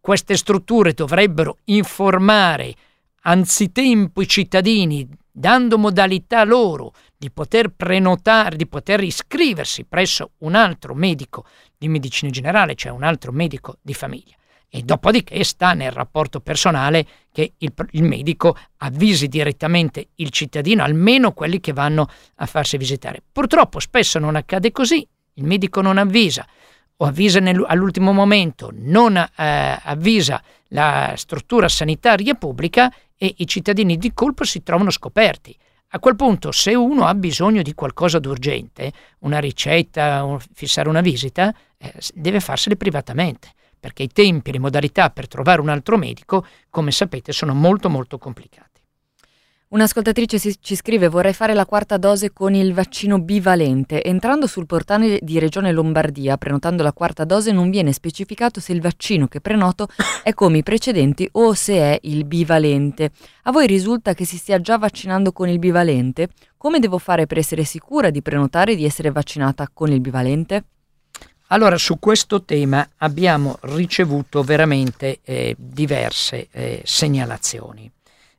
Queste 0.00 0.36
strutture 0.36 0.94
dovrebbero 0.94 1.58
informare 1.66 2.74
anzitempo 3.22 4.20
i 4.20 4.26
cittadini, 4.26 5.08
dando 5.30 5.78
modalità 5.78 6.42
loro 6.42 6.92
di 7.16 7.30
poter 7.30 7.68
prenotare, 7.68 8.56
di 8.56 8.66
poter 8.66 9.04
iscriversi 9.04 9.84
presso 9.84 10.32
un 10.38 10.56
altro 10.56 10.92
medico 10.94 11.44
di 11.78 11.86
medicina 11.86 12.32
generale, 12.32 12.74
cioè 12.74 12.90
un 12.90 13.04
altro 13.04 13.30
medico 13.30 13.76
di 13.80 13.94
famiglia. 13.94 14.34
E 14.68 14.82
dopodiché 14.82 15.44
sta 15.44 15.72
nel 15.72 15.92
rapporto 15.92 16.40
personale 16.40 17.06
che 17.30 17.52
il, 17.58 17.72
il, 17.92 18.02
medico 18.02 18.56
avvisi 18.78 19.28
direttamente 19.28 20.08
il 20.16 20.30
cittadino, 20.30 20.82
almeno 20.82 21.30
quelli 21.30 21.60
che 21.60 21.72
vanno 21.72 22.08
a 22.34 22.46
farsi 22.46 22.76
visitare. 22.76 23.22
Purtroppo 23.30 23.78
spesso 23.78 24.18
non 24.18 24.34
accade 24.34 24.72
così, 24.72 25.06
il 25.36 25.44
medico 25.44 25.80
non 25.80 25.98
avvisa 25.98 26.46
o 26.98 27.04
avvisa 27.04 27.40
nel, 27.40 27.62
all'ultimo 27.66 28.12
momento, 28.12 28.70
non 28.72 29.16
eh, 29.16 29.78
avvisa 29.82 30.42
la 30.68 31.12
struttura 31.16 31.68
sanitaria 31.68 32.34
pubblica 32.34 32.92
e 33.16 33.34
i 33.38 33.46
cittadini 33.46 33.96
di 33.96 34.12
colpo 34.12 34.44
si 34.44 34.62
trovano 34.62 34.90
scoperti. 34.90 35.56
A 35.90 35.98
quel 35.98 36.16
punto, 36.16 36.52
se 36.52 36.74
uno 36.74 37.06
ha 37.06 37.14
bisogno 37.14 37.62
di 37.62 37.74
qualcosa 37.74 38.18
d'urgente, 38.18 38.92
una 39.20 39.38
ricetta, 39.38 40.24
un, 40.24 40.38
fissare 40.52 40.88
una 40.88 41.00
visita, 41.00 41.54
eh, 41.78 41.92
deve 42.14 42.40
farsele 42.40 42.76
privatamente, 42.76 43.52
perché 43.78 44.02
i 44.02 44.08
tempi 44.08 44.50
e 44.50 44.54
le 44.54 44.58
modalità 44.58 45.10
per 45.10 45.28
trovare 45.28 45.60
un 45.60 45.68
altro 45.68 45.96
medico, 45.96 46.44
come 46.70 46.90
sapete, 46.90 47.32
sono 47.32 47.54
molto 47.54 47.88
molto 47.88 48.18
complicati. 48.18 48.75
Un'ascoltatrice 49.68 50.38
ci 50.60 50.76
scrive 50.76 51.08
vorrei 51.08 51.32
fare 51.32 51.52
la 51.52 51.66
quarta 51.66 51.96
dose 51.96 52.32
con 52.32 52.54
il 52.54 52.72
vaccino 52.72 53.18
bivalente. 53.18 54.00
Entrando 54.00 54.46
sul 54.46 54.64
portale 54.64 55.18
di 55.20 55.40
Regione 55.40 55.72
Lombardia, 55.72 56.36
prenotando 56.36 56.84
la 56.84 56.92
quarta 56.92 57.24
dose, 57.24 57.50
non 57.50 57.68
viene 57.68 57.92
specificato 57.92 58.60
se 58.60 58.72
il 58.72 58.80
vaccino 58.80 59.26
che 59.26 59.40
prenoto 59.40 59.88
è 60.22 60.32
come 60.34 60.58
i 60.58 60.62
precedenti 60.62 61.28
o 61.32 61.52
se 61.54 61.74
è 61.78 61.98
il 62.02 62.24
bivalente. 62.24 63.10
A 63.42 63.50
voi 63.50 63.66
risulta 63.66 64.14
che 64.14 64.24
si 64.24 64.36
stia 64.36 64.60
già 64.60 64.78
vaccinando 64.78 65.32
con 65.32 65.48
il 65.48 65.58
bivalente? 65.58 66.28
Come 66.56 66.78
devo 66.78 66.98
fare 66.98 67.26
per 67.26 67.38
essere 67.38 67.64
sicura 67.64 68.10
di 68.10 68.22
prenotare 68.22 68.76
di 68.76 68.84
essere 68.84 69.10
vaccinata 69.10 69.68
con 69.72 69.90
il 69.90 70.00
bivalente? 70.00 70.62
Allora, 71.48 71.76
su 71.76 71.98
questo 71.98 72.44
tema 72.44 72.88
abbiamo 72.98 73.58
ricevuto 73.62 74.44
veramente 74.44 75.18
eh, 75.24 75.56
diverse 75.58 76.46
eh, 76.52 76.82
segnalazioni. 76.84 77.90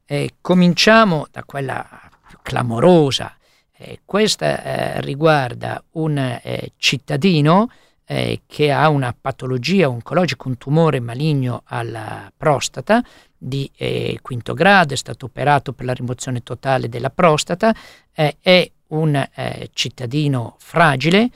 Eh, 0.09 0.35
cominciamo 0.39 1.27
da 1.29 1.43
quella 1.43 1.85
più 2.29 2.37
clamorosa. 2.41 3.35
Eh, 3.75 3.99
questa 4.05 4.63
eh, 4.63 5.01
riguarda 5.01 5.83
un 5.91 6.17
eh, 6.17 6.71
cittadino 6.77 7.69
eh, 8.05 8.43
che 8.47 8.71
ha 8.71 8.87
una 8.87 9.13
patologia 9.19 9.89
oncologica, 9.89 10.47
un 10.47 10.57
tumore 10.57 11.01
maligno 11.01 11.63
alla 11.65 12.31
prostata 12.35 13.03
di 13.37 13.69
eh, 13.75 14.19
quinto 14.21 14.53
grado, 14.53 14.93
è 14.93 14.97
stato 14.97 15.25
operato 15.25 15.73
per 15.73 15.85
la 15.85 15.93
rimozione 15.93 16.41
totale 16.41 16.87
della 16.87 17.09
prostata, 17.09 17.75
è 18.13 18.71
un 18.87 19.29
cittadino 19.73 20.55
fragile, 20.57 21.29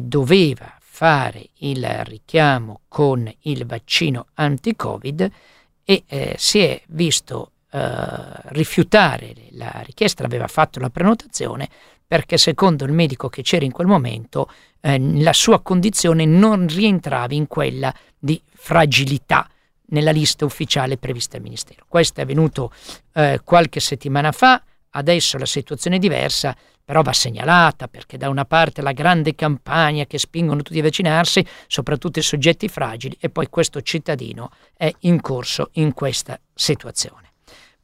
doveva 0.00 0.72
fare 0.78 1.48
il 1.58 1.84
richiamo 2.04 2.80
con 2.88 3.30
il 3.40 3.66
vaccino 3.66 4.28
anti-Covid 4.34 5.30
e 5.84 6.34
si 6.38 6.60
è 6.60 6.80
visto 6.86 7.50
rifiutare 7.76 9.34
la 9.50 9.82
richiesta, 9.84 10.24
aveva 10.24 10.46
fatto 10.46 10.78
la 10.78 10.90
prenotazione 10.90 11.68
perché 12.06 12.38
secondo 12.38 12.84
il 12.84 12.92
medico 12.92 13.28
che 13.28 13.42
c'era 13.42 13.64
in 13.64 13.72
quel 13.72 13.86
momento 13.86 14.48
eh, 14.80 14.98
la 15.20 15.32
sua 15.32 15.60
condizione 15.60 16.24
non 16.24 16.68
rientrava 16.68 17.34
in 17.34 17.46
quella 17.48 17.92
di 18.16 18.40
fragilità 18.52 19.48
nella 19.86 20.12
lista 20.12 20.44
ufficiale 20.44 20.98
prevista 20.98 21.36
dal 21.36 21.42
Ministero. 21.42 21.84
Questo 21.88 22.20
è 22.20 22.22
avvenuto 22.22 22.72
eh, 23.14 23.40
qualche 23.42 23.80
settimana 23.80 24.32
fa, 24.32 24.62
adesso 24.90 25.38
la 25.38 25.46
situazione 25.46 25.96
è 25.96 25.98
diversa, 25.98 26.56
però 26.84 27.02
va 27.02 27.12
segnalata 27.12 27.88
perché 27.88 28.18
da 28.18 28.28
una 28.28 28.44
parte 28.44 28.82
la 28.82 28.92
grande 28.92 29.34
campagna 29.34 30.04
che 30.04 30.18
spingono 30.18 30.62
tutti 30.62 30.78
a 30.78 30.82
vaccinarsi, 30.82 31.44
soprattutto 31.66 32.18
i 32.18 32.22
soggetti 32.22 32.68
fragili, 32.68 33.16
e 33.18 33.30
poi 33.30 33.48
questo 33.48 33.80
cittadino 33.80 34.50
è 34.76 34.92
in 35.00 35.20
corso 35.20 35.70
in 35.74 35.94
questa 35.94 36.38
situazione. 36.52 37.23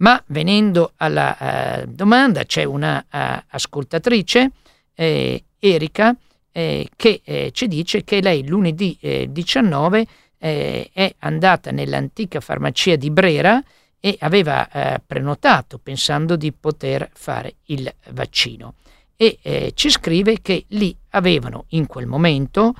Ma 0.00 0.22
venendo 0.28 0.92
alla 0.96 1.82
uh, 1.84 1.86
domanda, 1.86 2.44
c'è 2.44 2.64
una 2.64 3.04
uh, 3.10 3.42
ascoltatrice, 3.48 4.50
eh, 4.94 5.44
Erika, 5.58 6.16
eh, 6.52 6.88
che 6.96 7.20
eh, 7.24 7.50
ci 7.52 7.68
dice 7.68 8.02
che 8.02 8.20
lei 8.20 8.46
lunedì 8.46 8.98
19 9.28 10.06
eh, 10.38 10.90
è 10.92 11.14
andata 11.20 11.70
nell'antica 11.70 12.40
farmacia 12.40 12.96
di 12.96 13.10
Brera 13.10 13.62
e 14.02 14.16
aveva 14.20 14.66
prenotato 15.06 15.76
pensando 15.76 16.34
di 16.34 16.52
poter 16.52 17.10
fare 17.12 17.56
il 17.66 17.92
vaccino. 18.12 18.76
E 19.14 19.72
ci 19.74 19.90
scrive 19.90 20.40
che 20.40 20.64
lì 20.68 20.96
avevano 21.10 21.66
in 21.70 21.86
quel 21.86 22.06
momento 22.06 22.74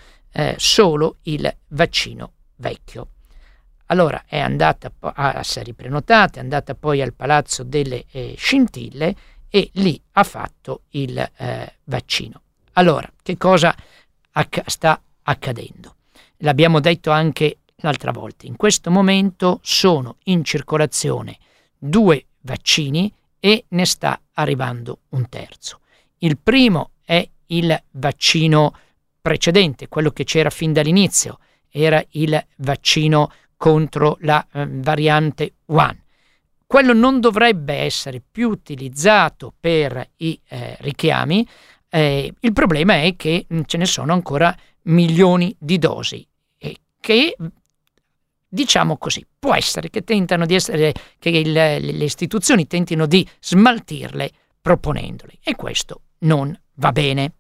solo 0.57 1.17
il 1.25 1.55
vaccino 1.69 2.33
vecchio. 2.57 3.09
Allora 3.91 4.23
è 4.27 4.39
andata 4.39 4.93
a, 5.01 5.43
si 5.43 5.59
è 5.59 5.65
riprenotata, 5.65 6.39
è 6.39 6.43
andata 6.43 6.75
poi 6.75 7.03
al 7.03 7.13
Palazzo 7.13 7.65
delle 7.65 8.05
eh, 8.13 8.35
Scintille 8.37 9.15
e 9.49 9.71
lì 9.75 10.01
ha 10.13 10.23
fatto 10.23 10.83
il 10.91 11.19
eh, 11.19 11.75
vaccino. 11.85 12.41
Allora, 12.75 13.11
che 13.21 13.37
cosa 13.37 13.75
acc- 14.33 14.63
sta 14.71 15.01
accadendo? 15.23 15.97
L'abbiamo 16.39 16.79
detto 16.79 17.11
anche 17.11 17.59
l'altra 17.77 18.13
volta, 18.13 18.47
in 18.47 18.57
questo 18.57 18.93
momento 18.93 19.59
sono 19.63 20.17
in 20.25 20.45
circolazione 20.45 21.37
due 21.77 22.27
vaccini 22.43 23.13
e 23.41 23.65
ne 23.69 23.85
sta 23.87 24.21
arrivando 24.35 25.01
un 25.11 25.29
terzo. 25.29 25.81
Il 26.19 26.39
primo 26.39 26.91
è 27.05 27.29
il 27.47 27.83
vaccino 27.93 28.73
precedente, 29.21 29.89
quello 29.89 30.11
che 30.11 30.23
c'era 30.23 30.51
fin 30.51 30.73
dall'inizio, 30.73 31.41
era 31.69 32.03
il 32.11 32.41
vaccino 32.57 33.33
contro 33.61 34.17
la 34.21 34.47
eh, 34.55 34.67
variante 34.67 35.57
One. 35.67 36.05
Quello 36.67 36.95
non 36.95 37.21
dovrebbe 37.21 37.75
essere 37.75 38.23
più 38.23 38.49
utilizzato 38.49 39.53
per 39.61 40.13
i 40.17 40.41
eh, 40.49 40.79
richiami, 40.81 41.47
eh, 41.91 42.33
il 42.41 42.53
problema 42.55 43.03
è 43.03 43.17
che 43.17 43.45
mm, 43.53 43.61
ce 43.67 43.77
ne 43.77 43.85
sono 43.85 44.15
ancora 44.15 44.57
milioni 44.85 45.55
di 45.59 45.77
dosi 45.77 46.27
che 47.01 47.37
diciamo 48.49 48.97
così, 48.97 49.27
può 49.39 49.55
essere 49.55 49.91
che 49.91 50.05
essere 50.55 50.93
che 51.19 51.29
il, 51.29 51.53
le 51.53 52.05
istituzioni 52.05 52.67
tentino 52.67 53.05
di 53.05 53.29
smaltirle 53.41 54.31
proponendole 54.61 55.35
e 55.43 55.55
questo 55.55 56.03
non 56.21 56.59
va 56.75 56.93
bene. 56.93 57.33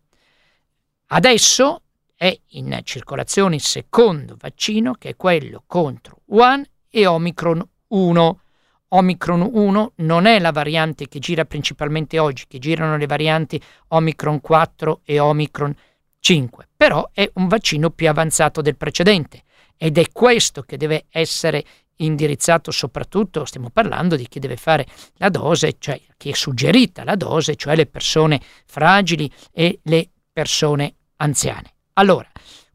Adesso 1.07 1.83
è 2.21 2.39
in 2.49 2.79
circolazione 2.83 3.55
il 3.55 3.62
secondo 3.62 4.37
vaccino 4.39 4.93
che 4.93 5.09
è 5.09 5.16
quello 5.16 5.62
contro 5.66 6.18
One 6.27 6.68
e 6.91 7.07
Omicron 7.07 7.66
1. 7.87 8.41
Omicron 8.89 9.49
1 9.51 9.93
non 9.97 10.27
è 10.27 10.39
la 10.39 10.53
variante 10.53 11.09
che 11.09 11.18
gira 11.18 11.47
principalmente 11.47 12.18
oggi, 12.18 12.45
che 12.47 12.59
girano 12.59 12.99
le 12.99 13.07
varianti 13.07 13.59
Omicron 13.89 14.43
4 14.43 15.01
e 15.03 15.18
Omicron 15.18 15.75
5, 16.18 16.68
però 16.77 17.09
è 17.14 17.27
un 17.37 17.49
vaccino 17.49 17.89
più 17.89 18.07
avanzato 18.11 18.61
del 18.61 18.77
precedente 18.77 19.45
ed 19.79 19.97
è 19.97 20.05
questo 20.12 20.61
che 20.61 20.77
deve 20.77 21.07
essere 21.09 21.64
indirizzato 21.97 22.71
soprattutto, 22.71 23.47
stiamo 23.47 23.71
parlando 23.71 24.16
di 24.16 24.29
chi 24.29 24.41
deve 24.41 24.59
fare 24.59 24.87
la 25.14 25.31
dose, 25.31 25.77
cioè 25.79 25.99
chi 26.18 26.29
è 26.29 26.35
suggerita 26.35 27.03
la 27.03 27.16
dose, 27.16 27.57
cioè 27.57 27.77
le 27.77 27.87
persone 27.87 28.43
fragili 28.66 29.33
e 29.53 29.79
le 29.85 30.11
persone 30.31 30.97
anziane. 31.16 31.77
Allora, 32.01 32.27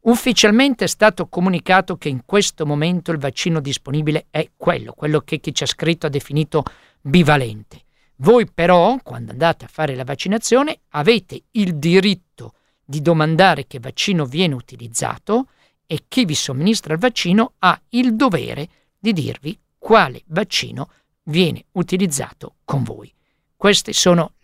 ufficialmente 0.02 0.84
è 0.84 0.86
stato 0.86 1.26
comunicato 1.26 1.96
che 1.96 2.08
in 2.08 2.24
questo 2.24 2.64
momento 2.64 3.10
il 3.10 3.18
vaccino 3.18 3.58
disponibile 3.58 4.26
è 4.30 4.50
quello, 4.56 4.92
quello 4.92 5.20
che 5.20 5.40
chi 5.40 5.52
ci 5.52 5.64
ha 5.64 5.66
scritto 5.66 6.06
ha 6.06 6.10
definito 6.10 6.62
bivalente. 7.00 7.82
Voi 8.18 8.48
però, 8.48 8.96
quando 9.02 9.32
andate 9.32 9.64
a 9.64 9.68
fare 9.68 9.96
la 9.96 10.04
vaccinazione, 10.04 10.78
avete 10.90 11.42
il 11.52 11.74
diritto 11.74 12.54
di 12.84 13.02
domandare 13.02 13.66
che 13.66 13.80
vaccino 13.80 14.26
viene 14.26 14.54
utilizzato 14.54 15.48
e 15.86 16.04
chi 16.06 16.24
vi 16.24 16.36
somministra 16.36 16.94
il 16.94 17.00
vaccino 17.00 17.54
ha 17.58 17.78
il 17.90 18.14
dovere 18.14 18.68
di 18.96 19.12
dirvi 19.12 19.58
quale 19.76 20.22
vaccino 20.26 20.88
viene 21.24 21.64
utilizzato 21.72 22.54
con 22.64 22.84
voi. 22.84 23.12
Questa 23.56 23.90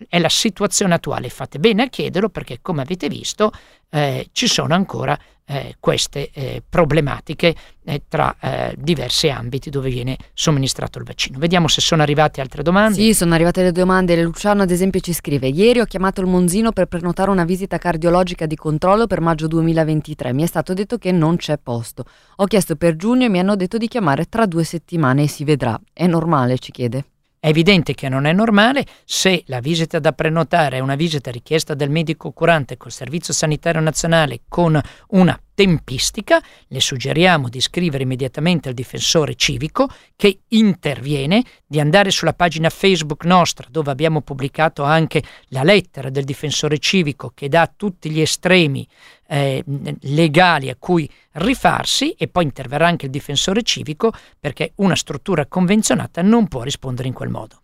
è 0.08 0.18
la 0.18 0.28
situazione 0.30 0.94
attuale, 0.94 1.28
fate 1.28 1.58
bene 1.58 1.82
a 1.82 1.88
chiederlo 1.88 2.30
perché 2.30 2.60
come 2.62 2.80
avete 2.80 3.08
visto 3.08 3.52
eh, 3.90 4.28
ci 4.32 4.46
sono 4.46 4.72
ancora 4.72 5.18
eh, 5.44 5.76
queste 5.78 6.30
eh, 6.32 6.62
problematiche 6.66 7.54
eh, 7.84 8.02
tra 8.08 8.34
eh, 8.40 8.74
diversi 8.78 9.28
ambiti 9.28 9.68
dove 9.68 9.90
viene 9.90 10.16
somministrato 10.32 10.98
il 10.98 11.04
vaccino. 11.04 11.38
Vediamo 11.38 11.68
se 11.68 11.82
sono 11.82 12.00
arrivate 12.00 12.40
altre 12.40 12.62
domande. 12.62 12.94
Sì, 12.94 13.12
sono 13.12 13.34
arrivate 13.34 13.62
le 13.62 13.72
domande. 13.72 14.20
Luciano 14.22 14.62
ad 14.62 14.70
esempio 14.70 15.00
ci 15.00 15.12
scrive, 15.12 15.48
ieri 15.48 15.80
ho 15.80 15.84
chiamato 15.84 16.22
il 16.22 16.26
Monzino 16.26 16.72
per 16.72 16.86
prenotare 16.86 17.30
una 17.30 17.44
visita 17.44 17.76
cardiologica 17.76 18.46
di 18.46 18.56
controllo 18.56 19.06
per 19.06 19.20
maggio 19.20 19.46
2023, 19.46 20.32
mi 20.32 20.42
è 20.44 20.46
stato 20.46 20.72
detto 20.72 20.96
che 20.96 21.12
non 21.12 21.36
c'è 21.36 21.58
posto. 21.58 22.04
Ho 22.36 22.46
chiesto 22.46 22.76
per 22.76 22.96
giugno 22.96 23.26
e 23.26 23.28
mi 23.28 23.40
hanno 23.40 23.56
detto 23.56 23.76
di 23.76 23.88
chiamare 23.88 24.24
tra 24.24 24.46
due 24.46 24.64
settimane 24.64 25.24
e 25.24 25.28
si 25.28 25.44
vedrà. 25.44 25.78
È 25.92 26.06
normale, 26.06 26.58
ci 26.58 26.72
chiede. 26.72 27.04
È 27.44 27.48
evidente 27.48 27.94
che 27.94 28.08
non 28.08 28.26
è 28.26 28.32
normale. 28.32 28.86
Se 29.04 29.42
la 29.46 29.58
visita 29.58 29.98
da 29.98 30.12
prenotare 30.12 30.76
è 30.76 30.78
una 30.78 30.94
visita 30.94 31.32
richiesta 31.32 31.74
dal 31.74 31.90
medico 31.90 32.30
curante 32.30 32.76
col 32.76 32.92
Servizio 32.92 33.34
Sanitario 33.34 33.80
Nazionale 33.80 34.42
con 34.46 34.80
una 35.08 35.36
tempistica, 35.52 36.40
le 36.68 36.80
suggeriamo 36.80 37.48
di 37.48 37.60
scrivere 37.60 38.04
immediatamente 38.04 38.68
al 38.68 38.74
difensore 38.74 39.34
civico 39.34 39.88
che 40.14 40.42
interviene, 40.50 41.42
di 41.66 41.80
andare 41.80 42.12
sulla 42.12 42.32
pagina 42.32 42.70
Facebook 42.70 43.24
nostra 43.24 43.66
dove 43.68 43.90
abbiamo 43.90 44.20
pubblicato 44.20 44.84
anche 44.84 45.20
la 45.48 45.64
lettera 45.64 46.10
del 46.10 46.22
difensore 46.22 46.78
civico 46.78 47.32
che 47.34 47.48
dà 47.48 47.68
tutti 47.74 48.08
gli 48.08 48.20
estremi 48.20 48.86
eh, 49.32 49.64
legali 50.00 50.68
a 50.68 50.76
cui 50.78 51.08
rifarsi 51.32 52.10
e 52.10 52.28
poi 52.28 52.44
interverrà 52.44 52.86
anche 52.86 53.06
il 53.06 53.10
difensore 53.10 53.62
civico 53.62 54.12
perché 54.38 54.72
una 54.76 54.94
struttura 54.94 55.46
convenzionata 55.46 56.20
non 56.20 56.48
può 56.48 56.62
rispondere 56.62 57.08
in 57.08 57.14
quel 57.14 57.30
modo. 57.30 57.62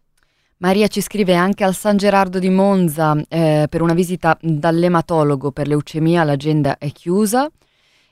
Maria 0.59 0.89
ci 0.89 1.03
scrive 1.03 1.35
anche 1.35 1.65
al 1.65 1.75
San 1.75 1.99
Gerardo 1.99 2.39
di 2.39 2.49
Monza 2.49 3.15
eh, 3.29 3.67
per 3.69 3.83
una 3.83 3.93
visita 3.93 4.37
dall'ematologo 4.41 5.53
per 5.53 5.69
leucemia, 5.69 6.25
l'agenda 6.25 6.79
è 6.79 6.91
chiusa. 6.91 7.49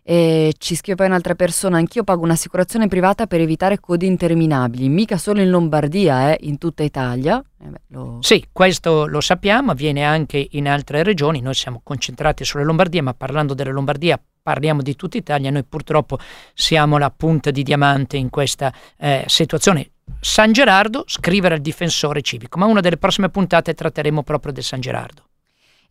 E 0.08 0.54
ci 0.58 0.76
scrive 0.76 0.98
poi 0.98 1.06
un'altra 1.06 1.34
persona, 1.34 1.78
anch'io 1.78 2.04
pago 2.04 2.22
un'assicurazione 2.22 2.86
privata 2.86 3.26
per 3.26 3.40
evitare 3.40 3.80
code 3.80 4.06
interminabili, 4.06 4.88
mica 4.88 5.16
solo 5.16 5.40
in 5.40 5.50
Lombardia, 5.50 6.32
eh, 6.32 6.46
in 6.46 6.58
tutta 6.58 6.84
Italia. 6.84 7.42
Eh 7.60 7.66
beh, 7.66 7.80
lo... 7.88 8.18
Sì, 8.20 8.46
questo 8.52 9.06
lo 9.06 9.20
sappiamo, 9.20 9.72
avviene 9.72 10.04
anche 10.04 10.46
in 10.52 10.68
altre 10.68 11.02
regioni, 11.02 11.40
noi 11.40 11.54
siamo 11.54 11.80
concentrati 11.82 12.44
sulla 12.44 12.62
Lombardia, 12.62 13.02
ma 13.02 13.14
parlando 13.14 13.52
della 13.52 13.72
Lombardia 13.72 14.16
parliamo 14.42 14.80
di 14.80 14.94
tutta 14.94 15.16
Italia, 15.16 15.50
noi 15.50 15.64
purtroppo 15.64 16.20
siamo 16.54 16.98
la 16.98 17.10
punta 17.10 17.50
di 17.50 17.64
diamante 17.64 18.16
in 18.16 18.30
questa 18.30 18.72
eh, 18.98 19.24
situazione. 19.26 19.90
San 20.20 20.52
Gerardo, 20.52 21.02
scrivere 21.08 21.54
al 21.56 21.60
difensore 21.60 22.22
civico, 22.22 22.58
ma 22.58 22.66
una 22.66 22.80
delle 22.80 22.96
prossime 22.96 23.28
puntate 23.28 23.74
tratteremo 23.74 24.22
proprio 24.22 24.52
del 24.52 24.62
San 24.62 24.78
Gerardo. 24.78 25.25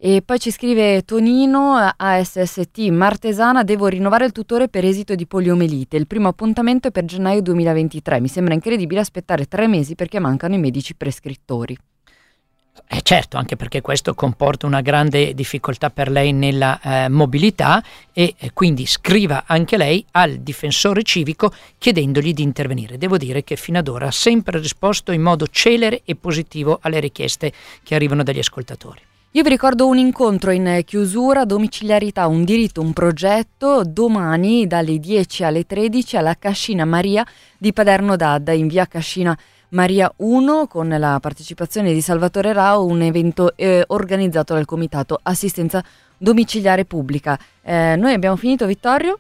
E 0.08 0.22
poi 0.22 0.38
ci 0.38 0.52
scrive 0.52 1.02
Tonino 1.02 1.78
ASST 1.98 2.78
Martesana, 2.92 3.64
devo 3.64 3.88
rinnovare 3.88 4.26
il 4.26 4.32
tutore 4.32 4.68
per 4.68 4.86
esito 4.86 5.16
di 5.16 5.26
poliomelite. 5.26 5.98
Il 5.98 6.06
primo 6.06 6.28
appuntamento 6.28 6.90
è 6.90 6.92
per 6.92 7.06
gennaio 7.06 7.42
2023. 7.42 8.20
Mi 8.20 8.28
sembra 8.28 8.54
incredibile 8.54 9.00
aspettare 9.00 9.48
tre 9.48 9.66
mesi 9.66 9.96
perché 9.96 10.20
mancano 10.20 10.54
i 10.54 10.60
medici 10.60 10.94
prescrittori. 10.94 11.76
Eh 12.88 13.02
certo, 13.02 13.38
anche 13.38 13.56
perché 13.56 13.82
questo 13.82 14.14
comporta 14.14 14.68
una 14.68 14.82
grande 14.82 15.34
difficoltà 15.34 15.90
per 15.90 16.12
lei 16.12 16.34
nella 16.34 16.80
eh, 16.80 17.10
mobilità 17.10 17.84
e 18.14 18.36
eh, 18.38 18.52
quindi 18.54 18.86
scriva 18.86 19.46
anche 19.48 19.76
lei 19.76 20.06
al 20.12 20.36
difensore 20.36 21.02
civico 21.02 21.52
chiedendogli 21.80 22.32
di 22.32 22.44
intervenire. 22.44 23.00
Devo 23.00 23.18
dire 23.18 23.44
che 23.44 23.56
fino 23.56 23.80
ad 23.80 23.88
ora 23.88 24.06
ha 24.06 24.12
sempre 24.12 24.60
risposto 24.60 25.12
in 25.12 25.24
modo 25.24 25.48
celere 25.48 26.04
e 26.06 26.16
positivo 26.16 26.78
alle 26.84 27.00
richieste 27.00 27.52
che 27.82 27.96
arrivano 27.96 28.22
dagli 28.22 28.38
ascoltatori. 28.38 29.02
Io 29.36 29.44
vi 29.44 29.50
ricordo 29.50 29.86
un 29.86 29.98
incontro 29.98 30.52
in 30.52 30.82
chiusura, 30.86 31.44
domiciliarità, 31.44 32.26
un 32.26 32.46
diritto, 32.46 32.80
un 32.80 32.94
progetto, 32.94 33.84
domani 33.84 34.66
dalle 34.66 34.98
10 34.98 35.44
alle 35.44 35.66
13 35.66 36.16
alla 36.16 36.38
Cascina 36.40 36.86
Maria 36.86 37.26
di 37.58 37.74
Paderno 37.74 38.16
d'Adda, 38.16 38.54
in 38.54 38.68
via 38.68 38.86
Cascina 38.86 39.38
Maria 39.72 40.10
1, 40.16 40.68
con 40.68 40.88
la 40.88 41.20
partecipazione 41.20 41.92
di 41.92 42.00
Salvatore 42.00 42.54
Rao, 42.54 42.86
un 42.86 43.02
evento 43.02 43.58
eh, 43.58 43.84
organizzato 43.88 44.54
dal 44.54 44.64
Comitato 44.64 45.20
Assistenza 45.22 45.84
Domiciliare 46.18 46.86
Pubblica. 46.86 47.38
Eh, 47.62 47.98
noi 47.98 48.14
abbiamo 48.14 48.38
finito, 48.38 48.66
Vittorio? 48.66 49.20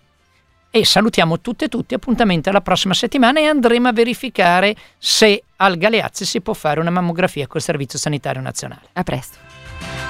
E 0.69 0.85
salutiamo 0.85 1.41
tutte 1.41 1.65
e 1.65 1.67
tutti, 1.67 1.93
appuntamento 1.93 2.47
alla 2.47 2.61
prossima 2.61 2.93
settimana 2.93 3.41
e 3.41 3.47
andremo 3.47 3.89
a 3.89 3.91
verificare 3.91 4.77
se 4.97 5.43
al 5.57 5.75
Galeazzi 5.75 6.23
si 6.23 6.39
può 6.39 6.53
fare 6.53 6.79
una 6.79 6.89
mammografia 6.89 7.47
col 7.47 7.61
Servizio 7.61 7.99
Sanitario 7.99 8.41
Nazionale. 8.41 8.87
A 8.93 9.03
presto. 9.03 10.04